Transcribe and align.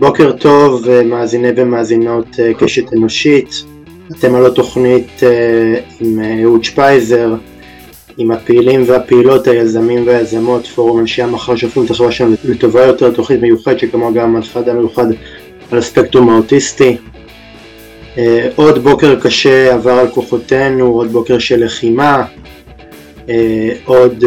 בוקר 0.00 0.32
טוב 0.32 0.84
מאזיני 1.04 1.48
ומאזינות 1.56 2.26
קשת 2.58 2.92
אנושית, 2.92 3.64
אתם 4.18 4.34
על 4.34 4.46
התוכנית 4.46 5.20
עם 6.00 6.20
אהוד 6.42 6.64
שפייזר, 6.64 7.34
עם 8.18 8.30
הפעילים 8.30 8.82
והפעילות, 8.86 9.46
היזמים 9.46 10.06
והיזמות, 10.06 10.66
פורום 10.66 11.00
אנשי 11.00 11.22
המחר 11.22 11.56
שהופכים 11.56 11.84
את 11.84 11.90
החברה 11.90 12.12
שלנו 12.12 12.34
לטובה 12.44 12.84
יותר, 12.84 13.10
תוכנית 13.10 13.40
מיוחדת 13.40 13.78
שכמו 13.78 14.14
גם 14.14 14.36
הנפת 14.36 14.68
המיוחד 14.68 15.06
על 15.70 15.78
הספקטרום 15.78 16.30
האוטיסטי. 16.30 16.96
עוד 18.54 18.78
בוקר 18.78 19.20
קשה 19.20 19.74
עבר 19.74 19.92
על 19.92 20.08
כוחותינו, 20.08 20.86
עוד 20.86 21.12
בוקר 21.12 21.38
של 21.38 21.64
לחימה, 21.64 22.24
עוד 23.84 24.24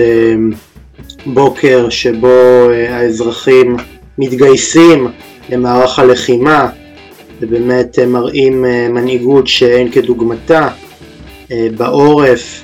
בוקר 1.26 1.90
שבו 1.90 2.68
האזרחים 2.90 3.78
מתגייסים 4.18 5.08
למערך 5.50 6.00
הלחימה 6.00 6.70
ובאמת 7.42 8.00
מראים 8.00 8.62
מנהיגות 8.90 9.48
שאין 9.48 9.92
כדוגמתה 9.92 10.70
בעורף, 11.50 12.64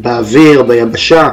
באוויר, 0.00 0.62
ביבשה. 0.62 1.28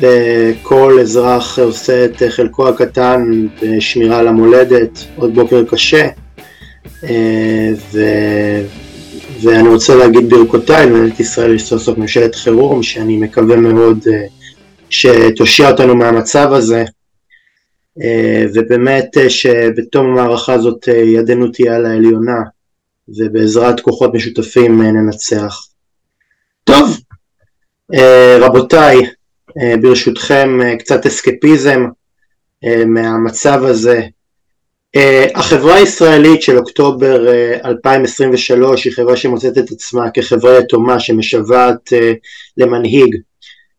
וכל 0.00 0.98
אזרח 1.00 1.58
עושה 1.58 2.04
את 2.04 2.22
חלקו 2.28 2.68
הקטן 2.68 3.46
בשמירה 3.62 4.18
על 4.18 4.28
המולדת, 4.28 5.04
עוד 5.16 5.34
בוקר 5.34 5.64
קשה. 5.64 6.08
ו... 7.92 7.98
ואני 9.42 9.68
רוצה 9.68 9.94
להגיד 9.94 10.30
ברכותיי 10.30 10.86
למדינת 10.86 11.20
ישראל 11.20 11.54
יש 11.54 11.62
סוף 11.64 11.82
סוף 11.82 11.98
ממשלת 11.98 12.34
חירום 12.34 12.82
שאני 12.82 13.16
מקווה 13.16 13.56
מאוד 13.56 13.98
שתושיע 14.90 15.70
אותנו 15.70 15.96
מהמצב 15.96 16.52
הזה 16.52 16.84
ובאמת 18.54 19.16
שבתום 19.28 20.06
המערכה 20.06 20.52
הזאת 20.52 20.88
ידנו 20.88 21.48
תהיה 21.48 21.76
על 21.76 21.86
העליונה 21.86 22.38
ובעזרת 23.08 23.80
כוחות 23.80 24.14
משותפים 24.14 24.82
ננצח. 24.82 25.66
טוב, 26.64 26.98
רבותיי, 28.40 28.96
ברשותכם 29.82 30.58
קצת 30.78 31.06
אסקפיזם 31.06 31.84
מהמצב 32.86 33.64
הזה. 33.64 34.00
החברה 35.34 35.74
הישראלית 35.74 36.42
של 36.42 36.58
אוקטובר 36.58 37.26
2023 37.64 38.84
היא 38.84 38.92
חברה 38.92 39.16
שמוצאת 39.16 39.58
את 39.58 39.70
עצמה 39.70 40.10
כחברה 40.10 40.58
יתומה 40.58 41.00
שמשוועת 41.00 41.92
למנהיג. 42.56 43.16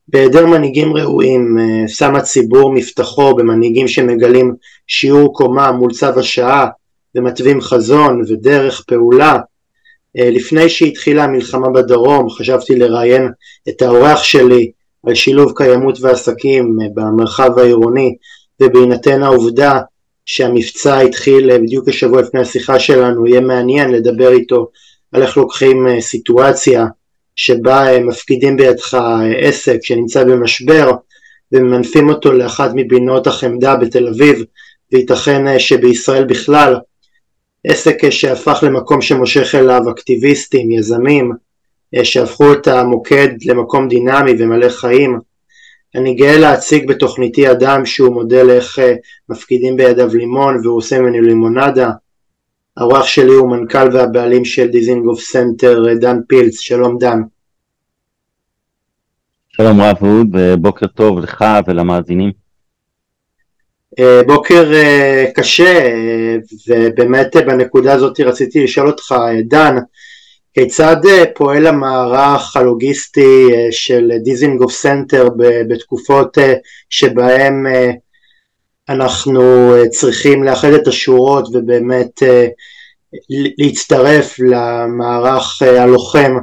בהיעדר 0.07 0.45
מנהיגים 0.45 0.93
ראויים 0.97 1.57
שם 1.87 2.15
הציבור 2.15 2.73
מבטחו 2.73 3.35
במנהיגים 3.35 3.87
שמגלים 3.87 4.53
שיעור 4.87 5.33
קומה 5.33 5.71
מול 5.71 5.93
צו 5.93 6.19
השעה 6.19 6.67
ומתווים 7.15 7.61
חזון 7.61 8.21
ודרך 8.27 8.83
פעולה. 8.87 9.39
לפני 10.15 10.69
שהתחילה 10.69 11.23
המלחמה 11.23 11.69
בדרום 11.69 12.29
חשבתי 12.29 12.75
לראיין 12.75 13.29
את 13.69 13.81
האורח 13.81 14.23
שלי 14.23 14.71
על 15.07 15.15
שילוב 15.15 15.53
קיימות 15.55 16.01
ועסקים 16.01 16.77
במרחב 16.93 17.59
העירוני 17.59 18.15
ובהינתן 18.61 19.23
העובדה 19.23 19.79
שהמבצע 20.25 20.99
התחיל 20.99 21.57
בדיוק 21.57 21.87
השבוע 21.89 22.21
לפני 22.21 22.39
השיחה 22.39 22.79
שלנו 22.79 23.27
יהיה 23.27 23.41
מעניין 23.41 23.91
לדבר 23.91 24.31
איתו 24.31 24.67
על 25.11 25.21
איך 25.21 25.37
לוקחים 25.37 25.87
סיטואציה 25.99 26.85
שבה 27.35 27.99
מפקידים 27.99 28.57
בידך 28.57 28.97
עסק 29.37 29.77
שנמצא 29.81 30.23
במשבר 30.23 30.91
וממנפים 31.51 32.09
אותו 32.09 32.31
לאחת 32.31 32.71
מבינות 32.75 33.27
החמדה 33.27 33.75
בתל 33.75 34.07
אביב 34.07 34.43
וייתכן 34.91 35.59
שבישראל 35.59 36.23
בכלל 36.23 36.75
עסק 37.67 38.09
שהפך 38.09 38.63
למקום 38.63 39.01
שמושך 39.01 39.55
אליו 39.55 39.81
אקטיביסטים, 39.91 40.71
יזמים, 40.71 41.31
שהפכו 42.03 42.53
את 42.53 42.67
המוקד 42.67 43.29
למקום 43.45 43.87
דינמי 43.87 44.31
ומלא 44.39 44.69
חיים. 44.69 45.19
אני 45.95 46.15
גאה 46.15 46.37
להציג 46.37 46.87
בתוכניתי 46.87 47.51
אדם 47.51 47.85
שהוא 47.85 48.13
מודל 48.13 48.49
איך 48.49 48.79
מפקידים 49.29 49.77
בידיו 49.77 50.15
לימון 50.15 50.59
והוא 50.63 50.77
עושה 50.77 50.99
ממנו 50.99 51.21
לימונדה. 51.21 51.89
האורח 52.77 53.05
שלי 53.05 53.33
הוא 53.33 53.49
מנכ"ל 53.51 53.87
והבעלים 53.93 54.45
של 54.45 54.67
דיזינגוף 54.67 55.19
סנטר 55.19 55.83
דן 55.99 56.17
פילץ, 56.27 56.59
שלום 56.59 56.97
דן. 56.97 57.19
שלום 59.49 59.81
רב 59.81 59.95
אהוד 60.03 60.27
ובוקר 60.33 60.87
טוב 60.87 61.19
לך 61.19 61.45
ולמאזינים. 61.67 62.31
בוקר 64.27 64.71
קשה 65.35 65.95
ובאמת 66.67 67.35
בנקודה 67.35 67.93
הזאת 67.93 68.19
רציתי 68.19 68.63
לשאול 68.63 68.87
אותך 68.87 69.15
דן 69.43 69.75
כיצד 70.53 71.01
פועל 71.35 71.67
המערך 71.67 72.57
הלוגיסטי 72.57 73.47
של 73.71 74.11
דיזינגוף 74.23 74.71
סנטר 74.71 75.29
בתקופות 75.69 76.37
שבהם 76.89 77.65
אנחנו 78.89 79.73
צריכים 79.89 80.43
לאחד 80.43 80.67
את 80.67 80.87
השורות 80.87 81.47
ובאמת 81.53 82.23
להצטרף 83.57 84.39
למערך 84.39 85.61
הלוחם. 85.61 86.33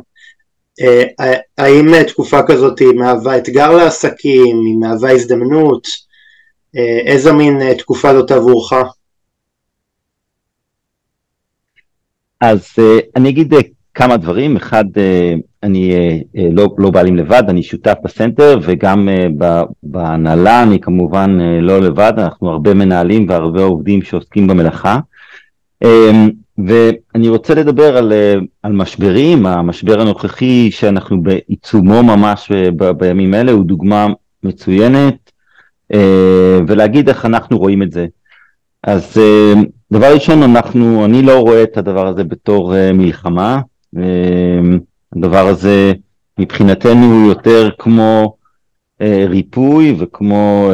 האם 1.59 2.03
תקופה 2.03 2.43
כזאת 2.49 2.78
היא 2.78 2.89
מהווה 2.89 3.37
אתגר 3.37 3.71
לעסקים, 3.71 4.56
היא 4.67 4.77
מהווה 4.81 5.12
הזדמנות, 5.12 5.89
איזה 7.06 7.33
מין 7.33 7.75
תקופה 7.75 8.15
זאת 8.15 8.31
עבורך? 8.31 8.72
אז 12.41 12.69
אני 13.17 13.28
אגיד 13.28 13.55
כמה 13.95 14.17
דברים, 14.17 14.57
אחד 14.57 14.84
אני 15.62 15.93
לא, 16.53 16.69
לא 16.78 16.91
בעלים 16.91 17.16
לבד, 17.16 17.43
אני 17.48 17.62
שותף 17.62 17.94
בסנטר 18.04 18.59
וגם 18.62 19.09
בהנהלה 19.82 20.62
אני 20.62 20.81
כמובן 20.81 21.38
לא 21.60 21.81
לבד, 21.81 22.12
אנחנו 22.16 22.50
הרבה 22.50 22.75
מנהלים 22.75 23.26
והרבה 23.28 23.62
עובדים 23.62 24.03
שעוסקים 24.03 24.47
במלאכה. 24.47 24.98
ואני 26.59 27.28
רוצה 27.28 27.54
לדבר 27.54 27.97
על, 27.97 28.12
על 28.62 28.72
משברים, 28.72 29.47
המשבר 29.47 30.00
הנוכחי 30.00 30.71
שאנחנו 30.71 31.22
בעיצומו 31.22 32.03
ממש 32.03 32.53
ב, 32.77 32.91
בימים 32.91 33.34
אלה 33.34 33.53
הוא 33.53 33.65
דוגמה 33.65 34.06
מצוינת 34.42 35.31
ולהגיד 36.69 37.09
איך 37.09 37.27
אנחנו 37.27 37.59
רואים 37.59 37.82
את 37.82 37.92
זה. 37.92 38.06
אז 38.82 39.21
דבר 39.92 40.15
ראשון, 40.15 40.42
אנחנו, 40.42 41.04
אני 41.04 41.22
לא 41.22 41.41
רואה 41.41 41.62
את 41.62 41.77
הדבר 41.78 42.06
הזה 42.06 42.25
בתור 42.25 42.75
מלחמה, 42.94 43.60
הדבר 45.16 45.47
הזה 45.47 45.93
מבחינתנו 46.38 47.06
הוא 47.12 47.28
יותר 47.28 47.71
כמו 47.78 48.37
ריפוי 49.28 49.97
וכמו 49.98 50.71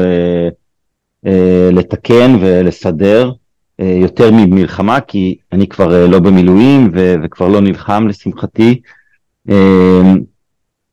לתקן 1.73 2.37
ולסדר. 2.41 3.33
יותר 3.79 4.31
ממלחמה, 4.31 5.01
כי 5.01 5.37
אני 5.53 5.67
כבר 5.67 6.07
לא 6.07 6.19
במילואים 6.19 6.91
ו- 6.95 7.15
וכבר 7.23 7.49
לא 7.49 7.61
נלחם 7.61 8.09
לשמחתי, 8.09 8.81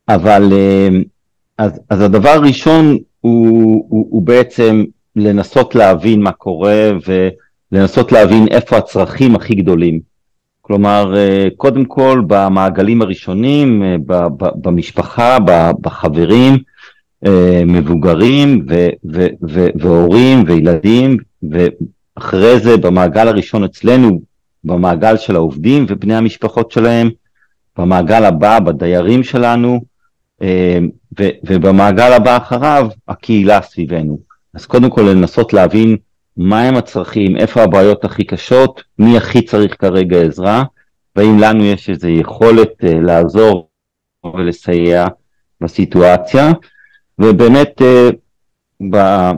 אבל 0.09 0.53
אז, 1.57 1.79
אז 1.89 2.01
הדבר 2.01 2.29
הראשון 2.29 2.97
הוא, 3.21 3.85
הוא, 3.89 4.07
הוא 4.09 4.21
בעצם 4.21 4.83
לנסות 5.15 5.75
להבין 5.75 6.21
מה 6.21 6.31
קורה 6.31 6.91
ולנסות 7.71 8.11
להבין 8.11 8.47
איפה 8.47 8.77
הצרכים 8.77 9.35
הכי 9.35 9.55
גדולים. 9.55 10.12
כלומר, 10.65 11.13
קודם 11.57 11.85
כל 11.85 12.21
במעגלים 12.27 13.01
הראשונים, 13.01 13.83
במשפחה, 14.37 15.37
בחברים, 15.81 16.57
מבוגרים 17.65 18.65
ו- 18.69 18.89
ו- 19.13 19.27
ו- 19.49 19.67
והורים 19.75 20.43
וילדים, 20.47 21.17
אחרי 22.15 22.59
זה 22.59 22.77
במעגל 22.77 23.27
הראשון 23.27 23.63
אצלנו, 23.63 24.21
במעגל 24.63 25.17
של 25.17 25.35
העובדים 25.35 25.85
ובני 25.87 26.15
המשפחות 26.15 26.71
שלהם, 26.71 27.09
במעגל 27.77 28.25
הבא 28.25 28.59
בדיירים 28.59 29.23
שלנו, 29.23 29.81
ובמעגל 31.49 32.13
הבא 32.13 32.37
אחריו 32.37 32.87
הקהילה 33.07 33.61
סביבנו. 33.61 34.19
אז 34.53 34.65
קודם 34.65 34.89
כל 34.89 35.01
לנסות 35.01 35.53
להבין 35.53 35.97
מהם 36.37 36.75
הצרכים, 36.75 37.37
איפה 37.37 37.63
הבעיות 37.63 38.05
הכי 38.05 38.23
קשות, 38.23 38.83
מי 38.99 39.17
הכי 39.17 39.41
צריך 39.41 39.75
כרגע 39.81 40.21
עזרה, 40.21 40.63
והאם 41.15 41.39
לנו 41.39 41.65
יש 41.65 41.89
איזו 41.89 42.07
יכולת 42.07 42.73
לעזור 42.83 43.69
ולסייע 44.35 45.05
בסיטואציה, 45.61 46.51
ובאמת 47.19 47.81
ב- 48.91 49.31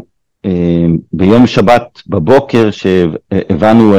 ביום 1.14 1.48
שבת 1.48 2.02
בבוקר 2.08 2.70
שהבנו 2.72 3.96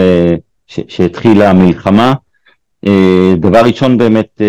שהתחילה 0.67 1.51
המלחמה, 1.51 2.15
דבר 3.37 3.61
ראשון 3.65 3.99
באמת 3.99 4.41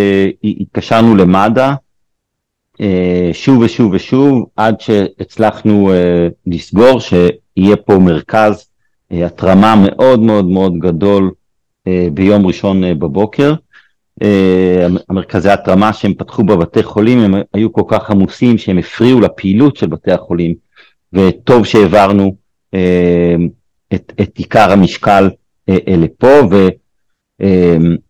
התקשרנו 0.43 1.15
למד"א 1.15 1.73
שוב 3.33 3.61
ושוב 3.61 3.93
ושוב 3.93 4.45
עד 4.55 4.81
שהצלחנו 4.81 5.91
לסגור 6.47 6.99
שיהיה 7.57 7.75
פה 7.75 7.97
מרכז 7.97 8.69
התרמה 9.11 9.75
מאוד 9.85 10.19
מאוד 10.19 10.45
מאוד 10.45 10.73
גדול 10.79 11.31
ביום 12.13 12.47
ראשון 12.47 12.99
בבוקר. 12.99 13.53
המרכזי 15.09 15.49
התרמה 15.49 15.93
שהם 15.93 16.13
פתחו 16.13 16.43
בבתי 16.43 16.83
חולים 16.83 17.19
הם 17.19 17.33
היו 17.53 17.73
כל 17.73 17.81
כך 17.87 18.11
עמוסים 18.11 18.57
שהם 18.57 18.77
הפריעו 18.77 19.21
לפעילות 19.21 19.75
של 19.75 19.87
בתי 19.87 20.11
החולים 20.11 20.53
וטוב 21.13 21.65
שהעברנו 21.65 22.35
את, 23.93 24.13
את 24.21 24.37
עיקר 24.37 24.71
המשקל 24.71 25.29
לפה 25.87 26.41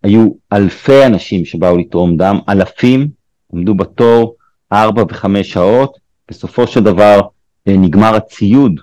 והיו 0.04 0.28
אלפי 0.54 1.06
אנשים 1.06 1.46
שבאו 1.46 1.78
לתרום 1.78 2.18
דם, 2.18 2.40
אלפים 2.50 3.08
עמדו 3.54 3.76
בתור 3.76 4.36
ארבע 4.72 5.04
וחמש 5.10 5.50
שעות, 5.50 5.98
בסופו 6.30 6.68
של 6.68 6.84
דבר 6.84 7.22
נגמר 7.68 8.16
הציוד 8.16 8.80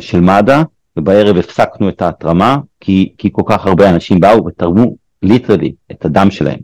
של 0.00 0.20
מד"א 0.20 0.62
ובערב 0.96 1.36
הפסקנו 1.36 1.88
את 1.88 2.02
ההתרמה 2.02 2.58
כי, 2.80 3.12
כי 3.18 3.28
כל 3.32 3.42
כך 3.46 3.66
הרבה 3.66 3.90
אנשים 3.90 4.20
באו 4.20 4.46
ותרמו 4.46 4.96
ליטרלי 5.22 5.74
את 5.90 6.04
הדם 6.04 6.30
שלהם. 6.30 6.60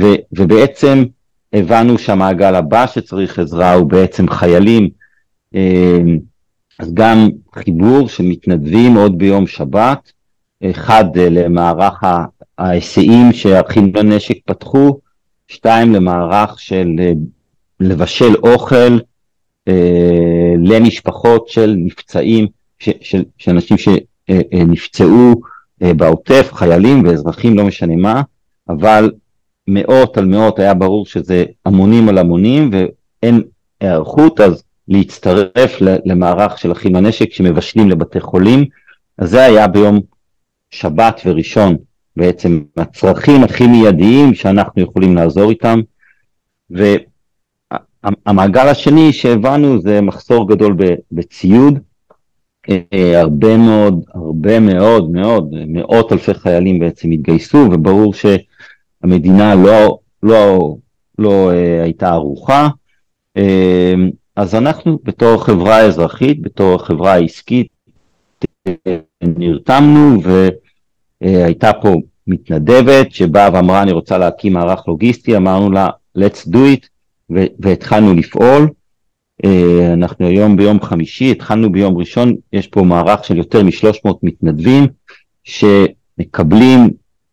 ו, 0.00 0.04
ובעצם 0.32 1.04
הבנו 1.52 1.98
שהמעגל 1.98 2.54
הבא 2.54 2.86
שצריך 2.86 3.38
עזרה 3.38 3.72
הוא 3.72 3.90
בעצם 3.90 4.28
חיילים, 4.28 4.88
אז 6.78 6.94
גם 6.94 7.28
חיבור 7.54 8.08
של 8.08 8.24
מתנדבים 8.24 8.94
עוד 8.94 9.18
ביום 9.18 9.46
שבת, 9.46 10.12
אחד 10.70 11.04
למערך 11.16 12.02
ההיסעים 12.58 13.32
שהאחים 13.32 13.92
בנשק 13.92 14.36
פתחו, 14.46 14.98
שתיים 15.48 15.92
למערך 15.92 16.60
של 16.60 16.88
לבשל 17.80 18.34
אוכל 18.36 18.98
אה, 19.68 20.33
למשפחות 20.58 21.48
של 21.48 21.74
נפצעים, 21.78 22.46
ש, 22.78 22.88
של, 23.00 23.24
של 23.38 23.50
אנשים 23.50 23.76
שנפצעו 23.78 25.34
אה, 25.82 25.94
בעוטף, 25.94 26.50
חיילים 26.52 27.02
ואזרחים, 27.04 27.56
לא 27.56 27.64
משנה 27.64 27.96
מה, 27.96 28.22
אבל 28.68 29.12
מאות 29.68 30.18
על 30.18 30.24
מאות 30.24 30.58
היה 30.58 30.74
ברור 30.74 31.06
שזה 31.06 31.44
המונים 31.64 32.08
על 32.08 32.18
המונים 32.18 32.70
ואין 32.72 33.42
היערכות, 33.80 34.40
אז 34.40 34.62
להצטרף 34.88 35.80
למערך 35.80 36.58
של 36.58 36.72
אחים 36.72 36.96
הנשק 36.96 37.32
שמבשלים 37.32 37.90
לבתי 37.90 38.20
חולים, 38.20 38.64
אז 39.18 39.30
זה 39.30 39.44
היה 39.44 39.68
ביום 39.68 40.00
שבת 40.70 41.20
וראשון 41.26 41.76
בעצם 42.16 42.60
הצרכים 42.76 43.44
הכי 43.44 43.66
מיידיים 43.66 44.34
שאנחנו 44.34 44.82
יכולים 44.82 45.14
לעזור 45.14 45.50
איתם. 45.50 45.80
והמעגל 48.04 48.68
השני 48.68 49.12
שהבנו 49.12 49.80
זה 49.80 50.00
מחסור 50.00 50.48
גדול 50.48 50.76
בציוד, 51.12 51.78
אה, 52.70 53.20
הרבה 53.20 53.56
מאוד, 53.56 54.04
הרבה 54.14 54.60
מאוד 54.60 55.10
מאוד, 55.10 55.50
מאות 55.66 56.12
אלפי 56.12 56.34
חיילים 56.34 56.78
בעצם 56.78 57.10
התגייסו, 57.10 57.68
וברור 57.72 58.14
שהמדינה 58.14 59.54
לא, 59.54 59.98
לא, 60.22 60.76
לא 61.18 61.50
אה, 61.52 61.82
הייתה 61.82 62.10
ערוכה. 62.10 62.68
אה, 63.36 63.94
אז 64.36 64.54
אנחנו 64.54 64.98
בתור 65.02 65.44
חברה 65.44 65.80
אזרחית, 65.80 66.42
בתור 66.42 66.78
חברה 66.78 67.16
עסקית, 67.16 67.66
נרתמנו 69.22 70.20
והייתה 71.22 71.70
פה 71.82 71.94
מתנדבת 72.26 73.12
שבאה 73.12 73.48
ואמרה 73.52 73.82
אני 73.82 73.92
רוצה 73.92 74.18
להקים 74.18 74.52
מערך 74.52 74.88
לוגיסטי, 74.88 75.36
אמרנו 75.36 75.70
לה 75.70 75.88
let's 76.18 76.48
do 76.48 76.56
it 76.56 76.93
והתחלנו 77.30 78.14
לפעול. 78.14 78.68
אה, 79.44 79.92
אנחנו 79.92 80.26
היום 80.26 80.56
ביום 80.56 80.80
חמישי, 80.80 81.30
התחלנו 81.30 81.72
ביום 81.72 81.96
ראשון, 81.96 82.34
יש 82.52 82.66
פה 82.66 82.82
מערך 82.82 83.24
של 83.24 83.36
יותר 83.36 83.62
מ-300 83.62 84.10
מתנדבים 84.22 84.86
שמקבלים 85.44 86.90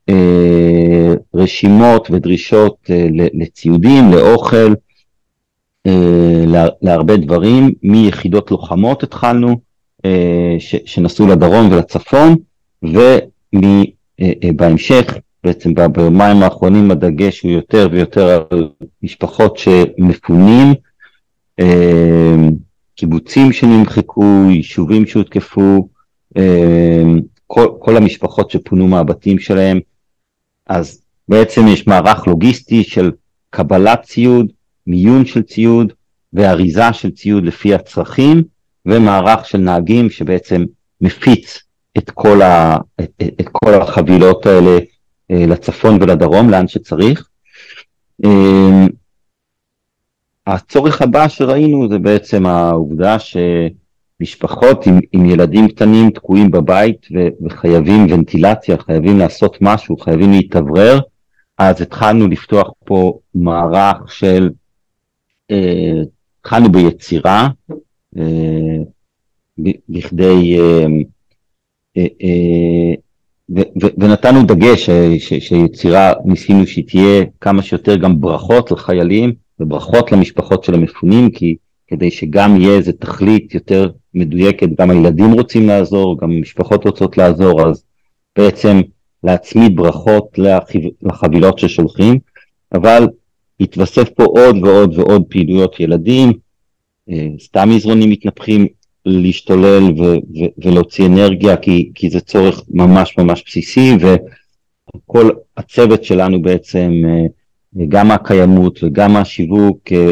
אה, 0.09 1.13
רשימות 1.33 2.11
ודרישות 2.11 2.75
אה, 2.89 3.07
לציודים, 3.33 4.11
לאוכל, 4.11 4.73
להרבה 6.81 7.17
דברים, 7.17 7.71
מיחידות 7.83 8.51
לוחמות 8.51 9.03
התחלנו, 9.03 9.59
שנסעו 10.85 11.27
לדרום 11.27 11.71
ולצפון, 11.71 12.35
ובהמשך, 14.43 15.17
בעצם 15.43 15.73
ביומיים 15.91 16.43
האחרונים 16.43 16.91
הדגש 16.91 17.41
הוא 17.41 17.51
יותר 17.51 17.87
ויותר 17.91 18.43
על 18.49 18.69
משפחות 19.03 19.57
שמפונים, 19.57 20.73
קיבוצים 22.95 23.53
שנמחקו, 23.53 24.43
יישובים 24.49 25.07
שהותקפו, 25.07 25.87
כל, 27.47 27.67
כל 27.79 27.97
המשפחות 27.97 28.51
שפונו 28.51 28.87
מהבתים 28.87 29.39
שלהם, 29.39 29.79
אז 30.67 31.01
בעצם 31.27 31.67
יש 31.67 31.87
מערך 31.87 32.27
לוגיסטי 32.27 32.83
של 32.83 33.11
קבלת 33.49 34.01
ציוד, 34.01 34.51
מיון 34.87 35.25
של 35.25 35.41
ציוד 35.41 35.93
ואריזה 36.33 36.93
של 36.93 37.11
ציוד 37.11 37.43
לפי 37.43 37.73
הצרכים, 37.73 38.43
ומערך 38.85 39.45
של 39.45 39.57
נהגים 39.57 40.09
שבעצם 40.09 40.65
מפיץ 41.01 41.59
את 41.97 42.09
כל, 42.09 42.41
ה, 42.41 42.77
את, 43.01 43.23
את 43.41 43.49
כל 43.51 43.73
החבילות 43.73 44.45
האלה 44.45 44.69
אה, 44.69 44.79
לצפון 45.31 45.97
ולדרום, 46.01 46.49
לאן 46.49 46.67
שצריך. 46.67 47.27
אה, 48.25 48.85
הצורך 50.47 51.01
הבא 51.01 51.27
שראינו 51.27 51.89
זה 51.89 51.99
בעצם 51.99 52.45
העובדה 52.45 53.17
שמשפחות 53.19 54.87
עם, 54.87 54.99
עם 55.11 55.25
ילדים 55.25 55.67
קטנים 55.67 56.09
תקועים 56.09 56.51
בבית 56.51 57.07
ו, 57.15 57.45
וחייבים 57.45 58.07
ונטילציה, 58.09 58.77
חייבים 58.77 59.17
לעשות 59.17 59.57
משהו, 59.61 59.97
חייבים 59.97 60.31
להתאוורר, 60.31 60.99
אז 61.57 61.81
התחלנו 61.81 62.27
לפתוח 62.27 62.71
פה 62.85 63.19
מערך 63.35 64.11
של 64.11 64.49
אה, 65.51 66.01
התחלנו 66.39 66.71
ביצירה, 66.71 67.47
אה, 68.17 68.77
בכדי, 69.89 70.59
אה, 71.97 72.05
ונתנו 73.97 74.43
דגש 74.43 74.89
שיצירה, 75.19 76.13
ניסינו 76.25 76.67
שהיא 76.67 76.85
תהיה 76.87 77.23
כמה 77.41 77.61
שיותר 77.61 77.95
גם 77.95 78.21
ברכות 78.21 78.71
לחיילים 78.71 79.33
וברכות 79.59 80.11
למשפחות 80.11 80.63
של 80.63 80.73
המפונים, 80.73 81.31
כי 81.31 81.55
כדי 81.87 82.11
שגם 82.11 82.61
יהיה 82.61 82.77
איזה 82.77 82.93
תכלית 82.93 83.53
יותר 83.53 83.89
מדויקת, 84.13 84.67
גם 84.79 84.89
הילדים 84.89 85.31
רוצים 85.31 85.67
לעזור, 85.67 86.17
גם 86.17 86.31
המשפחות 86.31 86.85
רוצות 86.85 87.17
לעזור, 87.17 87.67
אז 87.67 87.83
בעצם 88.37 88.81
להצמיד 89.23 89.75
ברכות 89.75 90.39
לחבילות 91.01 91.59
ששולחים, 91.59 92.19
אבל 92.73 93.07
התווסף 93.59 94.09
פה 94.09 94.23
עוד 94.23 94.57
ועוד 94.63 94.99
ועוד 94.99 95.23
פעילויות 95.29 95.79
ילדים, 95.79 96.33
אה, 97.09 97.27
סתם 97.39 97.69
מזרונים 97.69 98.09
מתנפחים 98.09 98.67
להשתולל 99.05 99.83
ו- 99.83 100.03
ו- 100.03 100.51
ולהוציא 100.65 101.05
אנרגיה 101.05 101.57
כי, 101.57 101.91
כי 101.95 102.09
זה 102.09 102.19
צורך 102.19 102.61
ממש 102.69 103.17
ממש 103.17 103.43
בסיסי 103.47 103.97
וכל 103.99 105.29
הצוות 105.57 106.03
שלנו 106.03 106.41
בעצם, 106.41 107.03
אה, 107.05 107.85
גם 107.87 108.07
מהקיימות 108.07 108.83
וגם 108.83 109.13
מהשיווק, 109.13 109.77
אה, 109.91 110.11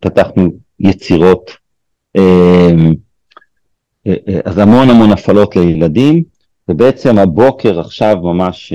פתחנו 0.00 0.48
יצירות, 0.80 1.50
אז 4.44 4.58
המון 4.58 4.90
המון 4.90 5.12
הפעלות 5.12 5.56
לילדים 5.56 6.22
ובעצם 6.68 7.18
הבוקר 7.18 7.80
עכשיו 7.80 8.16
ממש 8.22 8.72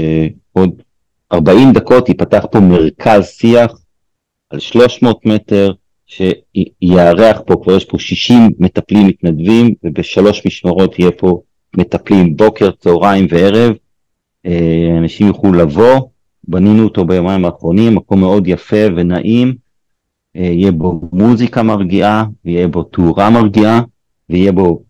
עוד 0.53 0.81
40 1.33 1.73
דקות 1.73 2.09
ייפתח 2.09 2.45
פה 2.51 2.59
מרכז 2.59 3.27
שיח 3.27 3.71
על 4.49 4.59
300 4.59 5.25
מטר, 5.25 5.71
שיארח 6.07 7.41
פה, 7.45 7.55
כבר 7.63 7.75
יש 7.75 7.85
פה 7.85 7.99
60 7.99 8.49
מטפלים 8.59 9.07
מתנדבים, 9.07 9.73
ובשלוש 9.83 10.45
משמרות 10.45 10.99
יהיה 10.99 11.11
פה 11.11 11.41
מטפלים 11.77 12.37
בוקר, 12.37 12.71
צהריים 12.71 13.27
וערב. 13.29 13.73
אה, 14.45 14.95
אנשים 14.97 15.27
יוכלו 15.27 15.53
לבוא, 15.53 15.99
בנינו 16.43 16.83
אותו 16.83 17.05
ביומיים 17.05 17.45
האחרונים, 17.45 17.95
מקום 17.95 18.19
מאוד 18.19 18.47
יפה 18.47 18.85
ונעים, 18.95 19.55
אה, 20.37 20.41
יהיה 20.41 20.71
בו 20.71 21.01
מוזיקה 21.13 21.63
מרגיעה, 21.63 22.25
ויהיה 22.45 22.67
בו 22.67 22.83
תאורה 22.83 23.29
מרגיעה, 23.29 23.81
ויהיה 24.29 24.51
בו 24.51 24.83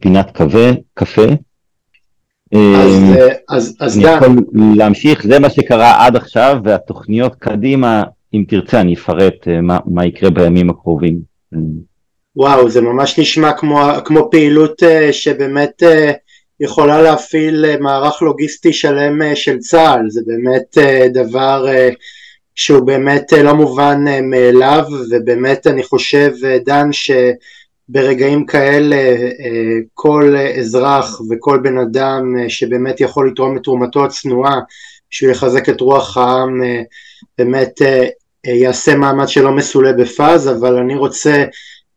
פינת 0.00 0.30
קפה, 0.30 0.70
קפה 0.94 1.26
אז, 2.54 3.02
אה, 3.16 3.28
אז, 3.48 3.76
אז 3.80 3.96
אני 3.96 4.04
דן. 4.04 4.16
יכול 4.16 4.36
להמשיך, 4.76 5.26
זה 5.26 5.38
מה 5.38 5.50
שקרה 5.50 6.06
עד 6.06 6.16
עכשיו, 6.16 6.58
והתוכניות 6.64 7.34
קדימה, 7.34 8.02
אם 8.34 8.44
תרצה 8.48 8.80
אני 8.80 8.94
אפרט 8.94 9.48
אה, 9.48 9.60
מה, 9.60 9.78
מה 9.86 10.06
יקרה 10.06 10.30
בימים 10.30 10.70
הקרובים. 10.70 11.20
וואו, 12.36 12.70
זה 12.70 12.80
ממש 12.80 13.18
נשמע 13.18 13.52
כמו, 13.52 13.80
כמו 14.04 14.28
פעילות 14.30 14.82
אה, 14.82 15.12
שבאמת 15.12 15.82
יכולה 16.60 17.02
להפעיל 17.02 17.76
מערך 17.80 18.22
לוגיסטי 18.22 18.72
שלם 18.72 19.34
של 19.34 19.58
צה"ל, 19.58 20.10
זה 20.10 20.20
באמת 20.26 20.78
דבר 21.12 21.66
שהוא 22.54 22.86
באמת 22.86 23.32
לא 23.32 23.54
מובן 23.54 24.04
מאליו, 24.30 24.84
ובאמת 25.10 25.66
אני 25.66 25.82
חושב, 25.82 26.32
דן, 26.64 26.92
ש... 26.92 27.10
ברגעים 27.88 28.46
כאלה 28.46 28.96
אה, 28.96 29.78
כל 29.94 30.34
אזרח 30.58 31.20
וכל 31.30 31.60
בן 31.62 31.78
אדם 31.78 32.34
אה, 32.38 32.50
שבאמת 32.50 33.00
יכול 33.00 33.28
לתרום 33.30 33.56
את 33.56 33.62
תרומתו 33.62 34.04
הצנועה 34.04 34.60
בשביל 35.16 35.30
לחזק 35.30 35.68
את 35.68 35.80
רוח 35.80 36.16
העם 36.16 36.60
באמת 37.38 37.82
יעשה 38.46 38.94
מאמץ 38.96 39.28
שלא 39.28 39.52
מסולא 39.52 39.92
בפאז, 39.92 40.50
אבל 40.50 40.76
אני 40.76 40.94
רוצה 40.94 41.44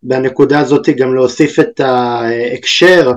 בנקודה 0.04 0.60
הזאת 0.60 0.90
גם 0.90 1.16
להוסיף 1.16 1.60
את 1.60 1.80
ההקשר 1.80 3.12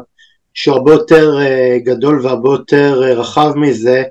שהוא 0.55 0.77
הרבה 0.77 0.93
יותר 0.93 1.39
גדול 1.85 2.21
והרבה 2.23 2.51
יותר 2.51 3.01
רחב 3.01 3.53
מזה, 3.57 4.03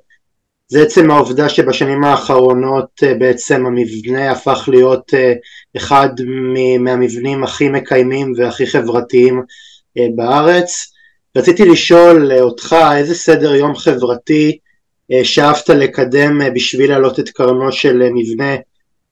זה 0.72 0.82
עצם 0.82 1.12
העובדה 1.12 1.50
שבשנים 1.50 2.04
האחרונות 2.04 2.90
אה, 3.04 3.14
בעצם 3.14 3.66
המבנה 3.66 4.32
הפך 4.32 4.70
להיות 4.72 5.14
אה, 5.14 5.34
אחד 5.78 6.10
מהמבנים 6.80 7.44
הכי 7.44 7.70
מקיימים 7.70 8.34
והכי 8.38 8.68
חברתיים 8.68 9.42
אה, 9.98 10.08
בארץ. 10.16 10.94
רציתי 11.38 11.66
לשאול 11.66 12.32
אותך 12.40 12.76
איזה 12.96 13.16
סדר 13.16 13.56
יום 13.56 13.76
חברתי 13.76 14.58
שאפת 15.24 15.70
לקדם 15.70 16.42
בשביל 16.54 16.90
להעלות 16.90 17.20
את 17.20 17.30
קרנו 17.30 17.72
של 17.72 18.10
מבנה 18.14 18.56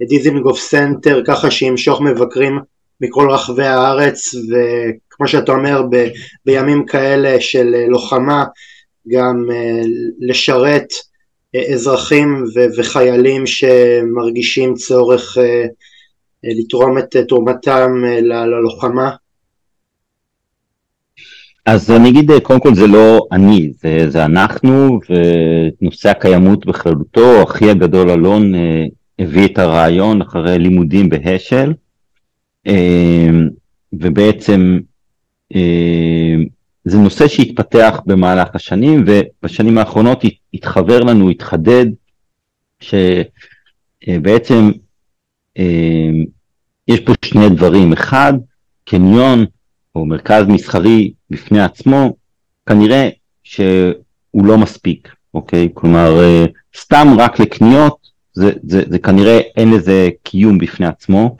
דיזינגוף 0.08 0.60
סנטר 0.60 1.22
ככה 1.26 1.52
שימשוך 1.52 2.02
מבקרים 2.02 2.60
מכל 3.02 3.32
רחבי 3.32 3.66
הארץ 3.66 4.36
וכמו 4.36 5.28
שאתה 5.28 5.52
אומר 5.52 5.84
ב, 5.92 6.08
בימים 6.46 6.86
כאלה 6.86 7.42
של 7.42 7.76
לוחמה 7.88 8.46
גם 9.08 9.46
לשרת 10.20 10.88
אזרחים 11.74 12.44
וחיילים 12.78 13.48
שמרגישים 13.48 14.74
צורך 14.74 15.38
אה, 15.38 15.66
אה, 16.46 16.50
לתרום 16.60 16.98
את 16.98 17.16
תרומתם 17.28 17.92
אה, 18.06 18.22
ללוחמה? 18.22 19.16
אז 21.72 21.92
אני 21.92 22.10
אגיד, 22.10 22.32
קודם 22.44 22.60
כל 22.60 22.76
זה 22.76 22.88
לא 22.88 23.28
אני, 23.32 23.72
זה, 23.82 24.10
זה 24.10 24.26
אנחנו, 24.26 25.00
ונושא 25.10 26.10
הקיימות 26.10 26.66
בכללותו, 26.66 27.44
אחי 27.44 27.70
הגדול 27.70 28.10
אלון 28.10 28.52
הביא 29.20 29.46
את 29.46 29.58
הרעיון 29.58 30.22
אחרי 30.22 30.60
לימודים 30.60 31.10
בהשל, 31.10 31.74
ובעצם 33.94 34.80
זה 36.86 36.98
נושא 36.98 37.28
שהתפתח 37.28 38.02
במהלך 38.06 38.48
השנים, 38.56 39.06
ובשנים 39.08 39.78
האחרונות 39.78 40.24
התחבר 40.54 41.00
לנו, 41.00 41.30
התחדד, 41.30 41.86
שבעצם 42.80 44.72
אה, 45.58 46.10
יש 46.88 47.00
פה 47.00 47.14
שני 47.26 47.50
דברים. 47.50 47.94
אחד, 47.94 48.34
קניון 48.86 49.46
או 49.96 50.06
מרכז 50.06 50.46
מסחרי 50.48 51.12
בפני 51.32 51.62
עצמו, 51.62 52.14
כנראה 52.66 53.10
שהוא 53.44 54.46
לא 54.46 54.58
מספיק, 54.58 55.16
אוקיי? 55.34 55.70
כלומר, 55.74 56.24
אה, 56.24 56.46
סתם 56.78 57.08
רק 57.18 57.40
לקניות, 57.40 58.10
זה, 58.34 58.52
זה, 58.64 58.84
זה 58.90 59.00
כנראה 59.00 59.40
אין 59.58 59.72
לזה 59.72 60.10
קיום 60.24 60.58
בפני 60.58 60.86
עצמו, 60.86 61.38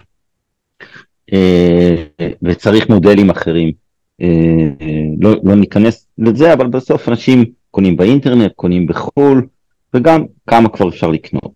אה, 1.34 2.06
וצריך 2.42 2.90
מודלים 2.90 3.30
אחרים. 3.30 3.72
לא, 5.20 5.36
לא 5.44 5.56
ניכנס 5.56 6.08
לזה, 6.18 6.54
אבל 6.54 6.68
בסוף 6.68 7.10
אנשים 7.10 7.46
קונים 7.72 7.98
באינטרנט, 7.98 8.52
קונים 8.56 8.88
בחו"ל, 8.88 9.48
וגם 9.94 10.26
כמה 10.48 10.70
כבר 10.70 10.90
אפשר 10.90 11.08
לקנות. 11.08 11.52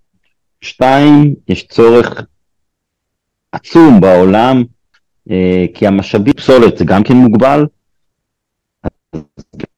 שתיים, 0.62 1.36
יש 1.48 1.68
צורך 1.68 2.26
עצום 3.52 4.02
בעולם, 4.02 4.64
אה, 5.32 5.66
כי 5.74 5.88
המשאבי 5.88 6.34
פסולת 6.34 6.78
זה 6.78 6.86
גם 6.86 7.04
כן 7.04 7.14
מוגבל, 7.14 7.66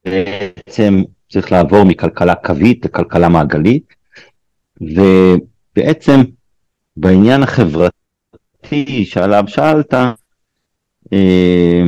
בעצם 0.04 1.02
צריך 1.28 1.52
לעבור 1.52 1.84
מכלכלה 1.84 2.34
קווית 2.34 2.84
לכלכלה 2.84 3.28
מעגלית, 3.28 3.94
ובעצם 4.80 6.20
בעניין 6.96 7.42
החברתי 7.42 9.04
שעליו 9.04 9.44
שאלת, 9.46 9.94
אה, 11.12 11.82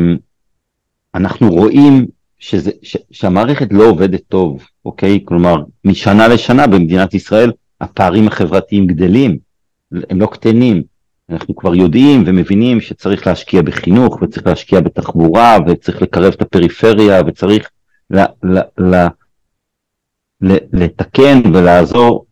אנחנו 1.15 1.51
רואים 1.51 2.07
שזה, 2.39 2.71
ש, 2.83 2.97
שהמערכת 3.11 3.69
לא 3.71 3.85
עובדת 3.85 4.21
טוב, 4.29 4.67
אוקיי? 4.85 5.21
כלומר, 5.25 5.57
משנה 5.85 6.29
לשנה 6.29 6.67
במדינת 6.67 7.15
ישראל 7.15 7.53
הפערים 7.81 8.29
החברתיים 8.29 8.87
גדלים, 8.87 9.39
הם 10.11 10.21
לא 10.21 10.27
קטנים. 10.27 10.83
אנחנו 11.31 11.57
כבר 11.57 11.75
יודעים 11.75 12.25
ומבינים 12.27 12.81
שצריך 12.81 13.27
להשקיע 13.27 13.63
בחינוך 13.63 14.23
וצריך 14.23 14.47
להשקיע 14.47 14.81
בתחבורה 14.81 15.57
וצריך 15.67 16.03
לקרב 16.03 16.33
את 16.33 16.43
הפריפריה 16.43 17.23
וצריך 17.27 17.69
ל, 18.11 18.19
ל, 18.43 18.59
ל, 18.79 19.07
ל, 20.41 20.57
לתקן 20.73 21.43
ולעזור 21.55 22.27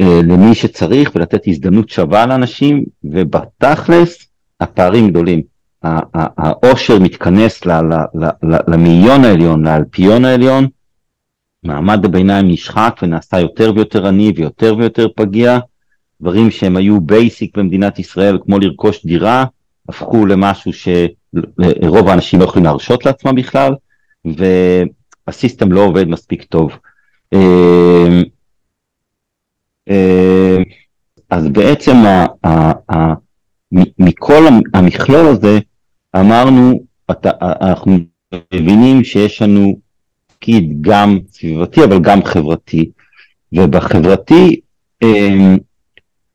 אה, 0.00 0.20
למי 0.22 0.54
שצריך 0.54 1.10
ולתת 1.14 1.42
הזדמנות 1.46 1.88
שווה 1.88 2.26
לאנשים 2.26 2.84
ובתכלס 3.04 4.28
הפערים 4.60 5.08
גדולים. 5.10 5.42
העושר 6.38 6.98
מתכנס 6.98 7.66
למאיון 8.68 9.24
העליון, 9.24 9.66
לאלפיון 9.66 10.24
העליון, 10.24 10.66
מעמד 11.62 12.04
הביניים 12.04 12.48
נשחק 12.48 13.00
ונעשה 13.02 13.40
יותר 13.40 13.72
ויותר 13.74 14.06
עני 14.06 14.32
ויותר 14.36 14.74
ויותר 14.78 15.06
פגיע, 15.16 15.58
דברים 16.24 16.50
שהם 16.50 16.76
היו 16.76 17.00
בייסיק 17.00 17.56
במדינת 17.56 17.98
ישראל, 17.98 18.38
כמו 18.44 18.58
לרכוש 18.58 19.06
דירה, 19.06 19.44
הפכו 19.88 20.26
למשהו 20.26 20.72
שרוב 20.72 22.08
האנשים 22.08 22.40
לא 22.40 22.44
יכולים 22.44 22.64
להרשות 22.64 23.06
לעצמם 23.06 23.34
בכלל, 23.34 23.74
והסיסטם 24.24 25.72
לא 25.72 25.80
עובד 25.80 26.08
מספיק 26.08 26.44
טוב. 26.44 26.78
אה, 27.34 28.22
אה, 29.90 30.56
אז 31.30 31.48
בעצם 31.48 31.96
מכל 33.98 34.44
המכלול 34.74 35.26
הזה, 35.26 35.58
אמרנו, 36.16 36.80
אנחנו 37.42 37.98
מבינים 38.54 39.04
שיש 39.04 39.42
לנו 39.42 39.78
תפקיד 40.26 40.64
גם 40.80 41.18
סביבתי 41.28 41.84
אבל 41.84 41.98
גם 41.98 42.24
חברתי, 42.24 42.90
ובחברתי 43.52 44.60
אמ, 45.02 45.56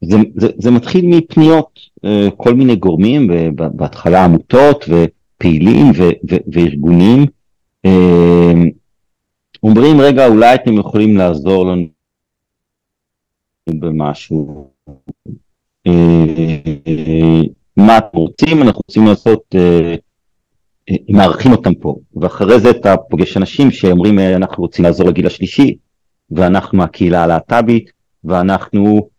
זה, 0.02 0.18
זה, 0.36 0.48
זה 0.58 0.72
מתחיל 0.72 1.06
מפניות, 1.06 1.80
אה, 2.06 2.28
כל 2.38 2.54
מיני 2.54 2.76
גורמים, 2.76 3.28
בהתחלה 3.56 4.26
עמותות 4.26 4.86
ופעילים 4.88 5.92
ו, 5.98 6.04
ו, 6.32 6.36
וארגונים, 6.54 7.26
אמ, 7.86 8.70
אומרים 9.64 10.02
רגע 10.02 10.28
אולי 10.28 10.56
אתם 10.56 10.74
יכולים 10.74 11.18
לעזור 11.18 11.66
לנו 11.66 11.88
במשהו. 13.70 14.70
אה, 15.88 17.42
מה 17.78 17.98
אתם 17.98 18.18
רוצים, 18.18 18.62
אנחנו 18.62 18.82
רוצים 18.88 19.06
לעשות, 19.06 19.56
אה, 19.56 19.96
אה, 20.90 20.96
מארחים 21.10 21.52
אותם 21.52 21.76
פה, 21.76 21.96
ואחרי 22.16 22.60
זה 22.60 22.70
אתה 22.70 22.98
פוגש 23.10 23.38
אנשים 23.38 23.72
שאומרים 23.72 24.20
אה, 24.20 24.36
אנחנו 24.36 24.64
רוצים 24.64 24.86
לעזור 24.86 25.08
לגיל 25.08 25.28
השלישי, 25.28 25.76
ואנחנו 26.32 26.78
מהקהילה 26.78 27.24
הלהט"בית, 27.24 27.92
ואנחנו 28.24 28.86
אה, 28.86 28.92
אה, 28.92 29.00
אה, 29.00 29.02
אה, 29.02 29.19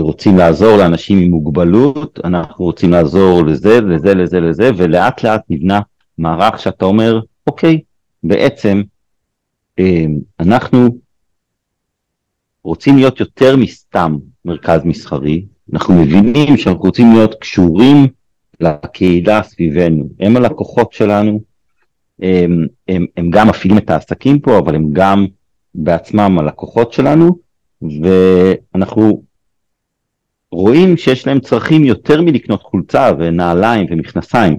רוצים 0.00 0.36
לעזור 0.38 0.76
לאנשים 0.76 1.18
עם 1.18 1.30
מוגבלות, 1.30 2.18
אנחנו 2.24 2.64
רוצים 2.64 2.90
לעזור 2.90 3.44
לזה, 3.46 3.80
לזה, 3.80 4.14
לזה, 4.14 4.40
לזה, 4.40 4.70
ולאט 4.76 5.22
לאט 5.22 5.42
נבנה 5.50 5.80
מערך 6.18 6.58
שאתה 6.58 6.84
אומר, 6.84 7.20
אוקיי, 7.46 7.80
בעצם 8.22 8.82
אה, 9.78 10.04
אנחנו 10.40 10.88
רוצים 12.64 12.96
להיות 12.96 13.20
יותר 13.20 13.56
מסתם 13.56 14.16
מרכז 14.44 14.80
מסחרי, 14.84 15.44
אנחנו 15.72 15.94
מבינים 15.94 16.56
שאנחנו 16.56 16.82
רוצים 16.82 17.12
להיות 17.12 17.34
קשורים 17.34 18.06
לקהילה 18.60 19.42
סביבנו, 19.42 20.08
הם 20.20 20.36
הלקוחות 20.36 20.92
שלנו, 20.92 21.40
הם, 22.22 22.66
הם, 22.88 23.06
הם 23.16 23.30
גם 23.30 23.48
מפעילים 23.48 23.78
את 23.78 23.90
העסקים 23.90 24.38
פה, 24.40 24.58
אבל 24.58 24.74
הם 24.74 24.88
גם 24.92 25.26
בעצמם 25.74 26.38
הלקוחות 26.38 26.92
שלנו, 26.92 27.38
ואנחנו 27.82 29.22
רואים 30.52 30.96
שיש 30.96 31.26
להם 31.26 31.40
צרכים 31.40 31.84
יותר 31.84 32.22
מלקנות 32.22 32.62
חולצה 32.62 33.10
ונעליים 33.18 33.86
ומכנסיים, 33.90 34.58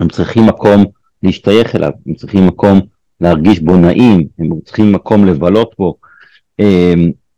הם 0.00 0.08
צריכים 0.08 0.46
מקום 0.46 0.84
להשתייך 1.22 1.76
אליו, 1.76 1.90
הם 2.06 2.14
צריכים 2.14 2.46
מקום 2.46 2.80
להרגיש 3.20 3.60
בו 3.60 3.76
נעים, 3.76 4.26
הם 4.38 4.48
צריכים 4.64 4.92
מקום 4.92 5.24
לבלות 5.24 5.74
בו, 5.78 5.96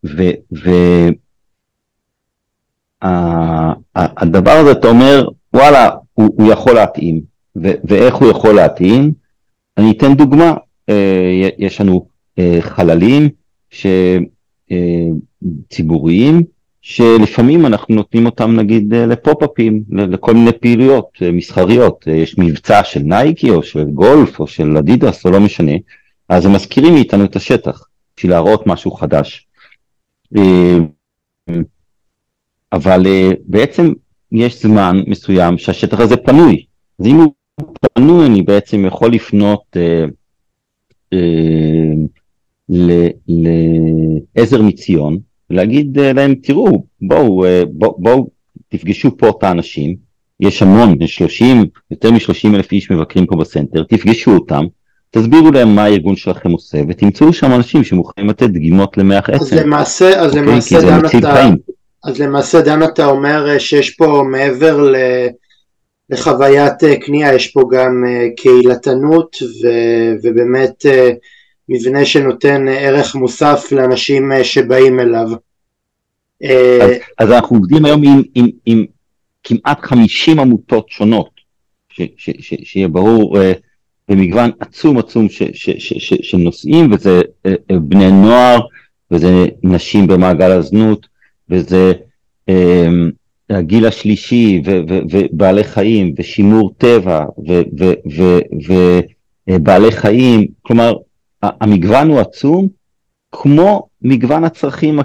ו, 0.04 0.22
ו, 0.64 0.70
הדבר 3.94 4.50
הזה, 4.50 4.72
אתה 4.72 4.88
אומר, 4.88 5.28
וואלה, 5.54 5.90
הוא, 6.12 6.34
הוא 6.38 6.52
יכול 6.52 6.74
להתאים. 6.74 7.20
ואיך 7.56 8.14
הוא 8.14 8.30
יכול 8.30 8.54
להתאים? 8.54 9.12
אני 9.78 9.90
אתן 9.90 10.14
דוגמה, 10.14 10.54
אה, 10.88 11.50
יש 11.58 11.80
לנו 11.80 12.08
חללים 12.60 13.28
ש, 13.70 13.86
אה, 14.70 15.06
ציבוריים 15.70 16.42
שלפעמים 16.80 17.66
אנחנו 17.66 17.94
נותנים 17.94 18.26
אותם 18.26 18.56
נגיד 18.56 18.94
לפופ-אפים, 18.94 19.82
לכל 19.90 20.34
מיני 20.34 20.52
פעילויות 20.52 21.08
מסחריות, 21.32 22.06
יש 22.06 22.38
מבצע 22.38 22.84
של 22.84 23.00
נייקי 23.00 23.50
או 23.50 23.62
של 23.62 23.84
גולף 23.84 24.40
או 24.40 24.46
של 24.46 24.76
אדידס 24.76 25.26
או 25.26 25.30
לא 25.30 25.40
משנה, 25.40 25.72
אז 26.28 26.46
הם 26.46 26.52
מזכירים 26.52 26.94
מאיתנו 26.94 27.24
את 27.24 27.36
השטח, 27.36 27.88
בשביל 28.16 28.32
להראות 28.32 28.66
משהו 28.66 28.90
חדש. 28.90 29.46
אבל 32.72 33.06
בעצם 33.46 33.92
יש 34.32 34.62
זמן 34.62 35.02
מסוים 35.06 35.58
שהשטח 35.58 36.00
הזה 36.00 36.16
פנוי, 36.16 36.64
אז 37.00 37.06
אם 37.06 37.16
הוא 37.16 37.32
פנוי 37.80 38.26
אני 38.26 38.42
בעצם 38.42 38.84
יכול 38.86 39.12
לפנות 39.12 39.62
אה, 39.76 40.04
אה, 41.12 41.92
לעזר 42.68 44.62
מציון 44.62 45.18
ולהגיד 45.50 45.99
אה, 45.99 46.12
להם 46.12 46.35
תראו 46.35 46.85
בואו 47.00 47.44
אה, 47.44 47.62
בוא, 47.70 47.94
בוא, 47.99 48.26
תפגשו 48.68 49.16
פה 49.16 49.28
את 49.28 49.44
האנשים 49.44 49.96
יש 50.40 50.62
המון, 50.62 51.02
יש 51.02 51.16
30, 51.16 51.64
יותר 51.90 52.11
מ-30 52.11 52.54
אלף 52.54 52.73
איש 52.73 52.90
מבקרים 52.90 53.26
פה 53.26 53.37
בסנטר, 53.37 53.82
תפגשו 53.82 54.30
אותם, 54.30 54.64
תסבירו 55.11 55.50
להם 55.50 55.75
מה 55.75 55.85
הארגון 55.85 56.16
שלכם 56.16 56.50
עושה 56.50 56.78
ותמצאו 56.88 57.32
שם 57.32 57.52
אנשים 57.52 57.85
שמוכנים 57.85 58.28
לתת 58.28 58.50
דגימות 58.50 58.99
למח 58.99 59.30
עצם. 59.30 59.44
אז 59.44 59.52
למעשה, 59.52 60.20
אז 60.20 60.30
אוקיי? 60.30 60.42
למעשה 60.42 60.80
דן 60.80 61.18
אתה, 61.18 61.49
אז 62.04 62.20
למעשה 62.20 62.61
דן 62.61 62.82
אתה 62.82 63.06
אומר 63.06 63.49
אה, 63.49 63.61
שיש 63.61 63.90
פה 63.90 64.23
מעבר 64.30 64.80
ל... 64.82 64.96
לחוויית 66.11 66.85
קנייה, 67.00 67.35
יש 67.35 67.46
פה 67.49 67.62
גם 67.73 68.04
קהילתנות 68.37 69.37
ו, 69.42 69.68
ובאמת 70.23 70.87
מבנה 71.68 72.04
שנותן 72.04 72.68
ערך 72.68 73.14
מוסף 73.14 73.73
לאנשים 73.73 74.30
שבאים 74.42 75.00
אליו. 75.00 75.28
אז, 76.42 76.90
אז 77.18 77.30
אנחנו 77.30 77.56
עובדים 77.56 77.85
היום 77.85 78.02
עם, 78.04 78.23
עם, 78.35 78.49
עם 78.66 78.85
כמעט 79.44 79.80
50 79.80 80.40
עמותות 80.40 80.88
שונות, 80.88 81.30
ש, 81.88 82.02
ש, 82.16 82.30
ש, 82.40 82.54
שיהיה 82.64 82.88
ברור, 82.88 83.38
במגוון 84.08 84.50
עצום 84.61 84.99
עצום 84.99 85.28
ש, 85.28 85.42
ש, 85.42 85.70
ש, 85.70 85.92
ש, 85.99 86.14
של 86.23 86.37
נושאים, 86.37 86.92
וזה 86.92 87.20
בני 87.70 88.11
נוער, 88.11 88.61
וזה 89.11 89.46
נשים 89.62 90.06
במעגל 90.06 90.50
הזנות, 90.50 91.06
וזה 91.50 91.92
הגיל 93.50 93.87
השלישי 93.87 94.62
ובעלי 95.11 95.64
חיים 95.64 96.14
ושימור 96.18 96.75
טבע 96.78 97.25
ובעלי 99.49 99.92
חיים, 99.92 100.46
כלומר 100.62 100.94
המגוון 101.42 102.08
הוא 102.08 102.20
עצום 102.20 102.68
כמו 103.32 103.88
מגוון 104.02 104.44
הצרכים 104.44 104.98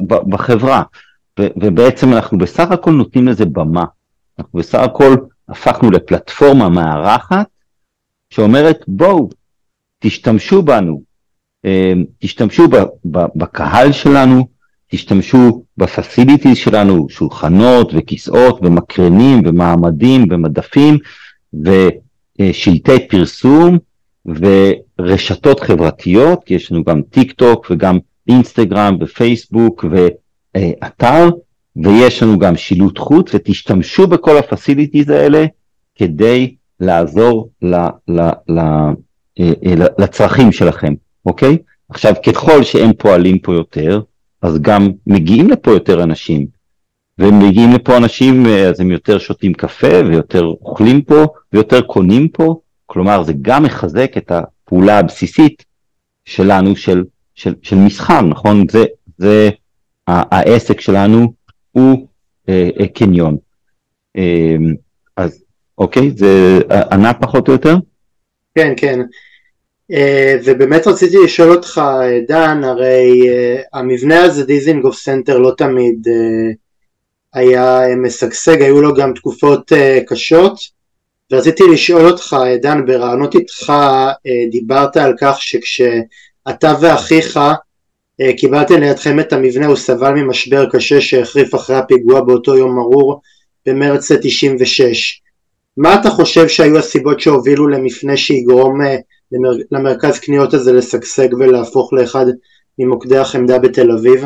בחברה. 0.00 0.82
ובעצם 1.40 2.12
אנחנו 2.12 2.38
בסך 2.38 2.70
הכל 2.70 2.90
נותנים 2.90 3.28
לזה 3.28 3.44
במה, 3.44 3.84
אנחנו 4.38 4.58
בסך 4.58 4.78
הכל 4.78 5.14
הפכנו 5.48 5.90
לפלטפורמה 5.90 6.68
מארחת 6.68 7.46
שאומרת 8.30 8.84
בואו 8.88 9.28
תשתמשו 9.98 10.62
בנו, 10.62 11.02
תשתמשו 12.18 12.64
בקהל 13.36 13.92
שלנו, 13.92 14.46
תשתמשו 14.90 15.64
ב 15.76 15.83
facilities 15.83 16.56
שלנו, 16.56 17.06
שולחנות 17.10 17.90
וכיסאות 17.94 18.58
ומקרנים 18.62 19.42
ומעמדים 19.44 20.26
ומדפים 20.30 20.98
ושלטי 21.54 23.08
פרסום 23.08 23.78
ורשתות 24.26 25.60
חברתיות, 25.60 26.44
כי 26.44 26.54
יש 26.54 26.72
לנו 26.72 26.84
גם 26.84 27.02
טיק 27.02 27.32
טוק 27.32 27.66
וגם 27.70 27.98
אינסטגרם 28.28 28.96
ופייסבוק 29.00 29.84
ואתר, 29.90 31.28
ויש 31.76 32.22
לנו 32.22 32.38
גם 32.38 32.56
שילוט 32.56 32.98
חוץ, 32.98 33.34
ותשתמשו 33.34 34.06
בכל 34.06 34.38
ה 34.38 34.45
facilities 34.45 35.10
האלה 35.10 35.46
כדי 35.94 36.54
לעזור 36.80 37.50
ל, 37.62 37.76
ל, 38.08 38.20
ל, 38.48 38.60
ל, 39.38 39.84
לצרכים 39.98 40.52
שלכם, 40.52 40.94
אוקיי? 41.26 41.58
עכשיו, 41.88 42.14
ככל 42.26 42.62
שהם 42.62 42.92
פועלים 42.92 43.38
פה 43.38 43.54
יותר, 43.54 44.00
אז 44.42 44.58
גם 44.60 44.88
מגיעים 45.06 45.50
לפה 45.50 45.70
יותר 45.70 46.02
אנשים. 46.02 46.46
והם 47.18 47.38
מגיעים 47.38 47.72
לפה 47.72 47.96
אנשים, 47.96 48.46
אה, 48.46 48.68
אז 48.68 48.80
הם 48.80 48.90
יותר 48.90 49.18
שותים 49.18 49.52
קפה 49.52 50.00
ויותר 50.06 50.44
אוכלים 50.44 51.02
פה 51.02 51.24
ויותר 51.52 51.80
קונים 51.80 52.28
פה, 52.28 52.60
כלומר 52.86 53.22
זה 53.22 53.32
גם 53.42 53.62
מחזק 53.62 54.16
את 54.16 54.30
הפעולה 54.30 54.98
הבסיסית 54.98 55.64
שלנו 56.24 56.76
של, 56.76 57.04
של, 57.34 57.54
של 57.62 57.76
מסחר, 57.76 58.20
נכון? 58.20 58.64
זה, 58.70 58.84
זה 59.18 59.50
העסק 60.06 60.80
שלנו 60.80 61.32
הוא 61.72 62.06
אה, 62.48 62.68
אה, 62.80 62.86
קניון. 62.86 63.36
אה, 64.16 64.56
אז 65.16 65.44
אוקיי, 65.78 66.10
זה 66.16 66.60
ענה 66.92 67.14
פחות 67.14 67.48
או 67.48 67.52
יותר? 67.52 67.76
כן, 68.54 68.72
כן. 68.76 69.00
אה, 69.92 70.36
ובאמת 70.44 70.86
רציתי 70.86 71.16
לשאול 71.24 71.50
אותך 71.50 71.80
דן, 72.28 72.64
הרי 72.64 73.28
אה, 73.28 73.62
המבנה 73.72 74.22
הזה 74.22 74.44
דיזינגוף 74.44 74.96
סנטר 74.96 75.38
לא 75.38 75.52
תמיד 75.58 76.08
אה, 76.08 76.52
היה 77.34 77.96
משגשג, 77.96 78.62
היו 78.62 78.82
לו 78.82 78.94
גם 78.94 79.12
תקופות 79.14 79.72
קשות 80.06 80.75
ורציתי 81.32 81.62
לשאול 81.72 82.06
אותך 82.06 82.36
דן, 82.62 82.86
בראיונות 82.86 83.34
איתך 83.34 83.72
דיברת 84.50 84.96
על 84.96 85.14
כך 85.20 85.36
שכשאתה 85.42 86.74
ואחיך 86.80 87.40
קיבלתם 88.36 88.80
לידכם 88.80 89.20
את 89.20 89.32
המבנה 89.32 89.66
הוא 89.66 89.76
סבל 89.76 90.12
ממשבר 90.12 90.70
קשה 90.70 91.00
שהחריף 91.00 91.54
אחרי 91.54 91.76
הפיגוע 91.76 92.20
באותו 92.20 92.56
יום 92.56 92.78
ארור 92.78 93.20
במרץ 93.66 94.12
96 94.12 95.20
מה 95.76 96.00
אתה 96.00 96.10
חושב 96.10 96.48
שהיו 96.48 96.78
הסיבות 96.78 97.20
שהובילו 97.20 97.68
למפנה 97.68 98.16
שיגרום 98.16 98.80
למרכז 99.70 100.18
קניות 100.18 100.54
הזה 100.54 100.72
לשגשג 100.72 101.34
ולהפוך 101.34 101.92
לאחד 101.92 102.26
ממוקדי 102.78 103.18
החמדה 103.18 103.58
בתל 103.58 103.90
אביב? 103.90 104.24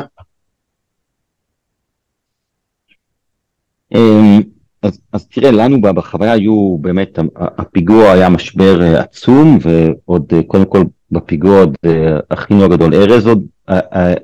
אמ, 3.95 4.41
אז, 4.81 5.01
אז 5.13 5.27
תראה, 5.27 5.51
לנו 5.51 5.81
בחוויה 5.81 6.31
היו 6.31 6.77
באמת, 6.81 7.19
הפיגוע 7.35 8.11
היה 8.11 8.29
משבר 8.29 8.81
אה, 8.81 9.01
עצום, 9.01 9.57
ועוד 9.61 10.33
אה, 10.33 10.43
קודם 10.43 10.65
כל 10.65 10.83
בפיגוע 11.11 11.59
עוד 11.59 11.75
אה, 11.85 12.19
אחינו 12.29 12.63
הגדול 12.63 12.93
ארז 12.93 13.27
עוד 13.27 13.45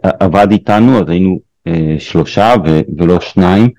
עבד 0.01 0.47
איתנו, 0.51 0.99
אז 0.99 1.09
היינו 1.09 1.39
שלושה 1.99 2.53
ולא 2.97 3.19
שניים. 3.19 3.69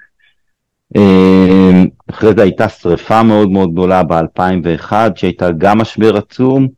אחרי 2.10 2.34
זה 2.36 2.42
הייתה 2.42 2.68
שריפה 2.68 3.22
מאוד 3.22 3.50
מאוד 3.50 3.72
גדולה 3.72 4.02
ב-2001, 4.02 4.92
שהייתה 5.14 5.50
גם 5.50 5.78
משבר 5.78 6.16
עצום, 6.16 6.68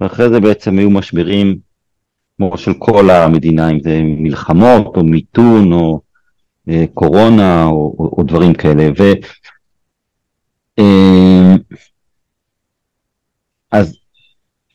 ואחרי 0.00 0.28
זה 0.28 0.40
בעצם 0.40 0.78
היו 0.78 0.90
משברים 0.90 1.56
כמו 2.36 2.58
של 2.58 2.72
כל 2.78 3.10
המדינה, 3.10 3.70
אם 3.70 3.80
זה 3.80 4.00
מלחמות 4.04 4.96
או 4.96 5.04
מיתון 5.04 5.72
או 5.72 6.00
קורונה 6.94 7.64
או, 7.64 7.94
או, 7.98 8.14
או 8.18 8.22
דברים 8.22 8.54
כאלה. 8.54 8.88
ו, 8.98 9.02
אה, 10.78 11.54
אז 13.70 13.96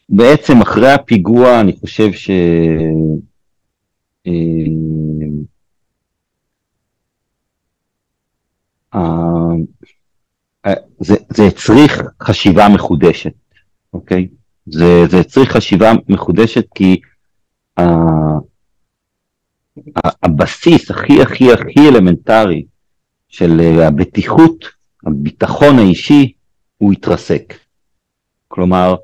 בעצם 0.09 0.61
אחרי 0.61 0.91
הפיגוע 0.91 1.61
אני 1.61 1.73
חושב 1.79 2.13
ש... 2.13 2.29
אה, 10.65 10.73
זה, 10.99 11.15
זה 11.29 11.43
הצריך 11.47 12.01
חשיבה 12.23 12.69
מחודשת, 12.69 13.33
אוקיי? 13.93 14.27
זה, 14.65 15.05
זה 15.09 15.23
צריך 15.23 15.51
חשיבה 15.51 15.91
מחודשת 16.09 16.65
כי 16.75 17.01
הבסיס 20.23 20.91
הכי 20.91 21.21
הכי 21.21 21.53
הכי 21.53 21.89
אלמנטרי 21.89 22.65
של 23.29 23.59
הבטיחות, 23.59 24.65
הביטחון 25.05 25.79
האישי, 25.79 26.31
הוא 26.77 26.91
התרסק. 26.91 27.53
כלומר, 28.47 28.95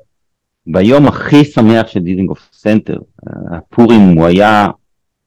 ביום 0.66 1.06
הכי 1.06 1.44
שמח 1.44 1.86
של 1.86 2.00
דיזינגוף 2.00 2.48
סנטר, 2.52 2.98
הפורים 3.50 4.00
הוא 4.00 4.26
היה 4.26 4.68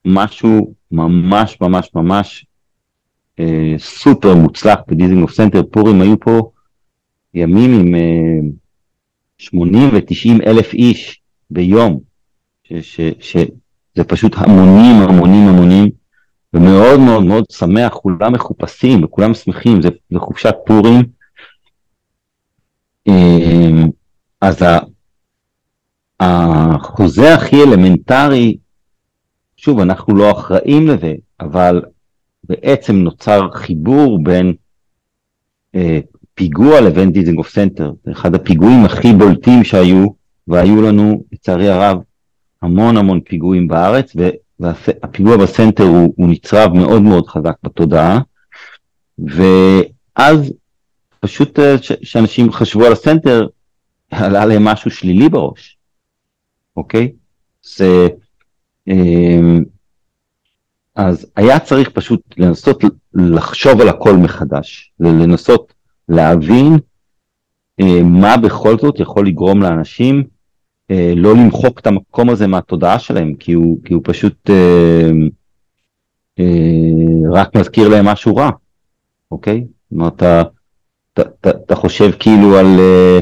משהו 0.06 0.74
ממש 0.92 1.58
ממש 1.62 1.90
ממש 1.96 2.46
אה, 3.40 3.76
סופר 3.78 4.36
מוצלח 4.36 4.80
בדיזינגוף 4.88 5.32
סנטר, 5.32 5.64
פורים 5.72 6.02
היו 6.02 6.20
פה 6.20 6.52
ימים 7.34 7.80
עם 7.80 7.96
אה, 7.96 8.50
80 9.38 9.90
ו-90 9.94 10.48
אלף 10.48 10.74
איש 10.74 11.22
ביום, 11.52 12.00
שזה 13.98 14.04
פשוט 14.04 14.36
המונים 14.38 14.96
המונים 15.02 15.48
המונים, 15.48 15.90
ומאוד 16.54 17.00
מאוד 17.00 17.24
מאוד 17.24 17.46
שמח, 17.52 17.94
כולם 17.94 18.34
מחופשים 18.34 19.04
וכולם 19.04 19.34
שמחים, 19.34 19.82
זה, 19.82 19.90
זה 20.12 20.20
חופשת 20.20 20.56
פורים. 20.66 21.04
אמ, 23.08 23.90
אז 24.42 24.66
החוזה 26.20 27.36
הכי 27.36 27.64
אלמנטרי, 27.64 28.58
שוב, 29.58 29.80
אנחנו 29.80 30.16
לא 30.16 30.32
אחראים 30.32 30.88
לזה, 30.88 31.14
אבל 31.40 31.82
בעצם 32.44 32.96
נוצר 32.96 33.50
חיבור 33.54 34.24
בין 34.24 34.54
אה, 35.76 36.00
פיגוע 36.34 36.82
לבין 36.82 37.12
דיזינגוף 37.12 37.50
סנטר. 37.50 37.92
זה 38.04 38.12
אחד 38.12 38.36
הפיגועים 38.36 38.86
הכי 38.86 39.14
בולטים 39.14 39.64
שהיו, 39.64 40.08
והיו 40.48 40.82
לנו, 40.82 41.24
לצערי 41.32 41.70
הרב, 41.70 41.98
המון 42.62 42.98
המון 42.98 43.20
פיגועים 43.20 43.68
בארץ, 43.68 44.16
והפיגוע 44.60 45.38
בסנטר 45.38 45.84
הוא, 45.84 46.14
הוא 46.18 46.30
נצרב 46.30 46.74
מאוד 46.74 47.02
מאוד 47.02 47.28
חזק 47.28 47.56
בתודעה, 47.64 48.20
ואז 49.20 50.54
פשוט 51.20 51.60
כשאנשים 51.82 52.52
חשבו 52.52 52.86
על 52.86 52.92
הסנטר, 52.92 53.48
עלה 54.12 54.46
להם 54.46 54.64
משהו 54.64 54.92
שלילי 54.92 55.30
בראש, 55.30 55.78
אוקיי? 56.78 57.12
זה, 57.76 58.08
אמ, 58.88 59.64
אז 60.96 61.26
היה 61.36 61.60
צריך 61.60 61.90
פשוט 61.90 62.22
לנסות 62.38 62.84
לחשוב 63.14 63.82
על 63.82 63.90
הכל 63.90 64.14
מחדש, 64.14 64.92
לנסות 65.00 65.74
להבין 66.10 66.78
אה, 67.82 68.04
מה 68.04 68.38
בכל 68.38 68.78
זאת 68.78 69.00
יכול 69.00 69.28
לגרום 69.28 69.62
לאנשים 69.62 70.16
אה, 70.18 70.24
לא 71.16 71.34
למחוק 71.34 71.80
את 71.80 71.88
המקום 71.88 72.30
הזה 72.30 72.48
מהתודעה 72.48 73.00
שלהם, 73.00 73.34
כי 73.34 73.54
הוא, 73.54 73.78
כי 73.86 73.94
הוא 73.94 74.02
פשוט 74.06 74.50
אה, 74.50 75.12
אה, 76.40 77.32
רק 77.32 77.56
מזכיר 77.56 77.90
להם 77.90 78.06
משהו 78.06 78.36
רע, 78.36 78.50
אוקיי? 79.32 79.64
זאת 79.92 79.92
אומרת, 79.92 80.14
אתה, 80.16 80.42
אתה, 81.14 81.22
אתה, 81.22 81.50
אתה 81.50 81.76
חושב 81.76 82.12
כאילו 82.20 82.58
על, 82.58 82.80
אה, 82.80 83.20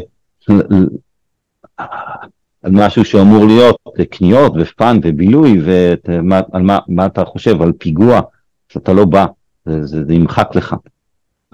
על 2.63 2.71
משהו 2.71 3.06
שאמור 3.06 3.45
להיות 3.45 3.78
קניות 4.10 4.54
ופאן 4.60 4.99
ובילוי, 5.04 5.62
ועל 5.62 6.62
מה, 6.62 6.80
מה 6.88 7.06
אתה 7.06 7.25
חושב, 7.25 7.62
על 7.62 7.71
פיגוע, 7.71 8.21
שאתה 8.69 8.93
לא 8.93 9.06
בא, 9.06 9.25
זה, 9.65 9.86
זה, 9.86 10.06
זה 10.06 10.13
ימחק 10.13 10.56
לך. 10.56 10.75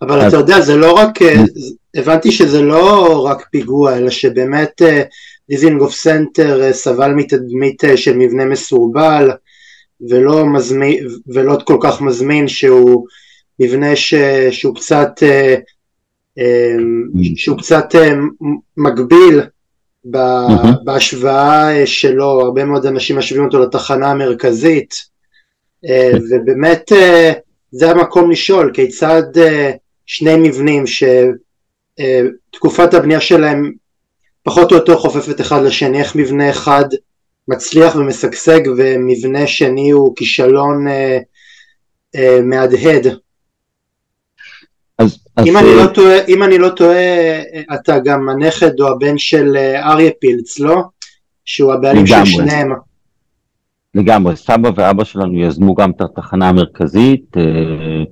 אבל 0.02 0.22
אז... 0.22 0.34
אתה 0.34 0.42
יודע, 0.42 0.62
זה 0.62 0.78
לא 0.78 0.94
רק, 0.94 1.22
אה, 1.22 1.44
הבנתי 1.96 2.32
שזה 2.32 2.62
לא 2.62 3.26
רק 3.26 3.48
פיגוע, 3.52 3.98
אלא 3.98 4.10
שבאמת 4.10 4.82
אה, 4.82 5.04
דיזינגוף 5.50 5.94
סנטר 5.94 6.62
אה, 6.64 6.74
סבל 6.74 7.14
מתדמית 7.14 7.84
של 7.96 8.18
מבנה 8.18 8.46
מסורבל, 8.46 9.32
ולא, 10.10 10.46
מזמין, 10.46 11.08
ולא 11.28 11.58
כל 11.66 11.78
כך 11.82 12.02
מזמין 12.02 12.48
שהוא 12.48 13.06
מבנה 13.60 13.96
ש, 13.96 14.14
שהוא 14.52 14.76
קצת. 14.76 15.10
שהוא 17.36 17.58
קצת 17.58 17.86
מגביל 18.78 19.42
בהשוואה 20.84 21.86
שלו, 21.86 22.42
הרבה 22.42 22.66
מאוד 22.66 22.86
אנשים 22.86 23.18
משווים 23.18 23.46
אותו 23.46 23.60
לתחנה 23.60 24.12
המרכזית, 24.12 24.96
ובאמת 26.30 26.92
זה 27.72 27.92
המקום 27.92 28.32
לשאול, 28.32 28.72
כיצד 28.74 29.24
שני 30.06 30.36
מבנים 30.36 30.88
שתקופת 32.00 32.94
הבנייה 32.94 33.22
שלהם 33.22 33.72
פחות 34.44 34.72
או 34.72 34.78
יותר 34.78 34.98
חופפת 34.98 35.42
אחד 35.42 35.62
לשני, 35.64 36.00
איך 36.00 36.16
מבנה 36.16 36.50
אחד 36.50 36.86
מצליח 37.48 37.96
ומשגשג 37.96 38.60
ומבנה 38.78 39.48
שני 39.48 39.90
הוא 39.90 40.16
כישלון 40.16 40.88
אה, 40.88 41.18
אה, 42.16 42.40
מהדהד. 42.44 43.08
אז, 44.98 45.20
אם, 45.46 45.58
אז... 45.58 45.64
אני 45.64 45.76
לא 45.76 45.88
טועה, 45.94 46.26
אם 46.28 46.44
אני 46.44 46.58
לא 46.58 46.70
טועה, 46.70 47.42
אתה 47.74 48.00
גם 48.00 48.30
הנכד 48.30 48.80
או 48.80 48.88
הבן 48.88 49.18
של 49.18 49.58
אה, 49.58 49.92
אריה 49.92 50.12
פילץ, 50.20 50.60
לא? 50.60 50.76
שהוא 51.46 51.74
הבעלים 51.74 52.08
של 52.08 52.26
שניהם. 52.26 52.72
לגמרי, 53.96 54.36
סבא 54.36 54.72
ואבא 54.76 55.04
שלנו 55.04 55.40
יזמו 55.40 55.76
גם 55.76 55.92
את 55.92 56.02
התחנה 56.02 56.50
המרכזית, 56.50 57.38
אה, 57.38 58.04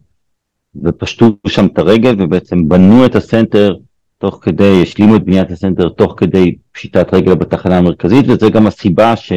ופשטו 0.84 1.38
שם 1.48 1.66
את 1.66 1.78
הרגל 1.78 2.16
ובעצם 2.20 2.70
בנו 2.70 3.06
את 3.06 3.16
הסנטר 3.16 3.76
תוך 4.20 4.40
כדי, 4.42 4.82
השלימו 4.82 5.16
את 5.16 5.24
בניית 5.24 5.52
הסנטר 5.52 5.90
תוך 5.90 6.14
כדי 6.18 6.56
פשיטת 6.72 7.14
רגל 7.14 7.34
בתחנה 7.34 7.78
המרכזית, 7.78 8.26
וזה 8.28 8.50
גם 8.50 8.68
הסיבה 8.68 9.16
ש... 9.16 9.32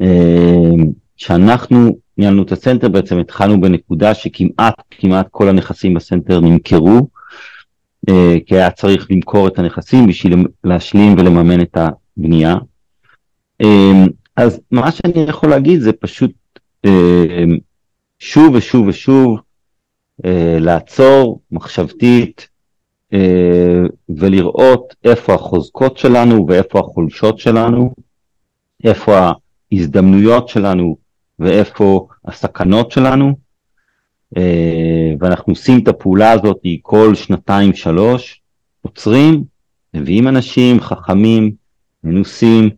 אה, 0.00 0.70
שאנחנו 1.16 1.96
ניהלנו 2.18 2.42
את 2.42 2.52
הסנטר, 2.52 2.88
בעצם 2.88 3.18
התחלנו 3.18 3.60
בנקודה 3.60 4.14
שכמעט 4.14 4.74
כמעט 4.90 5.28
כל 5.30 5.48
הנכסים 5.48 5.94
בסנטר 5.94 6.40
נמכרו, 6.40 7.08
אה, 8.08 8.36
כי 8.46 8.54
היה 8.54 8.70
צריך 8.70 9.06
למכור 9.10 9.48
את 9.48 9.58
הנכסים 9.58 10.06
בשביל 10.06 10.46
להשלים 10.64 11.14
ולממן 11.18 11.60
את 11.60 11.76
הבנייה. 11.76 12.56
אה, 13.60 14.04
אז 14.36 14.60
מה 14.70 14.92
שאני 14.92 15.24
יכול 15.28 15.50
להגיד 15.50 15.80
זה 15.80 15.92
פשוט 15.92 16.30
שוב 18.18 18.54
ושוב 18.54 18.86
ושוב, 18.86 19.40
לעצור 20.60 21.40
מחשבתית 21.52 22.48
אה, 23.12 23.82
ולראות 24.08 24.94
איפה 25.04 25.34
החוזקות 25.34 25.98
שלנו 25.98 26.46
ואיפה 26.48 26.78
החולשות 26.78 27.38
שלנו, 27.38 27.94
איפה 28.84 29.30
ההזדמנויות 29.72 30.48
שלנו 30.48 30.96
ואיפה 31.38 32.08
הסכנות 32.24 32.90
שלנו, 32.90 33.34
אה, 34.36 35.12
ואנחנו 35.20 35.52
עושים 35.52 35.78
את 35.82 35.88
הפעולה 35.88 36.30
הזאת 36.30 36.60
כל 36.82 37.14
שנתיים 37.14 37.74
שלוש, 37.74 38.40
עוצרים, 38.82 39.44
מביאים 39.94 40.28
אנשים 40.28 40.80
חכמים, 40.80 41.52
מנוסים, 42.04 42.64
אה, 42.64 42.70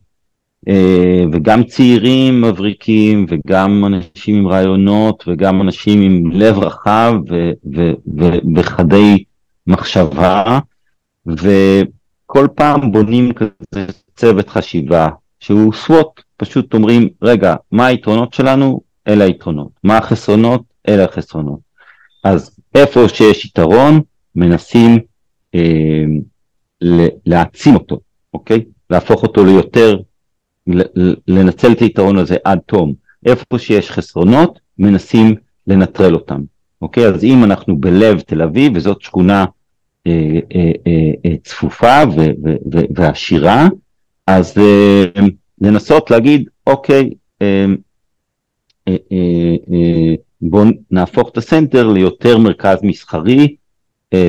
וגם 1.33 1.65
צעירים 1.65 2.41
מבריקים 2.41 3.27
וגם 3.29 3.85
אנשים 3.85 4.37
עם 4.37 4.49
רעיונות 4.49 5.25
וגם 5.27 5.61
אנשים 5.61 6.03
עם 6.03 6.31
לב 6.33 6.59
רחב 6.59 7.15
וחדי 8.57 9.25
מחשבה 9.67 10.59
וכל 11.27 12.49
פעם 12.55 12.93
בונים 12.93 13.33
כזה 13.33 13.87
צוות 14.17 14.49
חשיבה 14.49 15.09
שהוא 15.41 15.73
סוואט, 15.73 16.07
פשוט 16.37 16.75
אומרים 16.75 17.09
רגע 17.23 17.55
מה 17.73 17.87
היתרונות 17.87 18.35
שלנו 18.35 18.81
אלה 19.09 19.25
היתרונות, 19.25 19.69
מה 19.85 19.99
החסרונות 19.99 20.63
אלה 20.89 21.05
החסרונות. 21.05 21.59
אז 22.25 22.57
איפה 22.75 23.09
שיש 23.09 23.45
יתרון 23.45 24.01
מנסים 24.37 24.99
אה, 25.55 26.05
להעצים 27.27 27.75
אותו, 27.75 28.01
אוקיי? 28.35 28.65
להפוך 28.91 29.23
אותו 29.23 29.45
ליותר 29.45 29.97
לנצל 31.29 31.73
את 31.73 31.81
היתרון 31.81 32.19
הזה 32.19 32.37
עד 32.45 32.59
תום. 32.67 32.95
איפה 33.27 33.59
שיש 33.59 33.91
חסרונות, 33.91 34.59
מנסים 34.79 35.35
לנטרל 35.67 36.15
אותם. 36.15 36.41
אוקיי? 36.83 37.07
אז 37.07 37.25
אם 37.25 37.45
אנחנו 37.45 37.77
בלב 37.77 38.21
תל 38.21 38.43
אביב, 38.43 38.73
וזאת 38.75 39.03
שכונה 39.03 39.45
אה, 40.07 40.39
אה, 40.55 40.73
אה, 40.87 41.11
אה, 41.27 41.37
צפופה 41.45 42.03
ו, 42.17 42.21
ו, 42.21 42.55
ו, 42.73 42.79
ועשירה, 42.97 43.69
אז 44.27 44.59
אה, 44.59 45.05
לנסות 45.61 46.11
להגיד, 46.11 46.49
אוקיי, 46.67 47.11
אה, 47.43 47.67
בואו 50.41 50.65
נהפוך 50.91 51.29
את 51.29 51.37
הסנטר 51.37 51.89
ליותר 51.89 52.39
מרכז 52.39 52.79
מסחרי, 52.83 53.57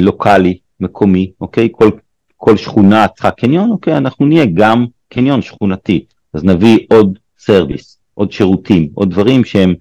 לוקאלי, 0.01 0.57
מקומי, 0.79 1.31
אוקיי? 1.41 1.69
כל, 1.71 1.89
כל 2.37 2.57
שכונה 2.57 3.07
צריכה 3.07 3.31
קניון, 3.31 3.71
אוקיי? 3.71 3.97
אנחנו 3.97 4.25
נהיה 4.25 4.45
גם 4.45 4.85
קניון 5.09 5.41
שכונתי. 5.41 6.05
אז 6.35 6.43
נביא 6.43 6.79
עוד 6.89 7.19
service, 7.39 7.99
עוד 8.13 8.31
שירותים, 8.31 8.89
עוד 8.93 9.09
דברים 9.09 9.45
שהם 9.45 9.73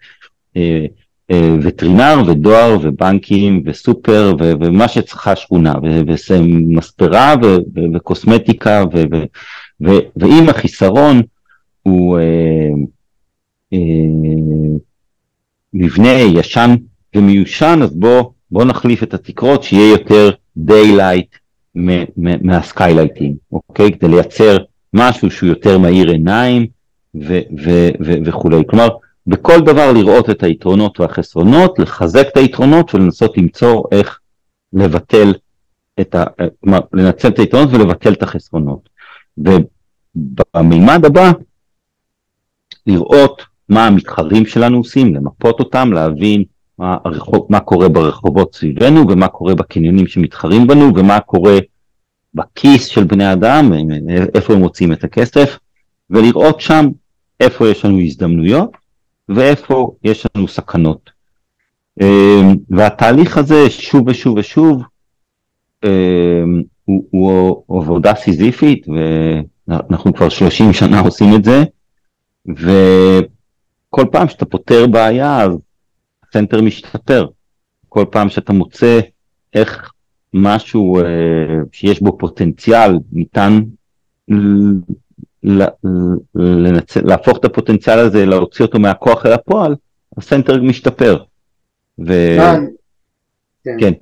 אה, 0.57 0.87
אה, 1.31 1.55
וטרינר 1.63 2.23
ודואר 2.27 2.79
ובנקים 2.83 3.63
וסופר 3.67 4.35
ו- 4.41 4.53
ומה 4.61 4.89
שצריכה 4.89 5.37
שכונה, 5.37 5.75
ומספרה 6.35 7.35
וקוסמטיקה, 7.95 8.85
ו- 8.93 9.03
ו- 9.13 9.25
ו- 9.87 10.01
ואם 10.17 10.49
החיסרון 10.49 11.23
הוא 11.83 12.19
אה, 12.19 12.71
אה, 13.73 13.79
מבנה 15.75 16.13
ישן 16.13 16.75
ומיושן, 17.17 17.81
אז 17.83 17.95
בוא, 17.95 18.31
בוא 18.51 18.65
נחליף 18.65 19.03
את 19.03 19.15
התקרות 19.15 19.63
שיהיה 19.63 19.91
יותר 19.91 20.31
daylight 20.69 21.39
מהסקיילייטים, 22.43 23.37
אוקיי? 23.53 23.93
כדי 23.93 24.09
לייצר 24.09 24.57
משהו 24.95 25.31
שהוא 25.31 25.49
יותר 25.49 25.79
מאיר 25.79 26.11
עיניים 26.11 26.67
וכולי. 28.25 28.63
כלומר, 28.67 28.89
בכל 29.27 29.61
דבר 29.61 29.93
לראות 29.93 30.31
את 30.31 30.43
היתרונות 30.43 31.01
והחסרונות, 31.01 31.79
לחזק 31.79 32.27
את 32.33 32.37
היתרונות 32.37 32.95
ולנסות 32.95 33.39
למצוא 33.39 33.83
איך 33.93 34.19
לבטל 34.73 35.35
את 36.01 36.15
ה... 36.15 36.25
כלומר, 36.61 36.81
לנצל 36.93 37.29
את 37.29 37.39
היתרונות 37.39 37.69
ולבטל 37.73 38.13
את 38.13 38.23
החסרונות. 38.23 38.89
ובמימד 39.39 41.05
הבא, 41.05 41.33
לראות 42.87 43.43
מה 43.69 43.87
המתחרים 43.87 44.47
שלנו 44.47 44.79
עושים, 44.79 45.15
למפות 45.15 45.61
אותם, 45.61 45.93
להבין 45.93 46.45
מה, 46.79 46.97
הרחוב, 47.05 47.47
מה 47.51 47.61
קורה 47.61 47.89
ברחובות 47.89 48.55
סביבנו 48.55 49.11
ומה 49.11 49.29
קורה 49.29 49.55
בקניונים 49.55 50.07
שמתחרים 50.07 50.67
בנו 50.67 50.93
ומה 50.97 51.21
קורה 51.21 51.59
בכיס 52.35 52.87
של 52.87 53.05
בני 53.05 53.33
אדם, 53.33 53.73
איפה 54.35 54.53
הם 54.53 54.59
מוצאים 54.59 54.93
את 54.93 55.05
הכסף, 55.05 55.59
ולראות 56.11 56.61
שם 56.61 56.87
איפה 57.41 57.69
יש 57.69 57.85
לנו 57.85 58.01
הזדמנויות, 58.01 58.71
ואיפה 59.29 59.95
יש 60.05 60.27
לנו 60.35 60.49
סכנות. 60.49 61.11
אמ, 62.01 62.57
והתהליך 62.71 63.39
הזה 63.39 63.71
שוב 63.71 64.09
ושוב 64.09 64.37
ושוב 64.39 64.83
אמ, 65.85 66.63
הוא, 66.85 67.63
הוא 67.67 67.83
עבודה 67.83 68.15
סיזיפית 68.15 68.87
ואנחנו 68.89 70.15
כבר 70.15 70.29
30 70.29 70.73
שנה 70.73 71.01
עושים 71.01 71.35
את 71.37 71.45
זה 71.45 71.65
וכל 72.49 74.05
פעם 74.13 74.29
שאתה 74.29 74.45
פותר 74.45 74.87
בעיה 74.87 75.43
אז 75.43 75.51
הסנטר 76.29 76.63
משתפר. 76.63 77.27
כל 77.89 78.05
פעם 78.11 78.29
שאתה 78.29 78.53
מוצא 78.53 79.01
איך 79.55 79.93
משהו 80.35 80.99
אה, 80.99 81.03
שיש 81.73 82.03
בו 82.03 82.19
פוטנציאל 82.19 82.99
ניתן 83.13 83.61
לנצל, 86.35 87.01
להפוך 87.05 87.39
את 87.39 87.45
הפוטנציאל 87.45 87.99
הזה, 87.99 88.27
להוציא 88.27 88.65
אותו 88.65 88.79
מהכוח 88.79 89.27
אל 89.27 89.33
הפועל, 89.33 89.75
הסנטר 90.19 90.63
משתפר. 90.63 91.19
ו... 92.07 92.37
כן. 93.65 93.77
כן. 93.81 93.93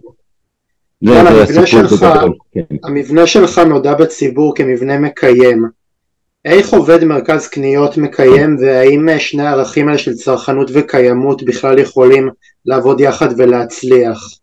זה, 1.05 1.13
זה 1.13 1.21
המבנה, 1.21 1.67
שלך, 1.67 2.07
כן. 2.53 2.77
המבנה 2.85 3.27
שלך 3.27 3.59
נודע 3.59 3.95
בציבור 3.95 4.55
כמבנה 4.57 4.99
מקיים. 4.99 5.65
איך 6.45 6.73
עובד 6.73 7.05
מרכז 7.05 7.49
קניות 7.49 7.97
מקיים 7.97 8.57
והאם 8.61 9.19
שני 9.19 9.43
הערכים 9.43 9.89
האלה 9.89 9.99
של 9.99 10.15
צרכנות 10.15 10.71
וקיימות 10.75 11.43
בכלל 11.43 11.79
יכולים 11.79 12.29
לעבוד 12.67 13.01
יחד 13.01 13.29
ולהצליח? 13.39 14.19
כן. 14.29 14.43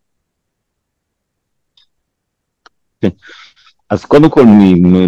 אז 3.90 4.04
קודם 4.04 4.30
כל, 4.30 4.42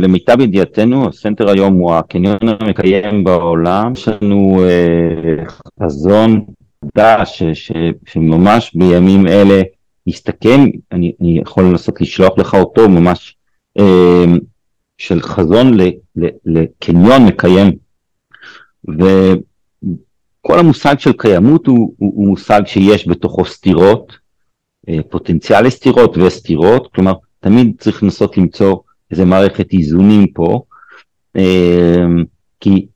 למיטב 0.01 0.41
ידיעתנו, 0.41 1.09
הסנטר 1.09 1.49
היום 1.51 1.75
הוא 1.75 1.95
הקניון 1.95 2.39
המקיים 2.43 3.25
בעולם, 3.25 3.93
יש 3.93 4.09
לנו 4.09 4.65
אה, 4.65 5.45
חזון 5.83 6.45
חדש 6.85 7.43
שממש 8.07 8.75
בימים 8.75 9.27
אלה 9.27 9.63
יסתכם, 10.07 10.61
אני, 10.93 11.13
אני 11.21 11.39
יכול 11.39 11.65
לנסות 11.65 12.01
לשלוח 12.01 12.39
לך 12.39 12.55
אותו 12.55 12.89
ממש 12.89 13.37
אה, 13.79 14.25
של 14.99 15.23
חזון 15.23 15.77
לקניון 16.45 17.27
מקיים. 17.27 17.73
וכל 18.89 20.59
המושג 20.59 20.99
של 20.99 21.13
קיימות 21.13 21.67
הוא, 21.67 21.95
הוא, 21.99 22.13
הוא 22.17 22.29
מושג 22.29 22.63
שיש 22.67 23.09
בתוכו 23.09 23.45
סתירות, 23.45 24.13
אה, 24.89 24.99
פוטנציאל 25.11 25.67
לסתירות 25.67 26.19
וסתירות, 26.19 26.89
כלומר 26.95 27.13
תמיד 27.43 27.73
צריך 27.79 28.03
לנסות 28.03 28.39
למצוא 28.39 28.77
איזה 29.11 29.25
מערכת 29.25 29.73
איזונים 29.73 30.27
פה, 30.27 30.63
אה, 31.37 32.05
כי 32.61 32.87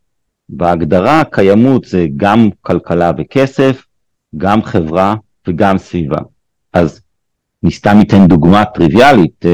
בהגדרה 0.49 1.23
קיימות 1.31 1.85
זה 1.85 2.07
גם 2.17 2.49
כלכלה 2.61 3.13
וכסף, 3.19 3.85
גם 4.37 4.63
חברה 4.63 5.15
וגם 5.49 5.79
סביבה. 5.79 6.19
אז 6.73 7.01
אני 7.65 7.71
סתם 7.71 7.97
אתן 8.01 8.27
דוגמה 8.27 8.65
טריוויאלית, 8.65 9.47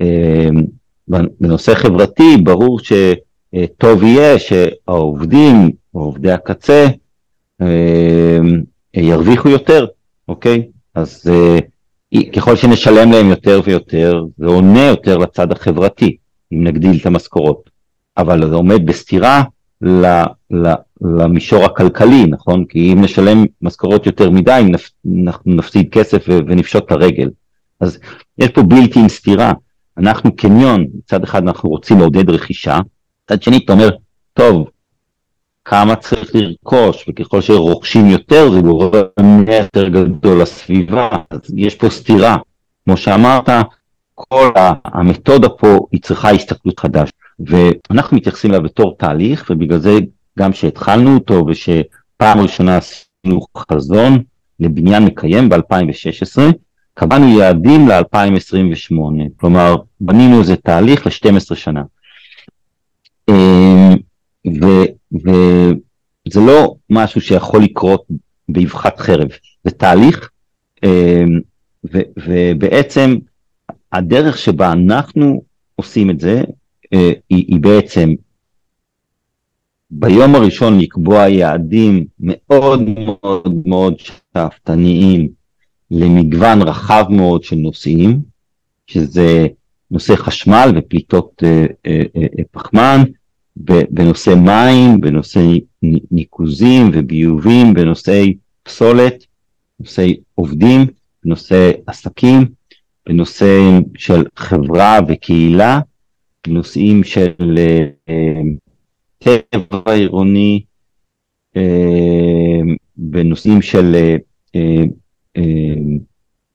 אה, 0.00 0.48
בנושא 1.40 1.74
חברתי 1.74 2.36
ברור 2.42 2.78
שטוב 2.78 4.02
יהיה 4.02 4.38
שהעובדים, 4.38 5.70
עובדי 5.92 6.32
הקצה, 6.32 6.86
ירוויחו 8.94 9.48
יותר, 9.48 9.86
אוקיי? 10.28 10.68
אז 10.94 11.30
ככל 12.22 12.56
שנשלם 12.56 13.12
להם 13.12 13.26
יותר 13.26 13.60
ויותר, 13.64 14.24
זה 14.38 14.46
עונה 14.46 14.86
יותר 14.86 15.18
לצד 15.18 15.52
החברתי, 15.52 16.16
אם 16.52 16.64
נגדיל 16.64 16.96
את 17.00 17.06
המשכורות. 17.06 17.70
אבל 18.16 18.48
זה 18.48 18.54
עומד 18.54 18.86
בסתירה 18.86 19.42
ל, 19.82 20.06
ל, 20.50 20.72
למישור 21.00 21.64
הכלכלי, 21.64 22.26
נכון? 22.26 22.64
כי 22.64 22.92
אם 22.92 23.04
נשלם 23.04 23.44
משכורות 23.62 24.06
יותר 24.06 24.30
מדי, 24.30 24.62
נפ, 24.68 24.90
אנחנו 25.24 25.54
נפסיד 25.54 25.88
כסף 25.92 26.24
ונפשוט 26.28 26.86
את 26.86 26.92
הרגל. 26.92 27.30
אז 27.80 27.98
יש 28.38 28.48
פה 28.48 28.62
בלתי 28.62 29.00
עם 29.00 29.08
סתירה. 29.08 29.52
אנחנו 29.98 30.36
קניון, 30.36 30.86
מצד 30.98 31.24
אחד 31.24 31.42
אנחנו 31.42 31.70
רוצים 31.70 31.98
לעודד 31.98 32.30
רכישה, 32.30 32.80
מצד 33.24 33.42
שני 33.42 33.56
אתה 33.64 33.72
אומר, 33.72 33.90
טוב, 34.32 34.68
כמה 35.64 35.96
צריך 35.96 36.30
לרכוש, 36.34 37.04
וככל 37.08 37.40
שרוכשים 37.40 38.06
יותר 38.06 38.50
זה 38.50 38.60
גורם 38.60 39.44
יותר 39.62 39.88
גדול 39.88 40.42
לסביבה, 40.42 41.08
אז 41.30 41.40
יש 41.56 41.74
פה 41.74 41.90
סתירה. 41.90 42.36
כמו 42.84 42.96
שאמרת, 42.96 43.48
כל 44.14 44.50
המתודה 44.84 45.48
פה 45.48 45.78
היא 45.92 46.02
צריכה 46.02 46.30
הסתכלות 46.30 46.80
חדש, 46.80 47.10
ואנחנו 47.40 48.16
מתייחסים 48.16 48.50
אליה 48.50 48.60
בתור 48.60 48.96
תהליך, 48.98 49.46
ובגלל 49.50 49.78
זה 49.78 49.98
גם 50.38 50.52
שהתחלנו 50.52 51.14
אותו 51.14 51.46
ושפעם 51.48 52.40
ראשונה 52.40 52.76
עשינו 52.76 53.40
חזון 53.72 54.22
לבניין 54.60 55.04
מקיים 55.04 55.48
ב-2016, 55.48 56.42
קבענו 56.94 57.38
יעדים 57.38 57.88
ל-2028, 57.88 58.94
כלומר 59.36 59.76
בנינו 60.00 60.40
איזה 60.40 60.56
תהליך 60.56 61.06
ל-12 61.06 61.54
שנה. 61.54 61.82
וזה 65.14 66.40
לא 66.40 66.74
משהו 66.90 67.20
שיכול 67.20 67.62
לקרות 67.62 68.06
באבחת 68.48 69.00
חרב, 69.00 69.28
זה 69.64 69.70
תהליך, 69.70 70.30
אמ, 70.84 71.40
ו, 71.92 71.98
ובעצם 72.26 73.16
הדרך 73.92 74.38
שבה 74.38 74.72
אנחנו 74.72 75.42
עושים 75.76 76.10
את 76.10 76.20
זה, 76.20 76.42
אה, 76.94 77.12
היא, 77.30 77.44
היא 77.48 77.60
בעצם 77.60 78.14
ביום 79.90 80.34
הראשון 80.34 80.78
לקבוע 80.78 81.28
יעדים 81.28 82.04
מאוד 82.20 82.82
מאוד 82.82 83.62
מאוד 83.66 83.94
שאפתניים 83.98 85.28
למגוון 85.90 86.62
רחב 86.62 87.04
מאוד 87.10 87.44
של 87.44 87.56
נושאים, 87.56 88.20
שזה 88.86 89.46
נושא 89.90 90.16
חשמל 90.16 90.72
ופליטות 90.76 91.42
אה, 91.44 91.66
אה, 91.86 92.44
פחמן, 92.50 93.02
בנושא 93.56 94.34
מים, 94.44 95.00
בנושא 95.00 95.40
ניקוזים 96.10 96.90
וביובים, 96.92 97.74
בנושאי 97.74 98.36
פסולת, 98.62 99.24
בנושאי 99.80 100.16
עובדים, 100.34 100.86
בנושא 101.24 101.72
עסקים, 101.86 102.44
בנושא 103.08 103.80
של 103.96 104.24
חברה 104.36 104.98
וקהילה, 105.08 105.80
בנושאים 106.46 107.04
של 107.04 107.58
אה, 108.08 108.40
טבע 109.18 109.92
עירוני, 109.92 110.64
אה, 111.56 112.60
בנושאים 112.96 113.62
של 113.62 114.16
אה, 114.56 114.84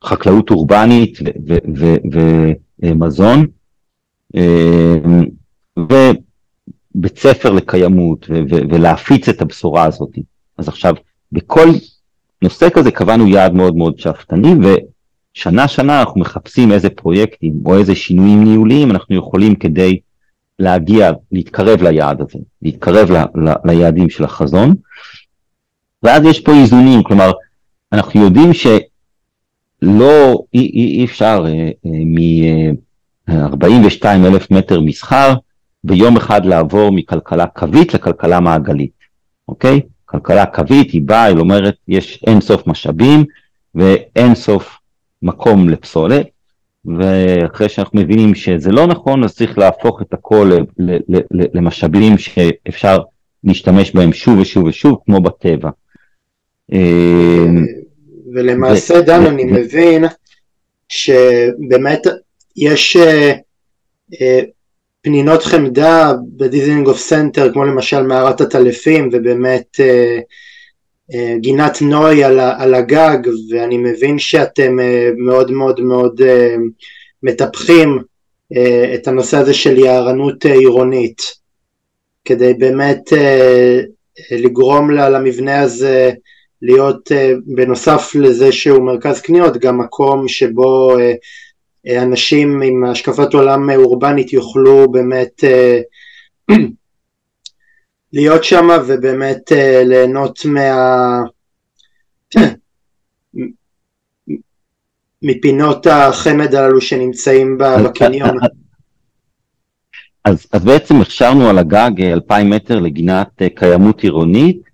חקלאות 0.03 0.49
אורבנית 0.49 1.19
ומזון. 2.81 3.45
בית 7.01 7.19
ספר 7.19 7.51
לקיימות 7.51 8.25
ולהפיץ 8.49 9.29
את 9.29 9.41
הבשורה 9.41 9.85
הזאת. 9.85 10.09
אז 10.57 10.67
עכשיו, 10.67 10.93
בכל 11.31 11.69
נושא 12.41 12.69
כזה 12.69 12.91
קבענו 12.91 13.27
יעד 13.27 13.53
מאוד 13.53 13.75
מאוד 13.75 13.99
שאפתני, 13.99 14.53
ושנה 15.33 15.67
שנה 15.67 15.99
אנחנו 15.99 16.21
מחפשים 16.21 16.71
איזה 16.71 16.89
פרויקטים 16.89 17.53
או 17.65 17.77
איזה 17.77 17.95
שינויים 17.95 18.43
ניהוליים 18.43 18.91
אנחנו 18.91 19.15
יכולים 19.15 19.55
כדי 19.55 19.99
להגיע, 20.59 21.11
להתקרב 21.31 21.81
ליעד 21.81 22.21
הזה, 22.21 22.39
להתקרב 22.61 23.11
ל, 23.11 23.17
ל, 23.17 23.53
ליעדים 23.65 24.09
של 24.09 24.23
החזון. 24.23 24.75
ואז 26.03 26.25
יש 26.25 26.39
פה 26.39 26.51
איזונים, 26.51 27.03
כלומר, 27.03 27.31
אנחנו 27.91 28.23
יודעים 28.23 28.53
שלא, 28.53 30.37
אי, 30.53 30.59
אי, 30.59 30.99
אי 30.99 31.05
אפשר 31.05 31.45
אה, 31.47 31.69
אה, 31.85 32.71
מ-42 33.29 34.05
אלף 34.05 34.51
מטר 34.51 34.81
מסחר, 34.81 35.33
ביום 35.83 36.17
אחד 36.17 36.45
לעבור 36.45 36.91
מכלכלה 36.91 37.47
קווית 37.47 37.93
לכלכלה 37.93 38.39
מעגלית, 38.39 38.91
אוקיי? 39.47 39.81
כלכלה 40.05 40.45
קווית 40.45 40.91
היא 40.91 41.01
באה, 41.05 41.23
היא 41.23 41.37
אומרת, 41.37 41.75
יש 41.87 42.23
אין 42.27 42.41
סוף 42.41 42.67
משאבים 42.67 43.25
ואין 43.75 44.35
סוף 44.35 44.77
מקום 45.21 45.69
לפסולת, 45.69 46.27
ואחרי 46.85 47.69
שאנחנו 47.69 47.99
מבינים 48.01 48.35
שזה 48.35 48.71
לא 48.71 48.87
נכון, 48.87 49.23
אז 49.23 49.35
צריך 49.35 49.57
להפוך 49.57 50.01
את 50.01 50.13
הכל 50.13 50.51
למשאבים 51.53 52.17
שאפשר 52.17 52.97
להשתמש 53.43 53.91
בהם 53.91 54.13
שוב 54.13 54.39
ושוב 54.39 54.63
ושוב, 54.63 54.99
כמו 55.05 55.21
בטבע. 55.21 55.69
ולמעשה, 58.33 59.01
דן, 59.01 59.25
אני 59.25 59.43
מבין 59.43 60.05
שבאמת 60.89 62.01
יש 62.55 62.95
אה, 62.95 63.33
אה, 64.21 64.39
פנינות 65.01 65.43
חמדה 65.43 66.13
בדיזינגוף 66.37 66.97
סנטר 66.97 67.53
כמו 67.53 67.65
למשל 67.65 68.01
מערת 68.01 68.41
העטלפים 68.41 69.09
ובאמת 69.11 69.79
אה, 69.79 70.19
אה, 71.13 71.35
גינת 71.39 71.81
נוי 71.81 72.23
על, 72.23 72.39
על 72.39 72.73
הגג 72.73 73.17
ואני 73.51 73.77
מבין 73.77 74.19
שאתם 74.19 74.79
אה, 74.79 75.09
מאוד 75.17 75.51
מאוד 75.51 75.79
מאוד 75.79 76.21
אה, 76.21 76.55
מטפחים 77.23 77.99
אה, 78.55 78.91
את 78.95 79.07
הנושא 79.07 79.37
הזה 79.37 79.53
של 79.53 79.77
יערנות 79.77 80.45
אה, 80.45 80.53
עירונית. 80.53 81.21
כדי 82.25 82.53
באמת 82.53 83.13
אה, 83.13 83.79
לגרום 84.31 84.91
למבנה 84.91 85.61
הזה 85.61 86.11
להיות 86.61 87.11
בנוסף 87.45 88.11
לזה 88.15 88.51
שהוא 88.51 88.85
מרכז 88.85 89.21
קניות 89.21 89.57
גם 89.57 89.77
מקום 89.77 90.27
שבו 90.27 90.97
אנשים 91.87 92.61
עם 92.61 92.85
השקפת 92.85 93.33
עולם 93.33 93.69
אורבנית 93.69 94.33
יוכלו 94.33 94.91
באמת 94.91 95.43
להיות 98.13 98.43
שם 98.43 98.67
ובאמת 98.87 99.51
ליהנות 99.85 100.39
מה... 100.45 101.21
מפינות 105.21 105.87
החמד 105.87 106.55
הללו 106.55 106.81
שנמצאים 106.81 107.57
בקניון. 107.57 108.37
אז, 110.25 110.47
אז 110.51 110.65
בעצם 110.65 111.01
הכשרנו 111.01 111.49
על 111.49 111.57
הגג 111.57 112.01
2,000 112.01 112.49
מטר 112.49 112.79
לגינת 112.79 113.41
קיימות 113.55 114.01
עירונית. 114.01 114.68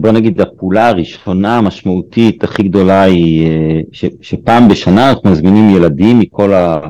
בוא 0.00 0.10
נגיד 0.12 0.40
הפעולה 0.40 0.88
הראשונה 0.88 1.58
המשמעותית 1.58 2.44
הכי 2.44 2.62
גדולה 2.62 3.02
היא 3.02 3.48
ש, 3.92 4.04
שפעם 4.22 4.68
בשנה 4.68 5.10
אנחנו 5.10 5.30
מזמינים 5.30 5.70
ילדים 5.76 6.18
מכל 6.18 6.52
ה, 6.52 6.80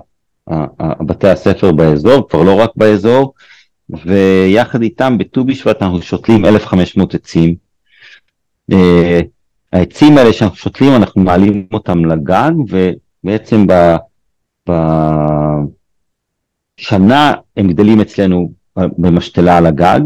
ה, 0.51 1.05
בתי 1.05 1.29
הספר 1.29 1.73
באזור, 1.73 2.29
כבר 2.29 2.43
לא 2.43 2.61
רק 2.61 2.71
באזור, 2.77 3.35
ויחד 3.91 4.83
איתם 4.83 5.19
בט"ו 5.19 5.45
בשבט 5.45 5.83
אנחנו 5.83 6.03
שותלים 6.03 6.45
1,500 6.45 7.15
עצים. 7.15 7.55
העצים 9.73 10.19
האלה 10.19 10.33
שאנחנו 10.33 10.57
שותלים 10.57 10.97
אנחנו 10.97 11.23
מעלים 11.23 11.67
אותם 11.73 12.05
לגג 12.05 12.53
ובעצם 12.69 13.67
בשנה 16.81 17.35
הם 17.57 17.69
גדלים 17.69 18.01
אצלנו 18.01 18.53
במשתלה 18.77 19.57
על 19.57 19.67
הגג 19.67 20.01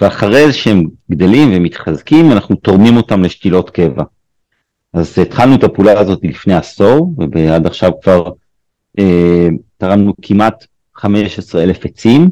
ואחרי 0.00 0.52
שהם 0.52 0.84
גדלים 1.10 1.48
ומתחזקים 1.52 2.32
אנחנו 2.32 2.56
תורמים 2.56 2.96
אותם 2.96 3.22
לשתילות 3.22 3.70
קבע. 3.70 4.02
אז 4.92 5.18
התחלנו 5.18 5.54
את 5.54 5.64
הפעולה 5.64 6.00
הזאת 6.00 6.18
לפני 6.22 6.54
עשור 6.54 7.14
ועד 7.32 7.66
עכשיו 7.66 7.90
כבר 8.02 8.30
אה, 8.98 9.48
תרמנו 9.78 10.12
כמעט 10.22 10.66
15 10.96 11.62
אלף 11.62 11.84
עצים 11.84 12.30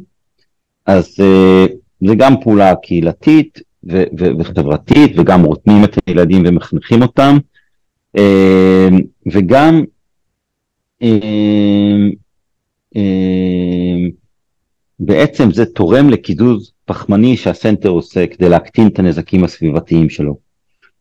אז 0.87 1.17
אה, 1.21 1.67
זה 2.01 2.15
גם 2.15 2.35
פעולה 2.43 2.75
קהילתית 2.83 3.61
ו- 3.85 4.05
ו- 4.19 4.39
וחברתית, 4.39 5.13
וגם 5.19 5.43
רותמים 5.43 5.85
את 5.85 5.99
הילדים 6.07 6.43
ומחנכים 6.47 7.03
אותם, 7.03 7.39
אה, 8.19 8.89
וגם 9.33 9.85
אה, 11.03 11.09
אה, 12.97 14.09
בעצם 15.01 15.53
זה 15.53 15.67
תורם 15.67 16.11
לקיזוז 16.11 16.73
פחמני 16.89 17.37
שהסנטר 17.37 17.89
עושה 17.89 18.27
כדי 18.27 18.49
להקטין 18.49 18.89
את 18.89 18.99
הנזקים 18.99 19.45
הסביבתיים 19.45 20.11
שלו. 20.11 20.37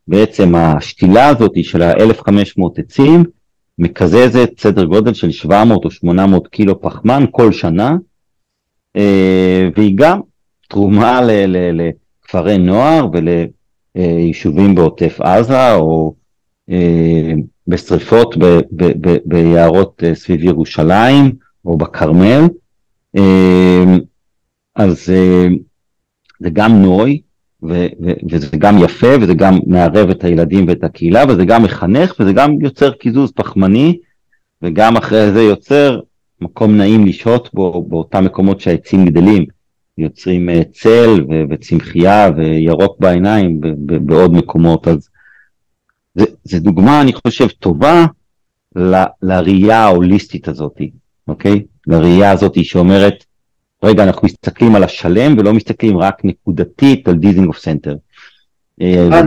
בעצם 0.08 0.54
השתילה 0.54 1.28
הזאת 1.28 1.52
של 1.62 1.82
ה-1500 1.82 2.62
עצים 2.76 3.24
מקזזת 3.78 4.50
סדר 4.58 4.84
גודל 4.84 5.14
של 5.14 5.30
700 5.30 5.84
או 5.84 5.90
800 5.90 6.48
קילו 6.48 6.80
פחמן 6.80 7.24
כל 7.30 7.52
שנה, 7.52 7.96
והיא 9.76 9.92
גם 9.94 10.20
תרומה 10.68 11.20
ל- 11.20 11.46
ל- 11.46 11.80
ל- 11.80 11.90
כפרי 12.22 12.58
נוער 12.58 13.06
וליישובים 13.96 14.74
בעוטף 14.74 15.20
עזה 15.20 15.74
או 15.74 16.14
אה, 16.70 17.32
בשריפות 17.66 18.34
ביערות 19.24 20.04
אה, 20.04 20.14
סביב 20.14 20.44
ירושלים 20.44 21.32
או 21.64 21.76
בכרמל. 21.76 22.48
אה, 23.16 23.96
אז 24.74 25.12
זה 26.40 26.50
גם 26.50 26.82
נוי 26.82 27.20
וזה 27.62 28.56
גם 28.58 28.78
יפה 28.78 29.16
וזה 29.20 29.34
גם 29.34 29.58
מערב 29.66 30.10
את 30.10 30.24
הילדים 30.24 30.68
ואת 30.68 30.84
הקהילה 30.84 31.24
וזה 31.28 31.44
גם 31.44 31.62
מחנך 31.62 32.14
וזה 32.20 32.32
גם 32.32 32.60
יוצר 32.60 32.90
קיזוז 32.90 33.32
פחמני 33.32 33.98
וגם 34.62 34.96
אחרי 34.96 35.32
זה 35.32 35.42
יוצר 35.42 36.00
מקום 36.40 36.76
נעים 36.76 37.06
לשהות 37.06 37.50
בו 37.54 37.82
באותם 37.88 38.24
מקומות 38.24 38.60
שהעצים 38.60 39.04
גדלים. 39.04 39.44
יוצרים 39.98 40.48
אה, 40.48 40.62
צל 40.72 41.24
וצמחייה 41.50 42.30
וירוק 42.36 43.00
בעיניים 43.00 43.60
בעוד 43.84 44.32
מקומות, 44.32 44.88
אז 44.88 45.08
זה, 46.14 46.24
זה 46.44 46.60
דוגמה, 46.60 47.00
אני 47.00 47.12
חושב, 47.12 47.48
טובה 47.48 48.06
ל, 48.76 49.02
לראייה 49.22 49.78
ההוליסטית 49.78 50.48
הזאת, 50.48 50.80
אוקיי? 51.28 51.62
לראייה 51.86 52.30
הזאת 52.30 52.64
שאומרת, 52.64 53.24
רגע, 53.82 54.02
אנחנו 54.02 54.26
מסתכלים 54.26 54.74
על 54.74 54.84
השלם 54.84 55.38
ולא 55.38 55.52
מסתכלים 55.52 55.98
רק 55.98 56.24
נקודתית 56.24 57.08
על 57.08 57.14
דיזינגוף 57.14 57.58
סנטר. 57.58 57.96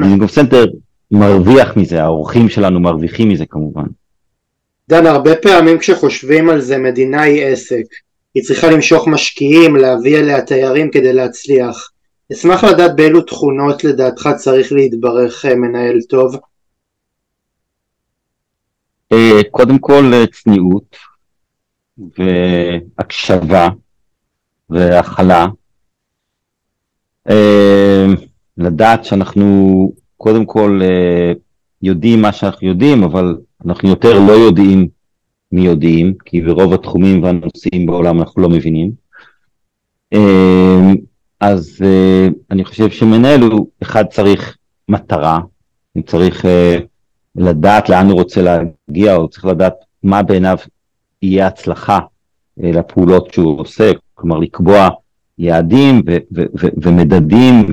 דיזינגוף 0.01 0.31
סנטר 0.31 0.65
מרוויח 1.11 1.77
מזה, 1.77 2.03
האורחים 2.03 2.49
שלנו 2.49 2.79
מרוויחים 2.79 3.29
מזה 3.29 3.45
כמובן. 3.45 3.85
דן, 4.89 5.05
הרבה 5.05 5.35
פעמים 5.35 5.79
כשחושבים 5.79 6.49
על 6.49 6.61
זה, 6.61 6.77
מדינה 6.77 7.21
היא 7.21 7.45
עסק. 7.45 7.83
היא 8.33 8.43
צריכה 8.43 8.69
למשוך 8.69 9.07
משקיעים, 9.07 9.75
להביא 9.75 10.17
אליה 10.17 10.41
תיירים 10.41 10.91
כדי 10.91 11.13
להצליח. 11.13 11.91
אשמח 12.33 12.63
לדעת 12.63 12.95
באילו 12.95 13.21
תכונות 13.21 13.83
לדעתך 13.83 14.29
צריך 14.37 14.71
להתברך 14.71 15.45
אה, 15.45 15.55
מנהל 15.55 16.01
טוב. 16.09 16.35
אה, 19.11 19.41
קודם 19.51 19.79
כל 19.79 20.11
אה, 20.13 20.23
צניעות 20.27 20.95
והקשבה 22.17 23.69
והכלה. 24.71 25.47
לדעת 28.57 29.05
שאנחנו 29.05 29.91
קודם 30.17 30.45
כל 30.45 30.81
יודעים 31.81 32.21
מה 32.21 32.33
שאנחנו 32.33 32.67
יודעים, 32.67 33.03
אבל 33.03 33.37
אנחנו 33.65 33.89
יותר 33.89 34.19
לא 34.19 34.31
יודעים 34.31 34.87
מי 35.51 35.61
יודעים, 35.61 36.13
כי 36.25 36.41
ברוב 36.41 36.73
התחומים 36.73 37.23
והנושאים 37.23 37.85
בעולם 37.85 38.19
אנחנו 38.19 38.41
לא 38.41 38.49
מבינים. 38.49 38.91
אמ, 40.13 40.95
אז 41.39 41.77
אה, 41.83 42.27
אני 42.51 42.65
חושב 42.65 42.89
שמנהל 42.89 43.41
הוא, 43.41 43.67
אחד 43.81 44.05
צריך 44.05 44.57
מטרה, 44.89 45.39
הוא 45.93 46.03
צריך 46.03 46.45
אה, 46.45 46.77
לדעת 47.35 47.89
לאן 47.89 48.09
הוא 48.09 48.19
רוצה 48.19 48.41
להגיע, 48.41 49.13
הוא 49.13 49.27
צריך 49.27 49.45
לדעת 49.45 49.73
מה 50.03 50.23
בעיניו 50.23 50.57
יהיה 51.21 51.47
הצלחה 51.47 51.99
אה, 51.99 52.05
לפעולות 52.61 53.33
שהוא 53.33 53.59
עושה, 53.59 53.91
כלומר 54.13 54.37
לקבוע 54.37 54.89
יעדים 55.37 56.01
ו- 56.07 56.17
ו- 56.35 56.45
ו- 56.59 56.67
ומדדים 56.81 57.65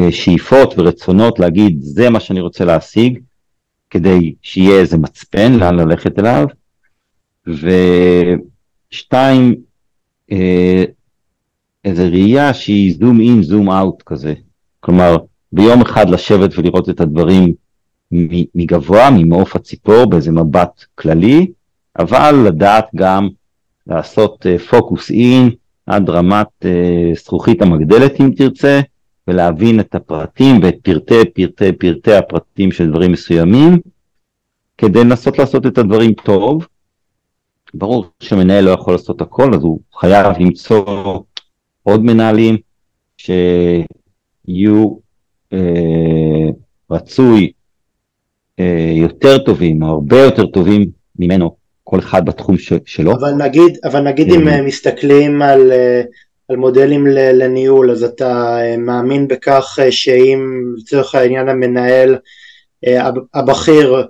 ושאיפות 0.00 0.74
ורצונות 0.78 1.38
להגיד 1.38 1.78
זה 1.80 2.10
מה 2.10 2.20
שאני 2.20 2.40
רוצה 2.40 2.64
להשיג, 2.64 3.18
כדי 3.90 4.34
שיהיה 4.42 4.80
איזה 4.80 4.98
מצפן 4.98 5.52
לאן 5.52 5.74
ללכת 5.74 6.18
אליו, 6.18 6.46
ושתיים, 8.92 9.54
אה, 10.32 10.84
איזו 11.84 12.02
ראייה 12.02 12.54
שהיא 12.54 12.94
זום 12.98 13.20
אין, 13.20 13.42
זום 13.42 13.70
אאוט 13.70 14.02
כזה. 14.02 14.34
כלומר, 14.80 15.16
ביום 15.52 15.80
אחד 15.80 16.10
לשבת 16.10 16.58
ולראות 16.58 16.88
את 16.88 17.00
הדברים 17.00 17.54
מגבוה, 18.54 19.10
ממעוף 19.10 19.56
הציפור, 19.56 20.04
באיזה 20.04 20.32
מבט 20.32 20.84
כללי, 20.94 21.46
אבל 21.98 22.44
לדעת 22.46 22.86
גם 22.94 23.28
לעשות 23.86 24.46
פוקוס 24.70 25.10
uh, 25.10 25.14
אין 25.14 25.50
עד 25.86 26.10
רמת 26.10 26.46
uh, 26.62 27.18
זכוכית 27.18 27.62
המגדלת 27.62 28.20
אם 28.20 28.30
תרצה, 28.36 28.80
ולהבין 29.28 29.80
את 29.80 29.94
הפרטים 29.94 30.60
ואת 30.62 30.74
פרטי 30.82 31.24
פרטי 31.34 31.72
פרטי 31.72 32.14
הפרטים 32.14 32.72
של 32.72 32.90
דברים 32.90 33.12
מסוימים, 33.12 33.78
כדי 34.78 35.04
לנסות 35.04 35.38
לעשות 35.38 35.66
את 35.66 35.78
הדברים 35.78 36.12
טוב, 36.12 36.66
ברור 37.74 38.06
שמנהל 38.20 38.64
לא 38.64 38.70
יכול 38.70 38.94
לעשות 38.94 39.20
הכל, 39.20 39.54
אז 39.54 39.62
הוא 39.62 39.80
חייב 39.94 40.38
למצוא 40.38 41.20
עוד 41.82 42.04
מנהלים 42.04 42.56
שיהיו 43.16 44.96
אה, 45.52 46.48
רצוי 46.90 47.52
אה, 48.60 48.92
יותר 48.96 49.38
טובים, 49.38 49.82
או 49.82 49.88
הרבה 49.88 50.20
יותר 50.20 50.46
טובים 50.46 50.90
ממנו, 51.18 51.56
כל 51.84 51.98
אחד 51.98 52.26
בתחום 52.26 52.58
ש, 52.58 52.72
שלו. 52.86 53.12
אבל 53.12 53.32
נגיד, 53.32 53.78
אבל 53.84 54.00
נגיד 54.00 54.32
אם 54.32 54.48
אה, 54.48 54.62
מסתכלים 54.62 55.42
על, 55.42 55.72
אה, 55.72 56.02
על 56.48 56.56
מודלים 56.56 57.06
לניהול, 57.06 57.90
אז 57.90 58.02
אתה 58.02 58.58
אה, 58.60 58.76
מאמין 58.76 59.28
בכך 59.28 59.78
שאם 59.90 60.72
לצורך 60.76 61.14
העניין 61.14 61.48
המנהל 61.48 62.16
הבכיר 63.34 64.06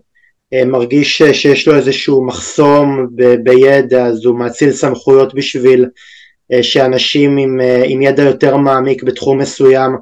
מרגיש 0.66 1.22
שיש 1.22 1.68
לו 1.68 1.76
איזשהו 1.76 2.26
מחסום 2.26 3.08
ב- 3.14 3.34
בידע 3.34 4.06
אז 4.06 4.24
הוא 4.24 4.38
מאציל 4.38 4.72
סמכויות 4.72 5.34
בשביל 5.34 5.86
שאנשים 6.62 7.36
עם, 7.36 7.60
עם 7.84 8.02
ידע 8.02 8.22
יותר 8.22 8.56
מעמיק 8.56 9.02
בתחום 9.02 9.38
מסוים 9.38 9.92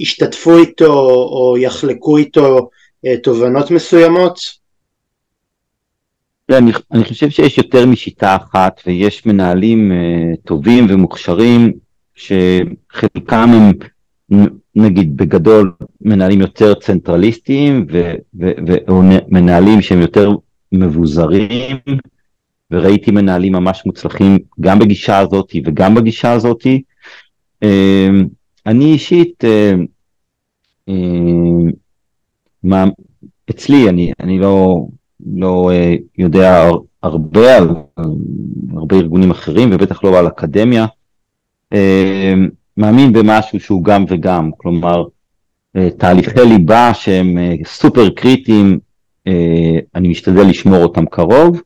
ישתתפו 0.00 0.58
איתו 0.58 0.94
או 1.10 1.56
יחלקו 1.58 2.16
איתו 2.16 2.70
תובנות 3.22 3.70
מסוימות? 3.70 4.63
אני, 6.50 6.72
אני 6.92 7.04
חושב 7.04 7.30
שיש 7.30 7.58
יותר 7.58 7.86
משיטה 7.86 8.36
אחת 8.36 8.80
ויש 8.86 9.26
מנהלים 9.26 9.92
טובים 10.44 10.86
ומוכשרים 10.90 11.72
שחלקם 12.14 13.50
הם 14.30 14.46
נגיד 14.76 15.16
בגדול 15.16 15.72
מנהלים 16.00 16.40
יותר 16.40 16.74
צנטרליסטיים 16.74 17.86
ומנהלים 18.34 19.82
שהם 19.82 20.00
יותר 20.00 20.30
מבוזרים 20.72 21.76
וראיתי 22.70 23.10
מנהלים 23.10 23.52
ממש 23.52 23.82
מוצלחים 23.86 24.38
גם 24.60 24.78
בגישה 24.78 25.18
הזאת 25.18 25.52
וגם 25.64 25.94
בגישה 25.94 26.32
הזאת. 26.32 26.66
אמ, 27.62 28.26
אני 28.66 28.84
אישית, 28.84 29.44
אמ, 30.88 31.70
מה, 32.62 32.84
אצלי, 33.50 33.88
אני, 33.88 34.12
אני 34.20 34.38
לא, 34.38 34.86
לא 35.24 35.70
אה, 35.72 35.94
יודע 36.18 36.68
הרבה 37.02 37.56
על 37.56 37.68
הרבה 38.76 38.96
ארגונים 38.96 39.30
אחרים 39.30 39.70
ובטח 39.72 40.04
לא 40.04 40.18
על 40.18 40.26
אקדמיה, 40.28 40.86
מאמין 42.76 43.12
במשהו 43.12 43.60
שהוא 43.60 43.84
גם 43.84 44.04
וגם, 44.08 44.50
כלומר 44.56 45.04
אה, 45.76 45.88
תהליכי 45.98 46.44
ליבה 46.44 46.94
שהם 46.94 47.38
אה, 47.38 47.54
סופר 47.64 48.10
קריטיים, 48.10 48.78
אני 49.94 50.08
משתדל 50.08 50.42
לשמור 50.42 50.82
אותם 50.82 51.06
קרוב, 51.06 51.60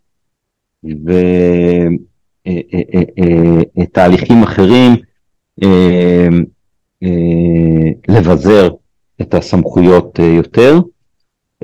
ותהליכים 3.76 4.42
אחרים 4.42 4.96
לבזר 8.08 8.68
את 9.20 9.34
הסמכויות 9.34 10.18
יותר. 10.18 10.78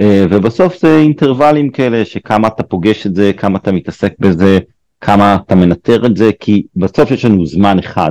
ובסוף 0.01 0.80
זה 0.80 0.99
אינטרוולים 0.99 1.70
כאלה 1.70 2.05
שכמה 2.05 2.49
אתה 2.49 2.62
פוגש 2.62 3.07
את 3.07 3.14
זה, 3.14 3.32
כמה 3.36 3.59
אתה 3.59 3.72
מתעסק 3.72 4.12
בזה, 4.18 4.59
כמה 5.01 5.36
אתה 5.47 5.55
מנטר 5.55 6.07
את 6.07 6.16
זה, 6.16 6.30
כי 6.40 6.66
בסוף 6.76 7.11
יש 7.11 7.24
לנו 7.24 7.47
זמן 7.47 7.78
אחד 7.78 8.11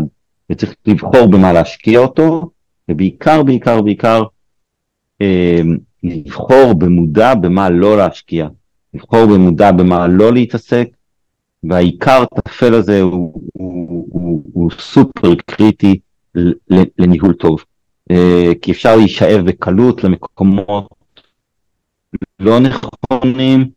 וצריך 0.50 0.76
לבחור 0.86 1.26
במה 1.26 1.54
להשקיע 1.54 2.00
אותו, 2.00 2.50
ובעיקר, 2.90 3.44
בעיקר, 3.44 3.82
בעיקר 3.82 4.24
לבחור 6.04 6.74
במודע 6.74 7.36
במה 7.36 7.70
לא 7.70 7.98
להשקיע. 7.98 8.48
לבחור 8.94 9.26
במודע 9.26 9.72
במה 9.72 10.08
לא 10.08 10.34
להתעסק, 10.34 10.88
והעיקר 11.64 12.24
הטפל 12.24 12.74
הזה 12.74 13.02
הוא, 13.02 13.42
הוא, 13.54 14.08
הוא, 14.12 14.44
הוא 14.54 14.72
סופר 14.80 15.36
קריטי 15.46 16.00
לניהול 16.98 17.34
טוב. 17.34 17.64
אה, 18.12 18.52
כי 18.62 18.72
אפשר 18.72 18.96
להישאב 18.96 19.46
בקלות 19.46 20.04
למקומות 20.04 20.88
לא 22.40 22.60
נכונים. 22.60 23.70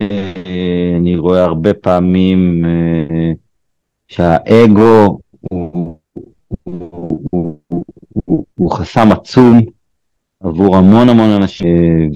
אה, 0.00 0.94
אני 0.96 1.16
רואה 1.16 1.44
הרבה 1.44 1.74
פעמים 1.74 2.64
אה, 2.64 3.32
שהאגו 4.08 5.18
הוא, 5.40 5.98
הוא, 6.62 7.20
הוא, 7.30 7.58
הוא, 8.24 8.44
הוא 8.54 8.72
חסם 8.72 9.12
עצום 9.12 9.60
עבור 10.40 10.76
המון 10.76 11.08
המון 11.08 11.30
אנשים, 11.30 12.10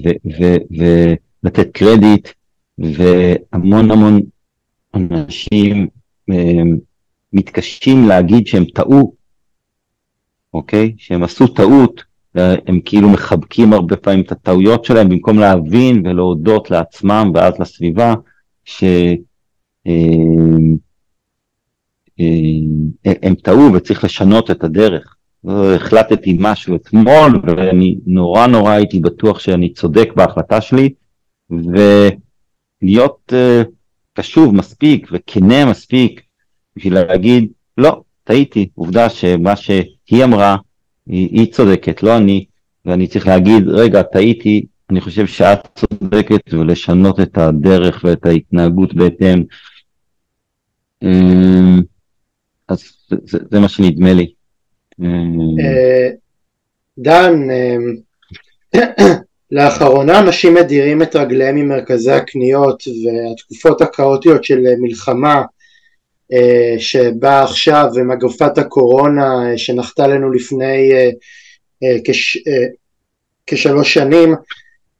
ולתת 1.43 1.67
קרדיט, 1.73 2.29
והמון 2.77 3.91
המון 3.91 4.21
אנשים 4.95 5.87
מתקשים 7.33 8.07
להגיד 8.07 8.47
שהם 8.47 8.65
טעו, 8.65 9.13
אוקיי? 10.53 10.93
שהם 10.97 11.23
עשו 11.23 11.47
טעות, 11.47 12.03
הם 12.35 12.79
כאילו 12.85 13.09
מחבקים 13.09 13.73
הרבה 13.73 13.95
פעמים 13.95 14.21
את 14.21 14.31
הטעויות 14.31 14.85
שלהם 14.85 15.09
במקום 15.09 15.39
להבין 15.39 16.07
ולהודות 16.07 16.71
לעצמם 16.71 17.31
ואז 17.33 17.53
לסביבה 17.59 18.13
שהם 18.65 19.15
הם 23.05 23.35
טעו 23.35 23.73
וצריך 23.73 24.03
לשנות 24.03 24.51
את 24.51 24.63
הדרך. 24.63 25.15
החלטתי 25.45 26.37
משהו 26.39 26.75
אתמול 26.75 27.41
ואני 27.47 27.97
נורא 28.05 28.47
נורא 28.47 28.71
הייתי 28.71 28.99
בטוח 28.99 29.39
שאני 29.39 29.73
צודק 29.73 30.09
בהחלטה 30.15 30.61
שלי 30.61 30.93
ולהיות 31.49 33.33
uh, 33.33 33.67
קשוב 34.13 34.55
מספיק 34.55 35.07
וכנה 35.11 35.65
מספיק 35.65 36.21
בשביל 36.75 36.93
להגיד 36.93 37.47
לא, 37.77 38.01
טעיתי, 38.23 38.69
עובדה 38.75 39.09
שמה 39.09 39.55
שהיא 39.55 40.23
אמרה 40.23 40.57
היא, 41.07 41.29
היא 41.31 41.51
צודקת, 41.51 42.03
לא 42.03 42.17
אני, 42.17 42.45
ואני 42.85 43.07
צריך 43.07 43.27
להגיד 43.27 43.67
רגע 43.67 44.01
טעיתי, 44.01 44.65
אני 44.89 45.01
חושב 45.01 45.27
שאת 45.27 45.67
צודקת 45.75 46.53
ולשנות 46.53 47.19
את 47.19 47.37
הדרך 47.37 48.01
ואת 48.03 48.25
ההתנהגות 48.25 48.93
בהתאם. 48.93 49.43
אמ, 51.03 51.81
אז 52.67 52.83
זה, 53.09 53.37
זה, 53.51 53.59
מה 53.59 53.69
שנדמה 53.69 54.13
לי. 54.13 54.33
אה, 55.01 56.09
דן, 56.97 57.49
אה, 57.49 57.75
לאחרונה 59.51 60.19
אנשים 60.19 60.53
מדירים 60.53 61.01
את 61.01 61.15
רגליהם 61.15 61.55
ממרכזי 61.55 62.11
הקניות 62.11 62.83
והתקופות 62.87 63.81
הכאוטיות 63.81 64.43
של 64.43 64.59
מלחמה 64.79 65.41
שבאה 66.77 67.43
עכשיו 67.43 67.85
ומגפת 67.95 68.57
הקורונה 68.57 69.57
שנחתה 69.57 70.07
לנו 70.07 70.31
לפני 70.31 70.91
כש, 72.05 72.37
כשלוש 73.45 73.93
שנים 73.93 74.35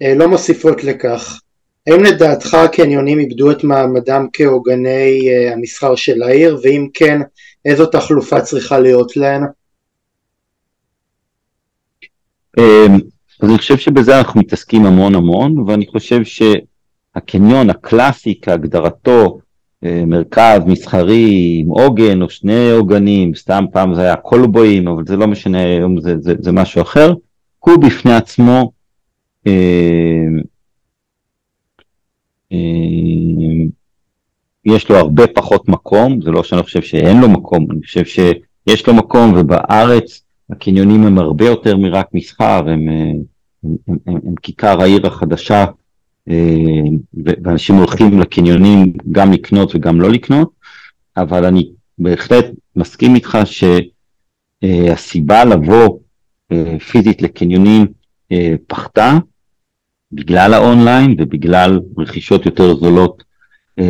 לא 0.02 0.28
מוסיפות 0.28 0.84
לכך. 0.84 1.40
האם 1.88 2.04
לדעתך 2.04 2.54
הקניונים 2.54 3.20
איבדו 3.20 3.52
את 3.52 3.64
מעמדם 3.64 4.28
כעוגני 4.34 5.30
המסחר 5.54 5.96
של 5.96 6.24
העיר 6.24 6.60
ואם 6.64 6.88
כן 6.94 7.22
איזו 7.66 7.86
תחלופה 7.86 8.42
צריכה 8.42 8.80
להיות 8.80 9.18
להן? 9.18 9.44
אמ, 12.60 12.96
אז 13.42 13.50
אני 13.50 13.58
חושב 13.58 13.78
שבזה 13.78 14.18
אנחנו 14.18 14.40
מתעסקים 14.40 14.86
המון 14.86 15.16
המון, 15.16 15.60
ואני 15.60 15.88
חושב 15.88 16.22
שהקניון 16.24 17.70
הקלאסי 17.70 18.40
כהגדרתו, 18.42 19.26
אה, 19.26 19.43
מרכז 20.08 20.62
מסחרי 20.66 21.58
עם 21.60 21.70
עוגן 21.70 22.22
או 22.22 22.30
שני 22.30 22.72
עוגנים, 22.72 23.36
סתם 23.36 23.66
פעם 23.72 23.96
זה 23.96 24.02
היה 24.02 24.16
קולבויים, 24.16 24.88
אבל 24.88 25.04
זה 25.08 25.18
לא 25.18 25.28
משנה, 25.28 25.60
היום 25.64 26.02
זה, 26.02 26.16
זה, 26.20 26.34
זה 26.40 26.52
משהו 26.52 26.82
אחר, 26.82 27.14
הוא 27.60 27.78
בפני 27.78 28.14
עצמו 28.14 28.72
אה, 29.48 30.26
אה, 32.52 32.58
יש 34.66 34.90
לו 34.90 34.96
הרבה 34.96 35.28
פחות 35.28 35.70
מקום, 35.70 36.22
זה 36.22 36.32
לא 36.32 36.44
שאני 36.44 36.64
חושב 36.64 36.82
שאין 36.82 37.22
לו 37.22 37.30
מקום, 37.30 37.68
אני 37.72 37.82
חושב 37.82 38.06
שיש 38.06 38.88
לו 38.88 38.94
מקום 38.94 39.34
ובארץ 39.38 40.24
הקניונים 40.50 41.04
הם 41.04 41.20
הרבה 41.20 41.46
יותר 41.46 41.78
מרק 41.78 42.08
מסחר, 42.14 42.70
הם, 42.70 42.90
הם, 42.90 43.24
הם, 43.88 43.98
הם, 44.08 44.20
הם 44.28 44.36
כיכר 44.42 44.82
העיר 44.82 45.08
החדשה, 45.08 45.66
אה, 45.66 45.66
ואנשים 47.24 47.76
הולכים 47.76 48.20
לקניונים 48.20 48.94
גם 49.12 49.32
לקנות 49.32 49.76
וגם 49.76 50.02
לא 50.02 50.12
לקנות, 50.12 50.52
אבל 51.18 51.46
אני 51.46 51.72
בהחלט 52.00 52.46
מסכים 52.76 53.16
איתך 53.16 53.38
שהסיבה 54.64 55.46
לבוא 55.46 56.00
אה, 56.52 56.80
פיזית 56.80 57.22
לקניונים 57.22 57.86
אה, 58.32 58.56
פחתה 58.68 59.18
בגלל 60.12 60.54
האונליין 60.54 61.16
ובגלל 61.20 61.80
רכישות 61.98 62.46
יותר 62.46 62.76
זולות 62.76 63.24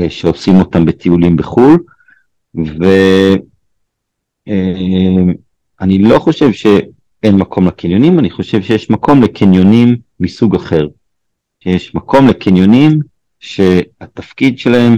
שעושים 0.10 0.56
אותם 0.56 0.86
בטיולים 0.86 1.36
בחו"ל, 1.36 1.78
ו... 2.56 2.86
אני 5.82 5.98
לא 5.98 6.20
חושב 6.20 6.52
שאין 6.52 7.36
מקום 7.36 7.68
לקניונים, 7.68 8.20
אני 8.20 8.30
חושב 8.30 8.62
שיש 8.62 8.90
מקום 8.90 9.24
לקניונים 9.24 9.96
מסוג 10.20 10.56
אחר. 10.56 10.88
שיש 11.64 11.96
מקום 11.96 12.28
לקניונים 12.28 13.00
שהתפקיד 13.40 14.60
שלהם, 14.60 14.98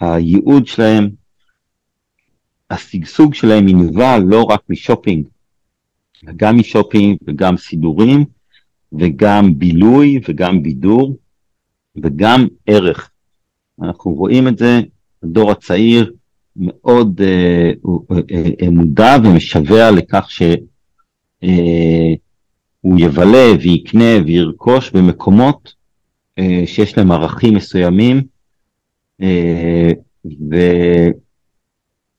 הייעוד 0.00 0.66
שלהם, 0.66 1.10
השגשוג 2.70 3.34
שלהם 3.34 3.68
ינבע 3.68 4.18
לא 4.18 4.42
רק 4.42 4.60
משופינג, 4.68 5.26
גם 6.36 6.58
משופינג 6.58 7.16
וגם 7.26 7.56
סידורים 7.56 8.24
וגם 8.92 9.58
בילוי 9.58 10.20
וגם 10.28 10.62
בידור 10.62 11.16
וגם 11.96 12.46
ערך. 12.66 13.10
אנחנו 13.82 14.10
רואים 14.10 14.48
את 14.48 14.58
זה, 14.58 14.80
הדור 15.22 15.50
הצעיר 15.50 16.12
מאוד 16.56 17.20
אה, 17.20 17.72
אה, 18.10 18.42
אה, 18.62 18.70
מודע 18.70 19.16
ומשווע 19.24 19.90
לכך 19.90 20.30
שהוא 20.30 20.58
יבלה 22.98 23.52
ויקנה 23.62 24.24
וירכוש 24.26 24.90
במקומות 24.90 25.83
שיש 26.66 26.98
להם 26.98 27.12
ערכים 27.12 27.54
מסוימים 27.54 28.22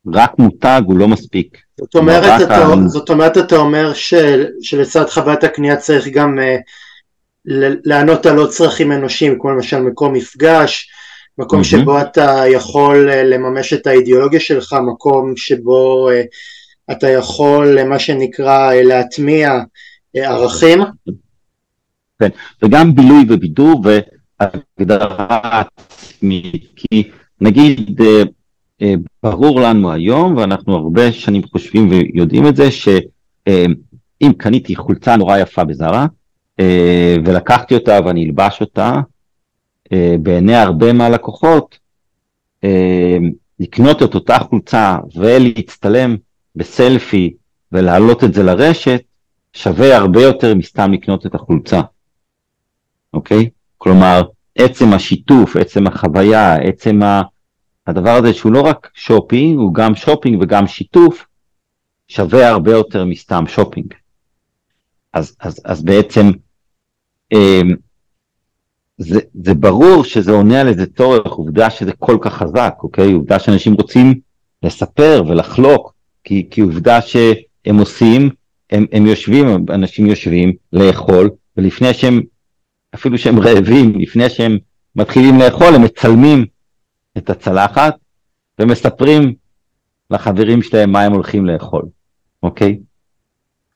ורק 0.06 0.40
מותג 0.40 0.82
הוא 0.86 0.98
לא 0.98 1.08
מספיק. 1.08 1.58
זאת 1.78 1.96
אומרת, 1.96 2.42
אתה, 2.42 2.58
ה... 2.58 2.88
זאת 2.88 3.10
אומרת 3.10 3.38
אתה 3.38 3.56
אומר 3.56 3.94
ש, 3.94 4.14
שלצד 4.62 5.10
חוויית 5.10 5.44
הקנייה 5.44 5.78
צריך 5.78 6.08
גם 6.08 6.38
לענות 7.86 8.26
על 8.26 8.38
עוד 8.38 8.50
צרכים 8.50 8.92
אנושיים 8.92 9.40
כמו 9.40 9.52
למשל 9.52 9.82
מקום 9.82 10.14
מפגש, 10.14 10.90
מקום 11.38 11.62
mm-hmm. 11.62 11.64
שבו 11.64 12.02
אתה 12.02 12.44
יכול 12.48 13.10
אה, 13.10 13.24
לממש 13.24 13.74
את 13.74 13.88
האידיאולוגיה 13.88 14.40
שלך, 14.40 14.76
מקום 14.88 15.38
שבו 15.38 16.10
אה, 16.10 16.22
אתה 16.92 17.10
יכול 17.10 17.84
מה 17.84 18.00
שנקרא 18.00 18.74
להטמיע 18.74 19.60
ערכים. 20.14 20.82
כן, 22.20 22.30
וגם 22.64 22.96
בילוי 22.96 23.26
ובידור 23.30 23.84
והגדרה 23.84 25.62
עצמית, 25.82 26.66
כי 26.76 27.10
נגיד 27.42 28.02
ברור 29.24 29.62
לנו 29.62 29.92
היום, 29.92 30.38
ואנחנו 30.38 30.76
הרבה 30.76 31.12
שנים 31.12 31.44
חושבים 31.44 31.90
ויודעים 31.90 32.48
את 32.48 32.56
זה, 32.56 32.72
שאם 32.72 34.34
קניתי 34.38 34.76
חולצה 34.76 35.16
נורא 35.16 35.38
יפה 35.38 35.64
בזרה, 35.64 36.06
ולקחתי 37.26 37.76
אותה 37.76 38.00
ואני 38.06 38.26
אלבש 38.26 38.62
אותה, 38.62 38.94
בעיני 40.20 40.56
הרבה 40.56 40.94
מהלקוחות, 40.94 41.80
לקנות 43.60 44.04
את 44.04 44.16
אותה 44.16 44.40
חולצה 44.40 44.98
ולהצטלם 45.16 46.16
בסלפי 46.56 47.34
ולהעלות 47.72 48.24
את 48.24 48.34
זה 48.34 48.44
לרשת, 48.44 49.02
שווה 49.54 49.98
הרבה 49.98 50.22
יותר 50.22 50.56
מסתם 50.56 50.94
לקנות 50.94 51.26
את 51.26 51.36
החולצה, 51.36 51.82
אוקיי? 53.16 53.50
כלומר, 53.78 54.24
עצם 54.56 54.94
השיתוף, 54.94 55.56
עצם 55.56 55.88
החוויה, 55.88 56.56
עצם 56.56 57.00
הדבר 57.88 58.16
הזה 58.16 58.34
שהוא 58.34 58.52
לא 58.52 58.62
רק 58.62 58.90
שופינג, 58.94 59.58
הוא 59.58 59.74
גם 59.74 59.96
שופינג 59.96 60.42
וגם 60.42 60.68
שיתוף, 60.68 61.26
שווה 62.08 62.50
הרבה 62.50 62.72
יותר 62.72 63.06
מסתם 63.06 63.44
שופינג. 63.48 63.94
אז, 65.14 65.36
אז, 65.40 65.62
אז 65.66 65.84
בעצם 65.84 66.32
זה, 68.98 69.20
זה 69.44 69.54
ברור 69.54 70.04
שזה 70.04 70.32
עונה 70.32 70.62
על 70.62 70.68
איזה 70.68 70.86
צורך, 70.86 71.32
עובדה 71.32 71.70
שזה 71.70 71.92
כל 72.00 72.18
כך 72.22 72.34
חזק, 72.34 72.74
אוקיי? 72.84 73.12
עובדה 73.12 73.40
שאנשים 73.40 73.74
רוצים 73.74 74.20
לספר 74.64 75.24
ולחלוק, 75.28 75.94
כי, 76.24 76.48
כי 76.52 76.62
עובדה 76.62 77.02
שהם 77.02 77.78
עושים, 77.78 78.30
הם, 78.72 78.86
הם 78.92 79.06
יושבים, 79.06 79.66
אנשים 79.70 80.06
יושבים 80.08 80.54
לאכול, 80.74 81.30
ולפני 81.58 81.94
שהם, 81.94 82.22
אפילו 82.96 83.18
שהם 83.18 83.40
רעבים, 83.40 84.00
לפני 84.00 84.30
שהם 84.30 84.58
מתחילים 84.96 85.40
לאכול, 85.40 85.76
הם 85.76 85.82
מצלמים 85.82 86.46
את 87.18 87.30
הצלחת 87.30 87.96
ומספרים 88.60 89.34
לחברים 90.12 90.62
שלהם 90.62 90.92
מה 90.92 91.02
הם 91.02 91.14
הולכים 91.14 91.46
לאכול, 91.46 91.86
אוקיי? 92.44 92.80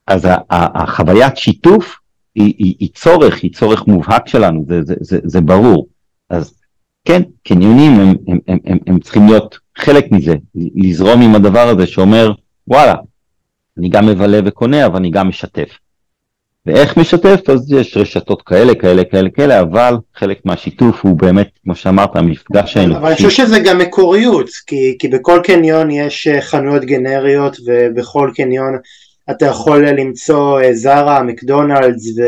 אז 0.07 0.27
החוויית 0.49 1.37
שיתוף 1.37 1.95
היא, 2.35 2.53
היא, 2.57 2.75
היא 2.79 2.89
צורך, 2.93 3.43
היא 3.43 3.53
צורך 3.53 3.87
מובהק 3.87 4.27
שלנו, 4.27 4.65
זה, 4.67 4.83
זה, 4.83 4.95
זה, 5.01 5.19
זה 5.23 5.41
ברור. 5.41 5.87
אז 6.29 6.53
כן, 7.05 7.21
קניונים 7.43 7.91
הם, 7.91 8.15
הם, 8.27 8.39
הם, 8.47 8.57
הם, 8.65 8.77
הם 8.87 8.99
צריכים 8.99 9.25
להיות 9.25 9.59
חלק 9.77 10.11
מזה, 10.11 10.35
לזרום 10.55 11.21
עם 11.21 11.35
הדבר 11.35 11.67
הזה 11.67 11.87
שאומר, 11.87 12.31
וואלה, 12.67 12.95
אני 13.77 13.89
גם 13.89 14.05
מבלה 14.05 14.39
וקונה, 14.45 14.85
אבל 14.85 14.95
אני 14.95 15.11
גם 15.11 15.29
משתף. 15.29 15.77
ואיך 16.65 16.97
משתף? 16.97 17.49
אז 17.49 17.71
יש 17.71 17.97
רשתות 17.97 18.41
כאלה, 18.41 18.75
כאלה, 18.75 19.03
כאלה, 19.03 19.29
כאלה, 19.29 19.59
אבל 19.61 19.93
חלק 20.15 20.39
מהשיתוף 20.45 21.05
הוא 21.05 21.17
באמת, 21.17 21.49
כמו 21.63 21.75
שאמרת, 21.75 22.15
המפגש 22.15 22.77
האנושי. 22.77 22.99
אבל 22.99 23.07
אני 23.07 23.15
חושב 23.15 23.29
שזה 23.29 23.59
גם 23.59 23.77
מקוריות, 23.77 24.49
כי, 24.67 24.95
כי 24.99 25.07
בכל 25.07 25.39
קניון 25.43 25.91
יש 25.91 26.27
אה, 26.27 26.41
חנויות 26.41 26.85
גנריות, 26.85 27.57
ובכל 27.65 28.31
קניון 28.35 28.77
אתה 29.31 29.45
יכול 29.45 29.87
למצוא 29.87 30.61
אה, 30.61 30.73
זרה, 30.73 31.23
מקדונלדס 31.23 32.17
ו, 32.17 32.21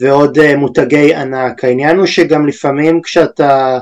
ועוד 0.00 0.38
אה, 0.38 0.56
מותגי 0.56 1.14
ענק. 1.14 1.64
העניין 1.64 1.96
הוא 1.96 2.06
שגם 2.06 2.46
לפעמים 2.46 3.02
כשאתה 3.02 3.78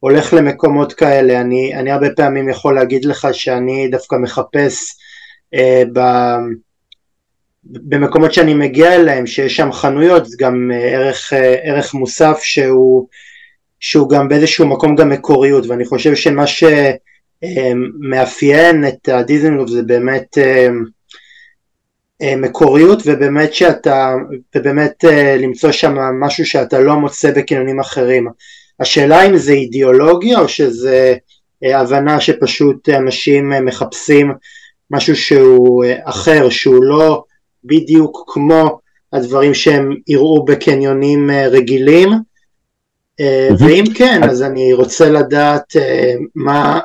הולך 0.00 0.32
למקומות 0.32 0.92
כאלה, 0.92 1.40
אני, 1.40 1.74
אני 1.74 1.90
הרבה 1.90 2.06
פעמים 2.16 2.48
יכול 2.48 2.74
להגיד 2.74 3.04
לך 3.04 3.28
שאני 3.32 3.88
דווקא 3.88 4.16
מחפש 4.16 4.96
אה, 5.54 5.82
ב, 5.92 6.00
במקומות 7.64 8.34
שאני 8.34 8.54
מגיע 8.54 8.94
אליהם, 8.94 9.26
שיש 9.26 9.56
שם 9.56 9.72
חנויות, 9.72 10.26
זה 10.26 10.36
גם 10.40 10.70
אה, 10.74 10.78
ערך, 10.78 11.32
אה, 11.32 11.54
ערך 11.62 11.94
מוסף 11.94 12.38
שהוא, 12.42 13.08
שהוא 13.80 14.10
גם 14.10 14.28
באיזשהו 14.28 14.66
מקום 14.66 14.96
גם 14.96 15.08
מקוריות, 15.08 15.66
ואני 15.66 15.84
חושב 15.84 16.14
שמה 16.14 16.44
שמאפיין 17.42 18.88
את 18.88 19.08
הדיזנגוף 19.08 19.70
זה 19.70 19.82
באמת 19.82 20.38
אה, 20.38 20.68
אה, 22.22 22.36
מקוריות 22.36 23.02
ובאמת 23.06 23.54
שאתה, 23.54 24.14
ובאמת 24.56 25.04
אה, 25.04 25.36
למצוא 25.36 25.72
שם 25.72 25.94
משהו 25.94 26.46
שאתה 26.46 26.80
לא 26.80 26.96
מוצא 26.96 27.30
בקניונים 27.30 27.80
אחרים. 27.80 28.28
השאלה 28.80 29.26
אם 29.26 29.36
זה 29.36 29.52
אידיאולוגיה 29.52 30.38
או 30.38 30.48
שזה 30.48 31.14
אה, 31.64 31.80
הבנה 31.80 32.20
שפשוט 32.20 32.88
אנשים 32.88 33.52
מחפשים 33.64 34.32
משהו 34.90 35.16
שהוא 35.16 35.84
אחר, 36.04 36.48
שהוא 36.48 36.84
לא 36.84 37.24
בדיוק 37.64 38.24
כמו 38.32 38.80
הדברים 39.12 39.54
שהם 39.54 39.94
יראו 40.06 40.44
בקניונים 40.44 41.30
רגילים, 41.30 42.08
ואם 43.58 43.84
כן 43.94 44.20
אז 44.30 44.42
אני 44.42 44.72
רוצה 44.72 45.10
לדעת 45.10 45.76
מה, 46.34 46.80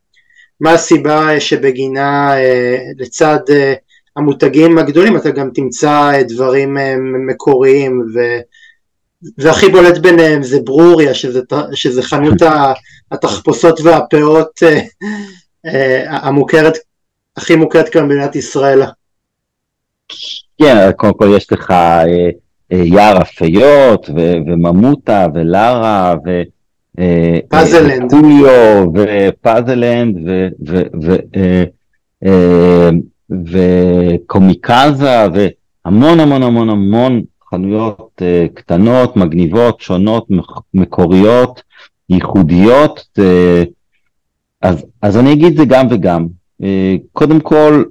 מה 0.60 0.72
הסיבה 0.72 1.40
שבגינה 1.40 2.34
לצד 2.98 3.40
המותגים 4.18 4.78
הגדולים 4.78 5.16
אתה 5.16 5.30
גם 5.30 5.50
תמצא 5.54 6.22
דברים 6.28 6.78
אה, 6.78 6.94
מקוריים. 7.26 8.00
ו... 8.14 8.18
והכי 9.38 9.68
בולט 9.68 9.98
ביניהם 9.98 10.42
זה 10.42 10.60
ברוריה 10.60 11.14
שזה, 11.14 11.40
שזה 11.74 12.02
חנות 12.02 12.42
התחפושות 13.10 13.80
והפאות 13.80 14.62
אה, 14.62 14.80
אה, 15.66 16.04
המוכרת, 16.10 16.78
הכי 17.36 17.56
מוכרת 17.56 17.88
כאן 17.88 18.08
במדינת 18.08 18.36
ישראל. 18.36 18.82
כן, 20.58 20.90
קודם 20.96 21.14
כל 21.14 21.32
יש 21.36 21.52
לך 21.52 21.74
יער 22.70 23.16
הפיות 23.16 24.10
וממוטה 24.16 25.26
ולארה 25.34 26.14
ו... 26.26 26.42
פאזלנד. 27.48 28.12
ופאזלנד 28.94 30.16
וקומיקזה 33.30 35.26
והמון 35.34 36.20
המון 36.20 36.42
המון 36.42 36.70
המון 36.70 37.22
חנויות 37.50 38.22
uh, 38.22 38.54
קטנות, 38.54 39.16
מגניבות, 39.16 39.80
שונות, 39.80 40.26
מקוריות, 40.74 41.62
ייחודיות, 42.10 43.08
uh, 43.18 43.22
אז, 44.62 44.86
אז 45.02 45.16
אני 45.16 45.32
אגיד 45.32 45.56
זה 45.56 45.64
גם 45.64 45.86
וגם. 45.90 46.26
Uh, 46.62 46.66
קודם 47.12 47.40
כל, 47.40 47.84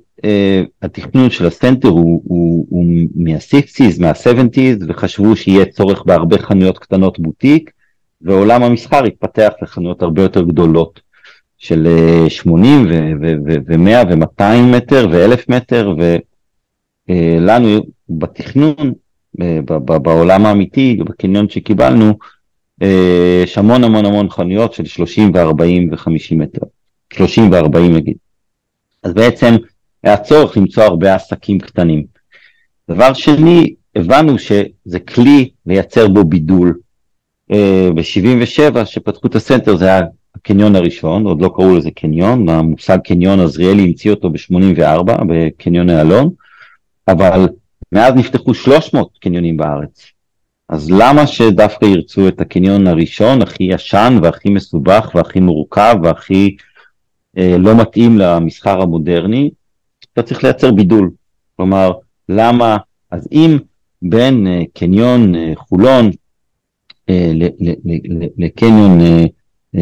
התכנון 0.82 1.30
של 1.30 1.46
הסנטר 1.46 1.88
הוא, 1.88 2.22
הוא, 2.26 2.66
הוא 2.70 2.86
מה-60's, 3.16 4.02
מה-70's, 4.02 4.86
וחשבו 4.88 5.36
שיהיה 5.36 5.66
צורך 5.66 6.04
בהרבה 6.06 6.38
חנויות 6.38 6.78
קטנות 6.80 7.20
בוטיק, 7.20 7.72
ועולם 8.22 8.64
המסחר 8.64 9.04
התפתח 9.04 9.50
לחנויות 9.62 10.02
הרבה 10.02 10.22
יותר 10.22 10.44
גדולות. 10.44 11.08
של 11.58 11.88
80 12.30 12.88
ו-100 13.68 14.08
ו-200 14.10 14.44
מטר 14.76 15.08
ו-1000 15.12 15.44
מטר, 15.50 15.96
ולנו 17.10 17.68
אה, 17.68 17.80
בתכנון, 18.10 18.94
אה, 19.42 19.60
בעולם 20.00 20.46
האמיתי, 20.46 21.00
בקניון 21.06 21.50
שקיבלנו, 21.50 22.18
אה, 22.82 23.42
יש 23.44 23.58
המון 23.58 23.84
המון 23.84 24.06
המון 24.06 24.30
חנויות 24.30 24.74
של 24.74 24.86
30 24.86 25.32
ו-40 25.34 25.92
ו-50 25.92 26.36
מטר, 26.36 26.62
30 27.14 27.52
ו-40 27.52 27.80
נגיד. 27.80 28.18
אז 29.04 29.14
בעצם 29.14 29.56
היה 30.04 30.18
צורך 30.18 30.58
למצוא 30.58 30.84
הרבה 30.84 31.16
עסקים 31.16 31.60
קטנים. 31.60 32.06
דבר 32.90 33.14
שני, 33.14 33.74
הבנו 33.96 34.40
שזה 34.40 35.00
כלי 35.00 35.50
לייצר 35.66 36.08
בו 36.08 36.24
בידול. 36.24 36.78
ב-77, 37.96 38.86
שפתחו 38.86 39.28
את 39.28 39.36
הסנטר, 39.36 39.76
זה 39.76 39.86
היה 39.86 40.02
הקניון 40.36 40.76
הראשון, 40.76 41.26
עוד 41.26 41.42
לא 41.42 41.52
קראו 41.56 41.78
לזה 41.78 41.92
קניון, 41.92 42.50
המושג 42.50 42.98
קניון 43.04 43.40
עזריאלי 43.40 43.84
המציא 43.84 44.12
אותו 44.12 44.30
ב-84 44.30 45.04
בקניון 45.28 45.90
איילון, 45.90 46.30
אבל 47.08 47.48
מאז 47.92 48.14
נפתחו 48.14 48.54
300 48.54 49.10
קניונים 49.22 49.58
בארץ. 49.58 50.06
אז 50.70 50.92
למה 50.92 51.28
שדווקא 51.28 51.86
ירצו 51.86 52.28
את 52.28 52.42
הקניון 52.42 52.88
הראשון, 52.88 53.42
הכי 53.42 53.64
ישן 53.64 54.20
והכי 54.24 54.50
מסובך 54.50 55.12
והכי 55.16 55.40
מורכב 55.40 55.96
והכי 56.04 56.56
אה, 57.38 57.56
לא 57.58 57.76
מתאים 57.76 58.18
למסחר 58.18 58.82
המודרני? 58.82 59.50
אתה 60.18 60.26
צריך 60.26 60.44
לייצר 60.44 60.72
בידול. 60.72 61.10
כלומר, 61.56 61.92
למה, 62.30 62.78
אז 63.12 63.28
אם 63.32 63.58
בין 64.02 64.48
אה, 64.48 64.62
קניון 64.74 65.36
אה, 65.36 65.54
חולון 65.56 66.10
אה, 67.10 67.32
לקניון 68.38 69.02
אה, 69.02 69.26
אה, 69.76 69.82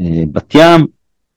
אה, 0.00 0.22
בת 0.32 0.54
ים, 0.54 0.86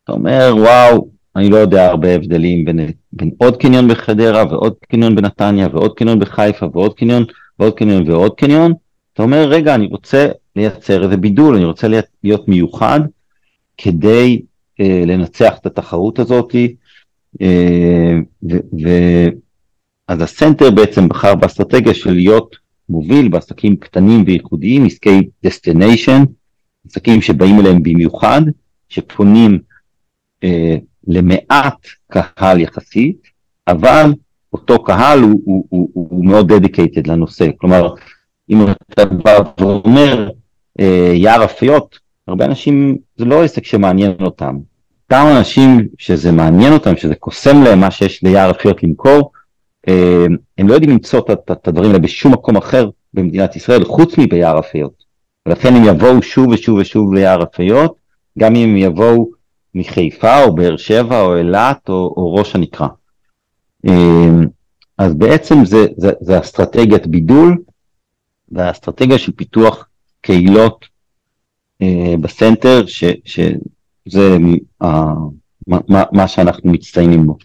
אתה 0.04 0.12
אומר, 0.12 0.56
וואו, 0.58 1.10
אני 1.36 1.50
לא 1.50 1.58
יודע 1.58 1.88
הרבה 1.88 2.16
הבדלים 2.16 2.66
בין, 2.66 2.80
בין 3.14 3.32
עוד 3.38 3.58
קניון 3.58 3.88
בחדרה 3.88 4.44
ועוד 4.50 4.74
קניון 4.90 5.16
בנתניה 5.16 5.68
ועוד 5.72 5.94
קניון 5.98 6.20
בחיפה 6.20 6.66
ועוד 6.74 6.94
קניון 6.94 7.24
ועוד 7.60 7.74
קניון 7.74 8.10
ועוד 8.12 8.36
קניון. 8.36 8.74
אתה 9.14 9.24
אומר, 9.24 9.50
רגע, 9.50 9.76
אני 9.76 9.86
רוצה 9.86 10.28
לייצר 10.56 11.04
איזה 11.04 11.18
בידול, 11.18 11.56
אני 11.56 11.66
רוצה 11.66 11.88
להיות 12.24 12.48
מיוחד 12.48 13.00
כדי 13.78 14.42
אה, 14.80 15.04
לנצח 15.06 15.58
את 15.62 15.66
התחרות 15.66 16.20
הזאת 16.20 16.56
אז 20.08 20.22
הסנטר 20.22 20.72
בעצם 20.72 21.10
בחר 21.10 21.36
באסטרטגיה 21.36 21.94
של 21.94 22.14
להיות 22.14 22.56
מוביל 22.90 23.28
בעסקים 23.28 23.76
קטנים 23.76 24.24
וייחודיים, 24.28 24.86
עסקי 24.86 25.30
destination, 25.44 26.24
עסקים 26.90 27.22
שבאים 27.22 27.60
אליהם 27.60 27.84
במיוחד, 27.84 28.42
שפונים 28.90 29.60
אה, 30.44 30.76
למעט 31.08 31.88
קהל 32.12 32.60
יחסית, 32.60 33.18
אבל 33.68 34.14
אותו 34.54 34.84
קהל 34.84 35.20
הוא, 35.20 35.42
הוא, 35.46 35.66
הוא, 35.70 35.90
הוא 35.94 36.26
מאוד 36.26 36.54
dedicated 36.54 37.08
לנושא. 37.08 37.50
כלומר, 37.58 37.94
אם 38.50 38.66
אתה 38.92 39.06
בא 39.06 39.40
ואומר 39.60 40.30
אה, 40.80 41.12
יער 41.16 41.46
הפיות, 41.46 42.00
הרבה 42.28 42.46
אנשים, 42.46 42.98
זה 43.18 43.26
לא 43.26 43.44
עסק 43.44 43.66
שמעניין 43.66 44.12
אותם. 44.22 44.58
אותם 45.12 45.26
אנשים 45.38 45.88
שזה 45.98 46.32
מעניין 46.32 46.74
אותם, 46.74 46.98
שזה 46.98 47.16
קוסם 47.16 47.64
להם 47.64 47.80
מה 47.80 47.92
שיש 47.92 48.24
ליער 48.24 48.52
אפיות 48.52 48.84
למכור, 48.84 49.32
אה, 49.88 50.26
הם 50.58 50.68
לא 50.68 50.74
יודעים 50.74 50.92
למצוא 50.92 51.20
את 51.32 51.68
הדברים 51.68 51.90
האלה 51.90 52.00
בשום 52.00 52.34
מקום 52.34 52.58
אחר 52.58 52.90
במדינת 53.14 53.56
ישראל, 53.56 53.86
חוץ 53.86 54.18
מביער 54.18 54.60
אפיות. 54.60 55.04
ולכן 55.46 55.76
הם 55.76 55.84
יבואו 55.86 56.22
שוב 56.22 56.48
ושוב 56.48 56.78
ושוב 56.80 57.14
ליער 57.14 57.44
אפיות, 57.44 57.96
גם 58.40 58.56
אם 58.56 58.70
הם 58.70 58.78
יבואו 58.78 59.30
מחיפה 59.76 60.44
או 60.44 60.56
באר 60.56 60.78
שבע 60.78 61.22
או 61.22 61.38
אילת 61.38 61.90
או, 61.90 62.14
או 62.18 62.34
ראש 62.34 62.56
הנקרה. 62.56 62.88
אה, 63.88 64.30
אז 64.98 65.14
בעצם 65.14 65.66
זה, 65.66 65.86
זה, 65.98 66.12
זה 66.22 66.40
אסטרטגיית 66.40 67.08
בידול 67.08 67.58
והאסטרטגיה 68.52 69.18
של 69.18 69.32
פיתוח 69.32 69.88
קהילות 70.22 70.86
אה, 71.82 72.16
בסנטר, 72.22 72.86
ש, 72.86 73.04
שזה 73.26 73.52
אה, 74.16 75.14
מה, 75.68 75.80
מה, 75.88 76.04
מה 76.12 76.28
שאנחנו 76.28 76.72
מצטיינים 76.72 77.28
בו. 77.28 77.38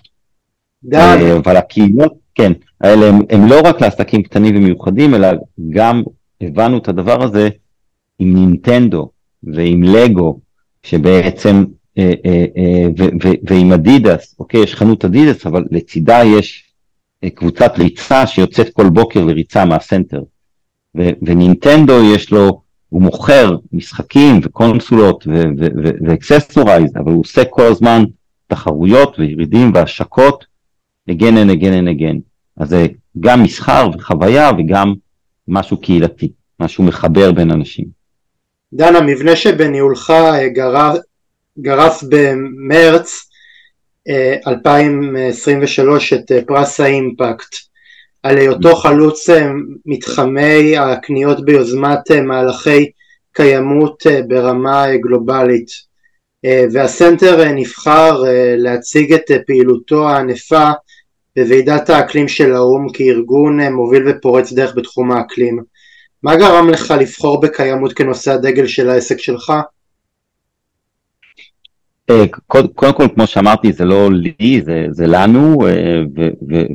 אה, 0.95 1.37
אבל 1.37 1.57
הקהילות, 1.57 2.13
כן, 2.35 2.53
האלה 2.81 3.07
הם, 3.07 3.21
הם 3.31 3.47
לא 3.47 3.61
רק 3.65 3.81
לעסקים 3.81 4.23
קטנים 4.23 4.57
ומיוחדים, 4.57 5.15
אלא 5.15 5.29
גם 5.71 6.03
הבנו 6.41 6.79
את 6.79 6.89
הדבר 6.89 7.23
הזה 7.23 7.49
עם 8.19 8.35
נינטנדו 8.35 9.11
ועם 9.43 9.83
לגו, 9.83 10.39
שבעצם, 10.83 11.65
אה, 11.99 12.13
אה, 12.25 12.45
אה, 12.57 12.89
ו, 12.99 13.03
ו, 13.03 13.29
ועם 13.43 13.73
אדידס, 13.73 14.35
אוקיי, 14.39 14.63
יש 14.63 14.75
חנות 14.75 15.05
אדידס, 15.05 15.47
אבל 15.47 15.65
לצידה 15.71 16.21
יש 16.25 16.73
אה, 17.25 17.31
קבוצת 17.31 17.73
ריצה 17.79 18.27
שיוצאת 18.27 18.73
כל 18.73 18.89
בוקר 18.89 19.25
לריצה 19.25 19.65
מהסנטר. 19.65 20.23
ו, 20.99 21.03
ונינטנדו 21.23 22.05
יש 22.15 22.31
לו, 22.31 22.62
הוא 22.93 23.03
מוכר 23.03 23.57
משחקים 23.73 24.41
וקונסולות 24.43 25.27
ו 26.07 26.13
accessories, 26.13 26.97
אבל 26.97 27.13
הוא 27.13 27.21
עושה 27.21 27.45
כל 27.45 27.63
הזמן 27.63 28.05
תחרויות 28.47 29.19
וירידים 29.19 29.71
והשקות 29.75 30.45
again 31.11 31.13
and 31.13 31.51
again 31.51 31.75
and 31.83 31.99
again. 31.99 32.19
אז 32.57 32.69
זה 32.69 32.87
גם 33.21 33.43
מסחר 33.43 33.91
וחוויה 33.95 34.51
וגם 34.59 34.95
משהו 35.49 35.77
קהילתי, 35.77 36.33
משהו 36.61 36.85
מחבר 36.85 37.33
בין 37.33 37.51
אנשים. 37.51 37.85
דן, 38.73 38.97
המבנה 38.97 39.37
שבניהולך 39.37 40.11
אה, 40.11 40.49
גרף, 41.59 42.03
במרץ 42.09 43.31
2023 44.47 46.13
אה, 46.13 46.19
את 46.19 46.33
אה, 46.33 46.41
פרס 46.47 46.81
האימפקט 46.81 47.55
על 48.23 48.39
היותו 48.39 48.77
חלוץ 48.77 49.29
מתחמי 49.87 50.77
הקניות 50.77 51.45
ביוזמת 51.45 52.11
מהלכי 52.11 52.91
קיימות 53.33 54.07
ברמה 54.29 54.97
גלובלית 54.97 55.69
והסנטר 56.73 57.45
נבחר 57.45 58.23
להציג 58.57 59.13
את 59.13 59.31
פעילותו 59.47 60.09
הענפה 60.09 60.71
בוועידת 61.37 61.91
האקלים 61.91 62.29
של 62.29 62.55
האו"ם 62.55 62.87
כארגון 62.93 63.61
מוביל 63.61 64.09
ופורץ 64.09 64.53
דרך 64.53 64.75
בתחום 64.77 65.13
האקלים. 65.13 65.63
מה 66.23 66.37
גרם 66.37 66.71
לך 66.71 66.95
לבחור 67.01 67.41
בקיימות 67.41 67.93
כנושא 67.93 68.33
הדגל 68.33 68.67
של 68.67 68.91
העסק 68.91 69.19
שלך? 69.19 69.53
אה, 72.13 72.25
קודם 72.47 72.93
כל, 72.93 73.07
כמו 73.15 73.27
שאמרתי, 73.27 73.73
זה 73.73 73.85
לא 73.85 74.13
לי, 74.13 74.63
זה, 74.65 74.87
זה 74.91 75.07
לנו, 75.07 75.67
אה, 75.67 76.03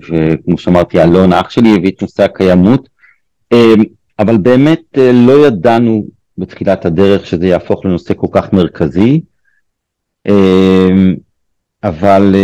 וכמו 0.08 0.58
שאמרתי, 0.58 1.04
אלון, 1.04 1.34
אח 1.34 1.50
שלי, 1.50 1.76
הביא 1.76 1.92
את 1.92 2.02
נושא 2.02 2.24
הקיימות, 2.24 2.90
אה, 3.54 3.74
אבל 4.20 4.38
באמת 4.38 4.98
לא 5.14 5.48
ידענו 5.48 6.06
בתחילת 6.38 6.86
הדרך 6.86 7.26
שזה 7.26 7.48
יהפוך 7.48 7.86
לנושא 7.86 8.14
כל 8.14 8.28
כך 8.32 8.54
מרכזי, 8.54 9.22
אבל 11.84 12.36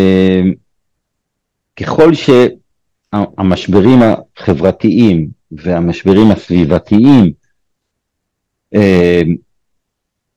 ככל 1.80 2.12
שהמשברים 2.14 4.00
החברתיים 4.04 5.28
והמשברים 5.52 6.32
הסביבתיים 6.32 7.32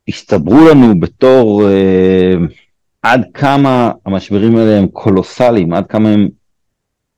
הסתברו 0.09 0.69
לנו 0.69 1.01
בתור 1.01 1.69
אה, 1.69 2.35
עד 3.03 3.27
כמה 3.35 3.91
המשברים 4.07 4.57
האלה 4.57 4.79
הם 4.79 4.87
קולוסליים, 4.87 5.73
עד 5.73 5.87
כמה 5.87 6.09
הם 6.09 6.29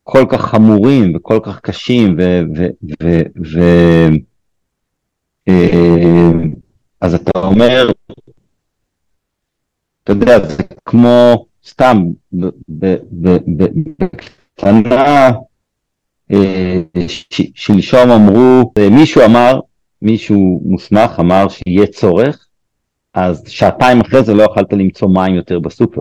כל 0.02 0.24
כך 0.28 0.40
חמורים 0.40 1.16
וכל 1.16 1.38
כך 1.42 1.60
קשים, 1.60 2.16
ו... 2.18 2.40
ו, 2.56 2.66
ו, 3.02 3.20
ו 3.52 3.60
אה, 5.48 6.32
אז 7.00 7.14
אתה 7.14 7.30
אומר, 7.38 7.90
אתה 10.04 10.12
יודע, 10.12 10.48
זה 10.48 10.62
כמו 10.84 11.46
סתם, 11.66 12.04
בקטנה, 14.58 15.30
אה, 16.32 16.80
שלשום 17.54 18.10
אמרו, 18.10 18.72
מישהו 18.90 19.24
אמר, 19.24 19.60
מישהו 20.02 20.60
מוסמך 20.64 21.20
אמר 21.20 21.46
שיהיה 21.48 21.86
צורך 21.86 22.47
אז 23.14 23.44
שעתיים 23.46 24.00
אחרי 24.00 24.22
זה 24.22 24.34
לא 24.34 24.42
יכלת 24.42 24.72
למצוא 24.72 25.08
מים 25.08 25.34
יותר 25.34 25.58
בסופר. 25.58 26.00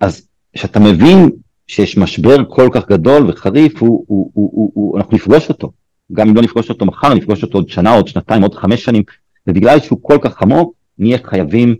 אז 0.00 0.28
כשאתה 0.52 0.80
מבין 0.80 1.30
שיש 1.66 1.98
משבר 1.98 2.36
כל 2.48 2.68
כך 2.72 2.88
גדול 2.88 3.30
וחריף, 3.30 3.82
הוא, 3.82 4.04
הוא, 4.08 4.30
הוא, 4.34 4.50
הוא, 4.54 4.70
הוא, 4.74 4.98
אנחנו 4.98 5.16
נפגוש 5.16 5.48
אותו. 5.48 5.72
גם 6.12 6.28
אם 6.28 6.36
לא 6.36 6.42
נפגוש 6.42 6.70
אותו 6.70 6.86
מחר, 6.86 7.14
נפגוש 7.14 7.42
אותו 7.42 7.58
עוד 7.58 7.68
שנה, 7.68 7.94
עוד 7.94 8.08
שנתיים, 8.08 8.42
עוד 8.42 8.54
חמש 8.54 8.84
שנים, 8.84 9.02
ובגלל 9.46 9.80
שהוא 9.80 9.98
כל 10.02 10.18
כך 10.22 10.42
עמוק, 10.42 10.74
נהיה 10.98 11.18
חייבים 11.24 11.74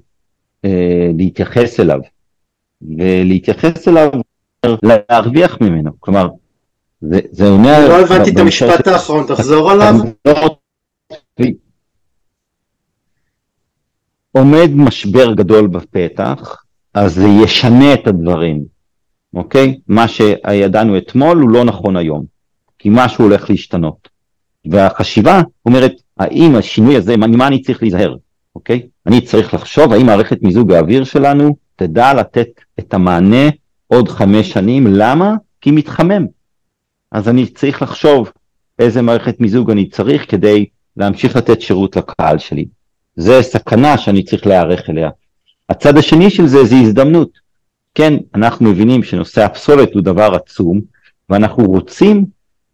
אה, 0.65 1.11
להתייחס 1.19 1.81
אליו. 1.81 2.01
ולהתייחס 2.83 3.89
אליו, 3.89 4.11
להרוויח 4.83 5.59
ממנו. 5.61 5.91
כלומר, 6.01 6.29
זה, 7.01 7.21
זה 7.31 7.49
עונה... 7.49 7.89
לא 7.89 8.01
הבנתי 8.01 8.31
את 8.31 8.39
המשפט 8.39 8.89
האחרון, 8.89 9.27
תחזור 9.27 9.71
עליו. 9.71 9.95
לא 10.25 10.57
עומד 14.33 14.71
משבר 14.75 15.35
גדול 15.35 15.67
בפתח, 15.67 16.63
אז 16.95 17.15
זה 17.15 17.29
ישנה 17.45 17.95
את 17.95 18.07
הדברים, 18.07 18.65
אוקיי? 19.35 19.79
מה 19.89 20.09
שידענו 20.09 20.99
אתמול 20.99 21.39
הוא 21.39 21.51
לא 21.51 21.65
נכון 21.65 21.97
היום, 21.97 22.25
כי 22.79 22.89
משהו 22.93 23.25
הולך 23.25 23.51
להשתנות. 23.51 24.09
והחשיבה 24.71 25.43
אומרת, 25.67 25.93
האם 26.19 26.55
השינוי 26.55 26.97
הזה, 26.97 27.17
ממה 27.17 27.47
אני 27.47 27.63
צריך 27.63 27.83
להיזהר, 27.83 28.17
אוקיי? 28.55 28.83
אני 29.07 29.21
צריך 29.21 29.55
לחשוב 29.55 29.93
האם 29.93 30.07
מערכת 30.07 30.43
מיזוג 30.43 30.73
האוויר 30.73 31.05
שלנו 31.05 31.57
תדע 31.77 32.15
לתת 32.15 32.49
את 32.79 32.95
המענה 32.95 33.51
עוד 33.87 34.09
חמש 34.09 34.53
שנים, 34.53 34.87
למה? 34.87 35.35
כי 35.61 35.71
מתחמם. 35.71 36.27
אז 37.13 37.29
אני 37.29 37.47
צריך 37.47 37.83
לחשוב 37.83 38.31
איזה 38.79 39.03
מערכת 39.03 39.41
מיזוג 39.41 39.71
אני 39.71 39.89
צריך 39.89 40.31
כדי 40.31 40.67
להמשיך 40.97 41.37
לתת 41.37 41.61
שירות 41.61 41.97
לקהל 41.97 42.39
שלי. 42.39 42.67
זה 43.17 43.43
סכנה 43.43 43.99
שאני 43.99 44.23
צריך 44.23 44.47
להיערך 44.47 44.91
אליה. 44.91 45.11
הצד 45.69 45.97
השני 45.97 46.31
של 46.31 46.47
זה 46.47 46.65
זה 46.65 46.77
הזדמנות. 46.77 47.29
כן, 47.95 48.15
אנחנו 48.35 48.71
מבינים 48.71 49.03
שנושא 49.03 49.45
הפסולת 49.45 49.95
הוא 49.95 50.03
דבר 50.03 50.35
עצום, 50.35 50.81
ואנחנו 51.31 51.65
רוצים 51.65 52.25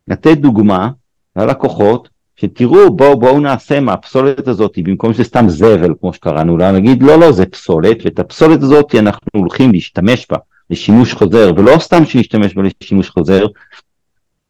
לתת 0.09 0.39
דוגמה 0.39 0.89
ללקוחות, 1.37 2.09
שתראו 2.37 2.97
בואו 2.97 3.19
בוא 3.19 3.41
נעשה 3.41 3.81
מהפסולת 3.81 4.49
הזאת, 4.49 4.79
במקום 4.79 5.13
שזה 5.13 5.25
סתם 5.25 5.49
זבל 5.49 5.95
כמו 6.01 6.13
שקראנו 6.13 6.57
לה, 6.57 6.73
נגיד 6.73 7.03
לא 7.03 7.21
לא 7.21 7.33
זה 7.33 7.47
פסולת, 7.47 7.97
ואת 8.05 8.19
הפסולת 8.19 8.63
הזאת 8.63 8.95
אנחנו 8.95 9.29
הולכים 9.35 9.73
להשתמש 9.73 10.27
בה 10.31 10.37
לשימוש 10.71 11.15
חוזר, 11.15 11.53
ולא 11.57 11.79
סתם 11.79 12.05
שנשתמש 12.05 12.55
בה 12.55 12.63
לשימוש 12.83 13.11
חוזר, 13.11 13.47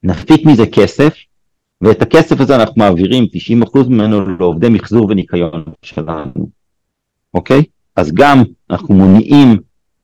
נפיק 0.02 0.46
מזה 0.46 0.66
כסף, 0.66 1.14
ואת 1.80 2.02
הכסף 2.02 2.40
הזה 2.40 2.56
אנחנו 2.56 2.74
מעבירים 2.76 3.26
90% 3.64 3.88
ממנו 3.88 4.36
לעובדי 4.38 4.68
מחזור 4.68 5.06
וניקיון 5.10 5.64
שלנו, 5.82 6.48
אוקיי? 7.34 7.62
אז 7.96 8.12
גם 8.12 8.42
אנחנו 8.70 8.94
מונעים 8.94 9.56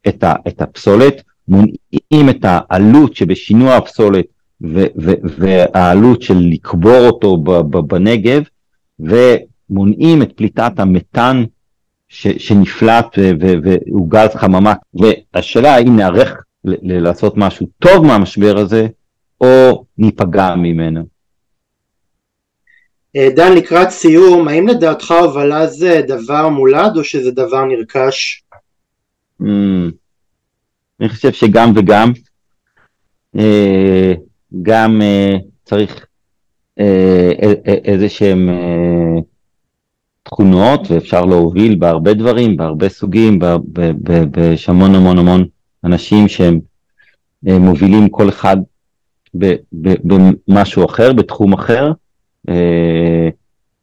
את, 0.08 0.24
ה, 0.24 0.34
את 0.48 0.62
הפסולת, 0.62 1.22
מונעים 1.48 2.30
את 2.30 2.38
העלות 2.42 3.16
שבשינוע 3.16 3.76
הפסולת 3.76 4.24
ו, 4.62 4.86
ו, 5.02 5.12
והעלות 5.38 6.22
של 6.22 6.38
לקבור 6.38 7.06
אותו 7.06 7.36
בנגב, 7.86 8.42
ומונעים 9.00 10.22
את 10.22 10.32
פליטת 10.32 10.78
המתאן 10.78 11.44
ש, 12.08 12.28
שנפלט 12.28 13.18
והוא 13.38 14.10
גז 14.10 14.34
חממה. 14.34 14.74
והשאלה 14.94 15.74
האם 15.74 15.96
נערך 15.96 16.42
לעשות 16.82 17.36
משהו 17.36 17.66
טוב 17.78 18.06
מהמשבר 18.06 18.58
הזה, 18.58 18.86
או 19.40 19.84
ניפגע 19.98 20.54
ממנו. 20.54 21.13
אה, 23.16 23.28
דן, 23.36 23.52
לקראת 23.52 23.90
סיום, 23.90 24.48
האם 24.48 24.68
לדעתך 24.68 25.10
הובלה 25.10 25.66
זה 25.66 26.00
דבר 26.06 26.48
מולד 26.48 26.96
או 26.96 27.04
שזה 27.04 27.30
דבר 27.30 27.64
נרכש? 27.64 28.42
Mm, 29.42 29.44
אני 31.00 31.08
חושב 31.08 31.32
שגם 31.32 31.72
וגם. 31.76 32.12
אה, 33.38 34.14
גם 34.62 35.02
אה, 35.02 35.36
צריך 35.64 36.06
איזה 37.84 38.08
שהם 38.08 38.48
תכונות 40.22 40.90
ואפשר 40.90 41.24
להוביל 41.24 41.74
בהרבה 41.74 42.14
דברים, 42.14 42.56
בהרבה 42.56 42.88
סוגים, 42.88 43.38
ויש 44.36 44.68
המון 44.68 44.94
המון 44.94 45.18
המון 45.18 45.44
אנשים 45.84 46.28
שהם 46.28 46.60
מובילים 47.42 48.08
כל 48.08 48.28
אחד 48.28 48.56
במשהו 50.02 50.86
אחר, 50.86 51.12
בתחום 51.12 51.52
אחר. 51.52 51.92
אה, 52.48 53.28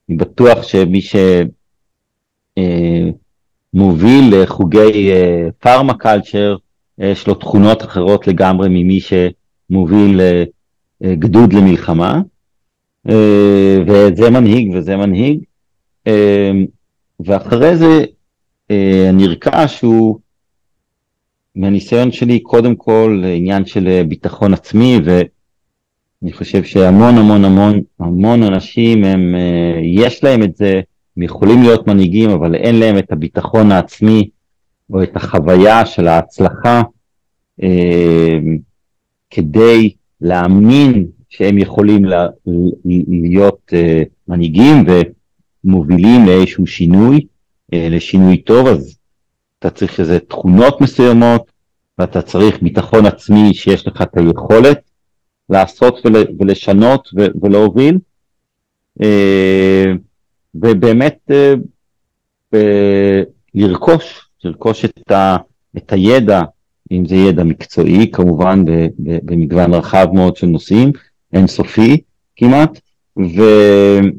אני 0.10 0.18
בטוח 0.18 0.64
שמי 0.64 1.02
שמוביל 3.74 4.34
אה, 4.34 4.42
לחוגי 4.44 5.10
פארמה 5.60 5.94
קלצ'ר, 5.94 6.56
יש 6.98 7.28
לו 7.28 7.36
תכונות 7.36 7.84
אחרות 7.84 8.28
לגמרי 8.28 8.70
ממי 8.70 9.00
שמוביל 9.00 10.22
אה, 10.22 10.44
גדוד 11.16 11.54
למלחמה, 11.54 12.22
וזה 13.88 14.30
מנהיג 14.30 14.72
וזה 14.74 14.98
מנהיג, 14.98 15.40
ואחרי 17.20 17.78
זה 17.78 18.06
הנרכש 19.10 19.82
הוא 19.82 20.20
מהניסיון 21.56 22.12
שלי 22.12 22.40
קודם 22.40 22.76
כל 22.76 23.24
עניין 23.36 23.66
של 23.66 24.04
ביטחון 24.08 24.54
עצמי 24.54 25.00
ו... 25.06 25.22
אני 26.24 26.34
חושב 26.34 26.64
שהמון 26.64 27.18
המון 27.18 27.46
המון 27.46 27.82
המון 28.00 28.44
אנשים 28.44 29.04
הם, 29.04 29.36
אה, 29.36 29.80
יש 29.84 30.24
להם 30.24 30.44
את 30.44 30.56
זה, 30.56 30.82
הם 31.18 31.24
יכולים 31.24 31.62
להיות 31.62 31.88
מנהיגים, 31.88 32.30
אבל 32.30 32.56
אין 32.56 32.80
להם 32.80 32.98
את 32.98 33.12
הביטחון 33.12 33.72
העצמי 33.72 34.30
או 34.94 35.04
את 35.04 35.16
החוויה 35.16 35.86
של 35.86 36.08
ההצלחה 36.08 36.82
אה, 37.64 38.38
כדי 39.30 39.90
להאמין 40.22 41.06
שהם 41.30 41.58
יכולים 41.58 42.06
להיות 43.08 43.74
אה, 43.74 44.04
מנהיגים 44.28 44.86
ומובילים 45.64 46.26
לאיזשהו 46.26 46.68
שינוי, 46.68 47.26
לשינוי 47.74 48.38
טוב, 48.38 48.68
אז 48.68 48.98
אתה 49.60 49.70
צריך 49.70 50.00
איזה 50.00 50.20
תכונות 50.20 50.82
מסוימות, 50.82 51.52
ואתה 51.98 52.22
צריך 52.22 52.62
ביטחון 52.62 53.06
עצמי 53.06 53.54
שיש 53.54 53.88
לך 53.88 54.02
את 54.02 54.18
היכולת 54.18 54.91
לעשות 55.52 56.06
ול, 56.06 56.16
ולשנות 56.40 57.10
ו, 57.18 57.26
ולהוביל, 57.42 57.98
אה, 59.02 59.94
ובאמת 60.56 61.32
אה, 62.54 63.22
לרכוש, 63.54 64.30
לרכוש 64.44 64.86
את, 64.86 65.12
ה, 65.12 65.38
את 65.78 65.94
הידע, 65.94 66.42
אם 66.92 67.06
זה 67.06 67.16
ידע 67.16 67.44
מקצועי 67.44 68.12
כמובן 68.12 68.64
במגוון 68.98 69.74
רחב 69.74 70.08
מאוד 70.14 70.36
של 70.36 70.48
נושאים, 70.48 70.92
אינסופי 71.34 72.02
כמעט, 72.36 72.80
ואת 73.18 74.10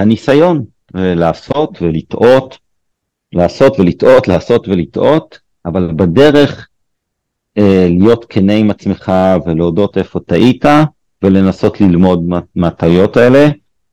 הניסיון 0.00 0.64
לעשות 0.94 1.82
ולטעות, 1.82 2.58
לעשות 3.32 3.80
ולטעות, 3.80 4.28
לעשות 4.28 4.68
ולטעות, 4.68 5.38
אבל 5.66 5.90
בדרך 5.96 6.58
אה, 6.58 6.64
להיות 7.88 8.26
כנה 8.28 8.52
עם 8.52 8.70
עצמך 8.70 9.12
ולהודות 9.46 9.98
איפה 9.98 10.20
טעית, 10.26 10.64
ולנסות 11.22 11.80
ללמוד 11.80 12.28
מהטעויות 12.56 13.16
האלה, 13.16 13.48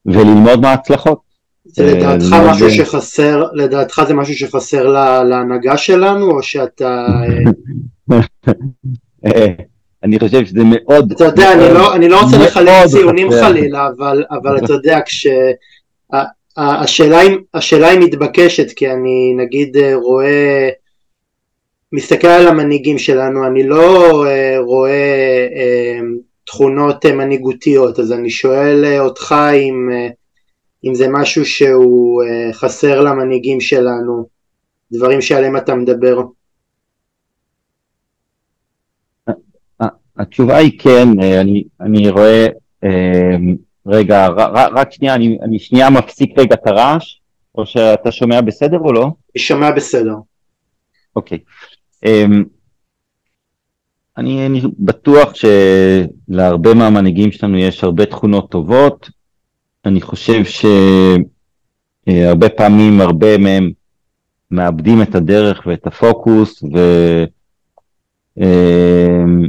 וללמוד 0.06 0.62
מההצלחות. 0.62 1.30
זה 1.66 1.86
לדעתך 1.86 2.36
משהו 2.50 2.72
שחסר, 2.72 3.44
לדעתך 3.54 4.02
זה 4.08 4.14
משהו 4.14 4.34
שחסר 4.34 4.88
להנהגה 5.24 5.78
שלנו, 5.78 6.32
או 6.32 6.44
שאתה... 6.44 7.06
אה, 9.26 9.48
אני 10.04 10.20
חושב 10.20 10.46
שזה 10.46 10.62
מאוד... 10.66 11.12
אתה 11.12 11.24
יודע, 11.24 11.54
אני 11.54 11.74
לא, 11.74 11.96
אני 11.96 12.10
לא 12.10 12.22
רוצה 12.22 12.38
לחלק 12.38 12.86
ציונים 12.88 13.30
חלילה, 13.32 13.88
אבל, 13.98 14.24
אבל 14.32 14.58
אתה 14.58 14.74
יודע, 14.74 15.00
כש... 15.06 15.28
השאלה 17.54 17.90
היא 17.90 18.00
מתבקשת, 18.00 18.72
כי 18.72 18.92
אני 18.92 19.34
נגיד 19.38 19.78
רואה 19.94 20.70
מסתכל 21.92 22.28
על 22.28 22.48
המנהיגים 22.48 22.98
שלנו, 22.98 23.48
אני 23.48 23.64
לא 23.68 24.24
uh, 24.26 24.60
רואה 24.60 25.48
uh, 25.50 26.04
תכונות 26.46 27.06
uh, 27.06 27.12
מנהיגותיות, 27.12 28.00
אז 28.00 28.12
אני 28.12 28.30
שואל 28.30 29.00
אותך 29.00 29.36
אם, 29.54 29.90
אם 30.86 30.96
זה 30.96 31.08
משהו 31.10 31.46
שהוא 31.46 32.24
חסר 32.54 33.02
למנהיגים 33.02 33.62
שלנו, 33.62 34.28
דברים 34.92 35.22
שעליהם 35.22 35.58
אתה 35.58 35.76
מדבר. 35.76 36.22
התשובה 40.18 40.58
היא 40.58 40.80
כן, 40.80 41.08
אני, 41.20 41.64
אני 41.82 42.10
רואה, 42.10 42.48
רגע, 43.86 44.28
רק 44.54 44.92
שנייה, 44.92 45.16
אני, 45.16 45.38
אני 45.42 45.60
שנייה 45.60 45.90
מפסיק 45.90 46.40
רגע 46.40 46.56
את 46.56 46.68
הרעש, 46.68 47.20
או 47.56 47.66
שאתה 47.66 48.12
שומע 48.12 48.42
בסדר 48.42 48.78
או 48.80 48.94
לא? 48.94 49.04
אני 49.04 49.44
שומע 49.44 49.72
בסדר. 49.72 50.16
אוקיי. 51.16 51.38
Okay. 51.38 51.69
אמ, 52.06 52.44
אני, 54.18 54.46
אני 54.46 54.62
בטוח 54.80 55.34
שלהרבה 55.36 56.74
מהמנהיגים 56.74 57.32
שלנו 57.32 57.58
יש 57.58 57.84
הרבה 57.84 58.06
תכונות 58.06 58.52
טובות. 58.52 59.10
אני 59.86 60.02
חושב 60.02 60.44
שהרבה 62.06 62.48
אה, 62.48 62.56
פעמים 62.58 63.02
הרבה 63.02 63.38
מהם 63.38 63.72
מאבדים 64.52 65.02
את 65.02 65.16
הדרך 65.16 65.62
ואת 65.66 65.88
הפוקוס 65.88 66.64
ו... 66.64 66.78
אמ, 68.38 69.48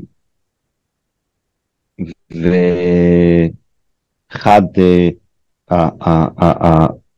ואחד, 4.31 4.63
אה, 4.79 5.09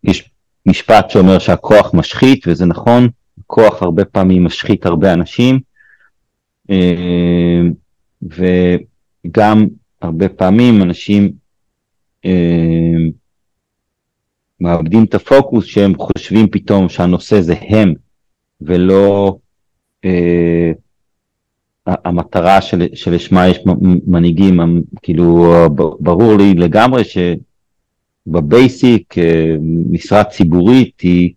יש 0.05 0.31
משפט 0.67 1.11
שאומר 1.11 1.39
שהכוח 1.39 1.95
משחית 1.95 2.45
וזה 2.47 2.67
נכון, 2.67 3.09
כוח 3.55 3.83
הרבה 3.83 4.05
פעמים 4.05 4.45
משחית 4.45 4.87
הרבה 4.87 5.13
אנשים, 5.13 5.61
אה, 6.71 7.61
וגם 8.23 9.67
הרבה 10.03 10.29
פעמים 10.29 10.83
אנשים 10.83 11.33
אה, 12.25 12.95
מאבדים 14.61 15.05
את 15.05 15.15
הפוקוס 15.15 15.65
שהם 15.65 15.93
חושבים 15.99 16.49
פתאום 16.51 16.89
שהנושא 16.89 17.41
זה 17.41 17.55
הם, 17.69 17.95
ולא 18.61 19.37
אה, 20.05 20.73
המטרה 21.87 22.61
של, 22.63 22.87
שלשמה 22.95 23.49
יש 23.49 23.59
מנהיגים, 24.07 24.61
כאילו 25.03 25.47
ברור 26.01 26.37
לי 26.37 26.55
לגמרי 26.55 27.03
שבבייסיק 28.27 29.15
משרה 29.91 30.25
ציבורית 30.25 31.01
היא 31.01 31.33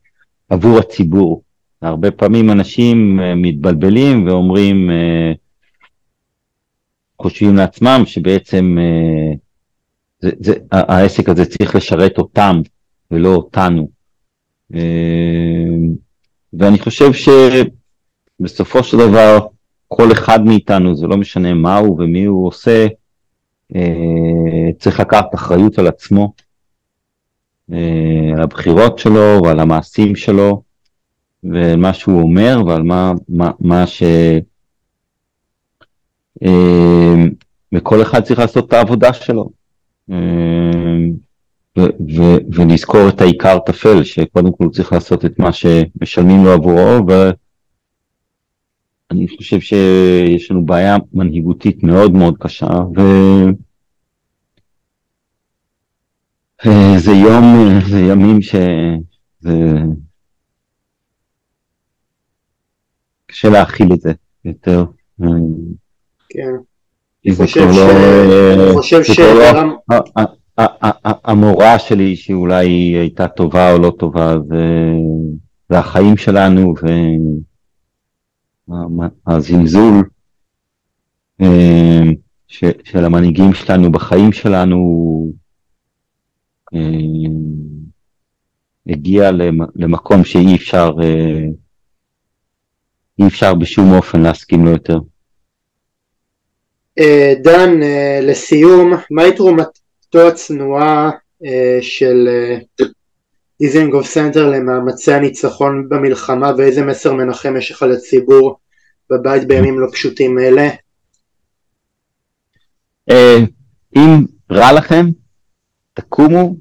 עבור 0.49 0.79
הציבור, 0.79 1.44
הרבה 1.85 2.11
פעמים 2.11 2.51
אנשים 2.51 3.19
אה, 3.19 3.35
מתבלבלים 3.35 4.27
ואומרים, 4.27 4.89
אה, 4.91 5.31
חושבים 7.21 7.55
לעצמם 7.55 8.03
שבעצם 8.05 8.77
אה, 8.79 9.35
זה, 10.19 10.29
זה, 10.39 10.53
העסק 10.71 11.29
הזה 11.29 11.45
צריך 11.45 11.75
לשרת 11.75 12.17
אותם 12.17 12.61
ולא 13.11 13.35
אותנו. 13.35 13.95
ואני 16.53 16.79
חושב 16.79 17.11
שבסופו 17.13 18.83
של 18.83 18.97
דבר 18.97 19.47
כל 19.87 20.11
אחד 20.11 20.45
מאיתנו, 20.45 20.95
זה 20.95 21.07
לא 21.07 21.17
משנה 21.17 21.53
מה 21.53 21.77
הוא 21.77 22.01
ומי 22.01 22.25
הוא 22.25 22.47
עושה, 22.47 22.87
צריך 24.79 24.99
לקחת 24.99 25.35
אחריות 25.35 25.79
על 25.79 25.87
עצמו, 25.87 26.33
על 27.69 28.41
הבחירות 28.43 28.99
שלו 28.99 29.39
ועל 29.43 29.59
המעשים 29.59 30.15
שלו, 30.15 30.61
ומה 31.53 31.93
שהוא 31.93 32.21
אומר 32.21 32.57
ועל 32.67 32.83
מה, 32.83 33.13
מה, 33.29 33.51
מה 33.59 33.87
ש... 33.87 34.03
אה, 36.43 37.25
וכל 37.73 38.01
אחד 38.01 38.21
צריך 38.23 38.39
לעשות 38.39 38.67
את 38.67 38.73
העבודה 38.73 39.13
שלו. 39.13 39.49
אה, 40.11 40.15
ו- 41.77 41.95
ו- 42.17 42.37
ולזכור 42.53 43.09
את 43.09 43.21
העיקר 43.21 43.59
טפל, 43.65 44.03
שקודם 44.03 44.51
כל 44.51 44.69
צריך 44.69 44.93
לעשות 44.93 45.25
את 45.25 45.39
מה 45.39 45.51
שמשלמים 45.53 46.43
לו 46.45 46.51
עבורו, 46.51 47.05
ואני 49.11 49.27
חושב 49.37 49.59
שיש 49.59 50.51
לנו 50.51 50.65
בעיה 50.65 50.97
מנהיגותית 51.13 51.83
מאוד 51.83 52.11
מאוד 52.11 52.35
קשה, 52.39 52.67
וזה 56.65 57.11
אה, 57.11 57.17
יום, 57.17 57.79
זה 57.89 57.99
ימים 57.99 58.41
שזה 58.41 59.51
קשה 63.35 63.49
להכיל 63.49 63.93
את 63.93 64.01
זה 64.01 64.13
יותר. 64.45 64.85
כן. 66.29 66.55
אני 67.25 67.35
חושב 68.75 69.03
ש... 69.03 69.19
המורה 71.03 71.79
שלי 71.79 72.15
שאולי 72.15 72.67
הייתה 72.67 73.27
טובה 73.27 73.73
או 73.73 73.77
לא 73.77 73.93
טובה 73.99 74.35
זה 75.69 75.79
החיים 75.79 76.17
שלנו 76.17 76.73
והזלזול 79.27 80.03
של 82.83 83.05
המנהיגים 83.05 83.53
שלנו 83.53 83.91
בחיים 83.91 84.31
שלנו 84.31 85.31
הגיע 88.87 89.31
למקום 89.75 90.23
שאי 90.23 90.55
אפשר, 90.55 90.91
אי 93.19 93.27
אפשר 93.27 93.53
בשום 93.53 93.93
אופן 93.93 94.21
להסכים 94.21 94.65
לו 94.65 94.71
יותר. 94.71 94.97
דן, 97.43 97.79
לסיום, 98.21 98.93
מהי 99.11 99.35
תרומתו 99.35 100.27
הצנועה 100.27 101.11
של 101.81 102.27
דיזינגוף 103.61 104.05
סנטר 104.07 104.49
למאמצי 104.49 105.13
הניצחון 105.13 105.89
במלחמה 105.89 106.51
ואיזה 106.57 106.85
מסר 106.85 107.13
מנחם 107.13 107.57
יש 107.57 107.71
לך 107.71 107.83
לציבור 107.83 108.59
בבית 109.09 109.47
בימים 109.47 109.79
לא 109.79 109.87
פשוטים 109.91 110.39
אלה? 110.39 110.69
אם 113.95 114.25
רע 114.51 114.73
לכם, 114.73 115.05
תקומו, 115.93 116.55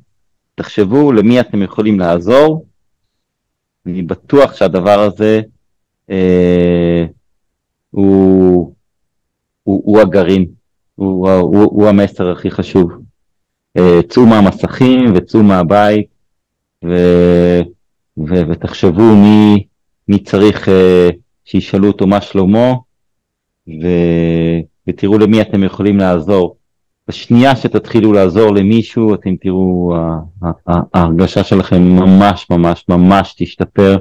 תחשבו 0.54 1.12
למי 1.12 1.40
אתם 1.40 1.62
יכולים 1.62 2.00
לעזור. 2.00 2.66
אני 3.86 4.02
בטוח 4.02 4.54
שהדבר 4.56 5.00
הזה 5.00 5.40
אה, 6.10 7.04
הוא, 7.90 8.74
הוא, 9.62 9.82
הוא 9.84 10.00
הגרעין, 10.00 10.46
הוא, 10.94 11.30
הוא, 11.30 11.62
הוא 11.62 11.88
המסר 11.88 12.30
הכי 12.30 12.50
חשוב. 12.50 12.92
אה, 13.76 14.00
צאו 14.08 14.26
מהמסכים 14.26 15.12
וצאו 15.14 15.42
מהבית 15.42 16.06
ו, 16.84 16.94
ו, 18.18 18.34
ותחשבו 18.48 19.16
מי, 19.16 19.66
מי 20.08 20.18
צריך 20.18 20.68
אה, 20.68 21.08
שישאלו 21.44 21.88
אותו 21.88 22.06
מה 22.06 22.20
שלמה 22.20 22.72
ו, 23.68 23.86
ותראו 24.88 25.18
למי 25.18 25.40
אתם 25.40 25.64
יכולים 25.64 25.98
לעזור. 25.98 26.56
בשנייה 27.08 27.56
שתתחילו 27.56 28.12
לעזור 28.12 28.54
למישהו, 28.54 29.14
אתם 29.14 29.36
תראו, 29.36 29.94
ההרגשה 30.94 31.44
שלכם 31.44 31.82
ממש 31.82 32.46
ממש 32.50 32.84
ממש 32.88 33.34
תשתפר, 33.38 33.96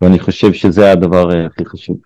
ואני 0.00 0.18
חושב 0.18 0.52
שזה 0.52 0.92
הדבר 0.92 1.34
אה, 1.34 1.46
הכי 1.46 1.64
חשוב. 1.64 1.96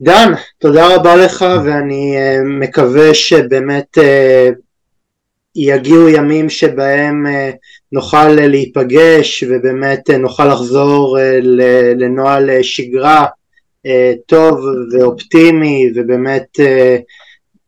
דן, 0.00 0.32
תודה 0.58 0.96
רבה 0.96 1.16
לך, 1.16 1.44
ואני 1.64 2.16
אה, 2.16 2.36
מקווה 2.44 3.14
שבאמת 3.14 3.98
אה, 3.98 4.48
יגיעו 5.54 6.08
ימים 6.08 6.50
שבהם 6.50 7.26
נוכל 7.92 8.28
להיפגש, 8.28 9.42
ובאמת 9.42 10.10
נוכל 10.10 10.44
לחזור 10.44 11.18
לנוהל 11.96 12.62
שגרה 12.62 13.26
טוב 14.26 14.58
ואופטימי, 14.92 15.92
ובאמת 15.94 16.60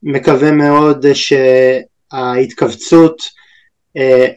מקווה 0.03 0.53
מאוד 0.53 1.07
שההתכווצות 1.13 3.23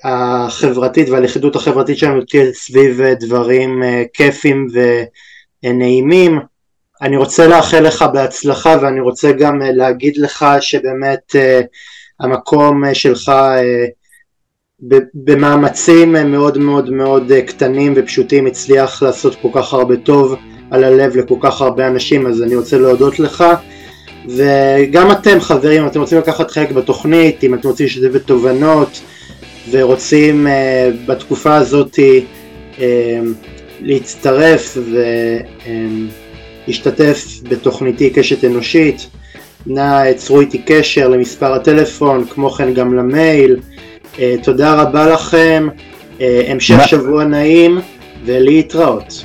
החברתית 0.03 1.09
והלכידות 1.09 1.55
החברתית 1.55 1.97
שלנו 1.97 2.21
תהיה 2.21 2.53
סביב 2.53 3.01
דברים 3.19 3.83
אה, 3.83 4.03
כיפים 4.13 4.67
ונעימים. 5.63 6.39
אני 7.01 7.17
רוצה 7.17 7.47
לאחל 7.47 7.79
לך 7.79 8.05
בהצלחה 8.13 8.75
ואני 8.81 8.99
רוצה 8.99 9.31
גם 9.31 9.61
אה, 9.61 9.71
להגיד 9.71 10.17
לך 10.17 10.45
שבאמת 10.61 11.35
המקום 12.19 12.93
שלך 12.93 13.31
במאמצים 15.13 16.11
מאוד 16.11 16.57
מאוד 16.57 16.89
מאוד 16.89 17.31
קטנים 17.47 17.93
ופשוטים 17.95 18.45
הצליח 18.45 19.03
לעשות 19.03 19.35
כל 19.41 19.49
כך 19.53 19.73
הרבה 19.73 19.97
טוב 19.97 20.35
על 20.71 20.83
הלב 20.83 21.15
לכל 21.15 21.37
כך 21.41 21.61
הרבה 21.61 21.87
אנשים 21.87 22.27
אז 22.27 22.43
אני 22.43 22.55
רוצה 22.55 22.77
להודות 22.77 23.19
לך 23.19 23.43
וגם 24.29 25.11
אתם 25.11 25.39
חברים, 25.39 25.87
אתם 25.87 25.99
רוצים 25.99 26.17
לקחת 26.17 26.51
חלק 26.51 26.71
בתוכנית, 26.71 27.43
אם 27.43 27.53
אתם 27.53 27.67
רוצים 27.67 27.85
לשתף 27.85 28.11
בתובנות 28.13 29.01
ורוצים 29.71 30.47
uh, 30.47 30.49
בתקופה 31.05 31.55
הזאת 31.55 31.95
uh, 31.95 32.81
להצטרף 33.81 34.77
ולהשתתף 36.67 37.25
uh, 37.25 37.49
בתוכניתי 37.49 38.09
קשת 38.09 38.45
אנושית, 38.45 39.07
נא 39.65 40.01
עצרו 40.01 40.41
איתי 40.41 40.57
קשר 40.65 41.07
למספר 41.07 41.53
הטלפון, 41.53 42.25
כמו 42.25 42.49
כן 42.49 42.73
גם 42.73 42.93
למייל. 42.93 43.59
Uh, 44.15 44.19
תודה 44.43 44.81
רבה 44.81 45.07
לכם, 45.07 45.67
uh, 46.17 46.21
המשך 46.47 46.87
שבוע 46.87 47.23
נעים 47.23 47.79
ולהתראות. 48.25 49.23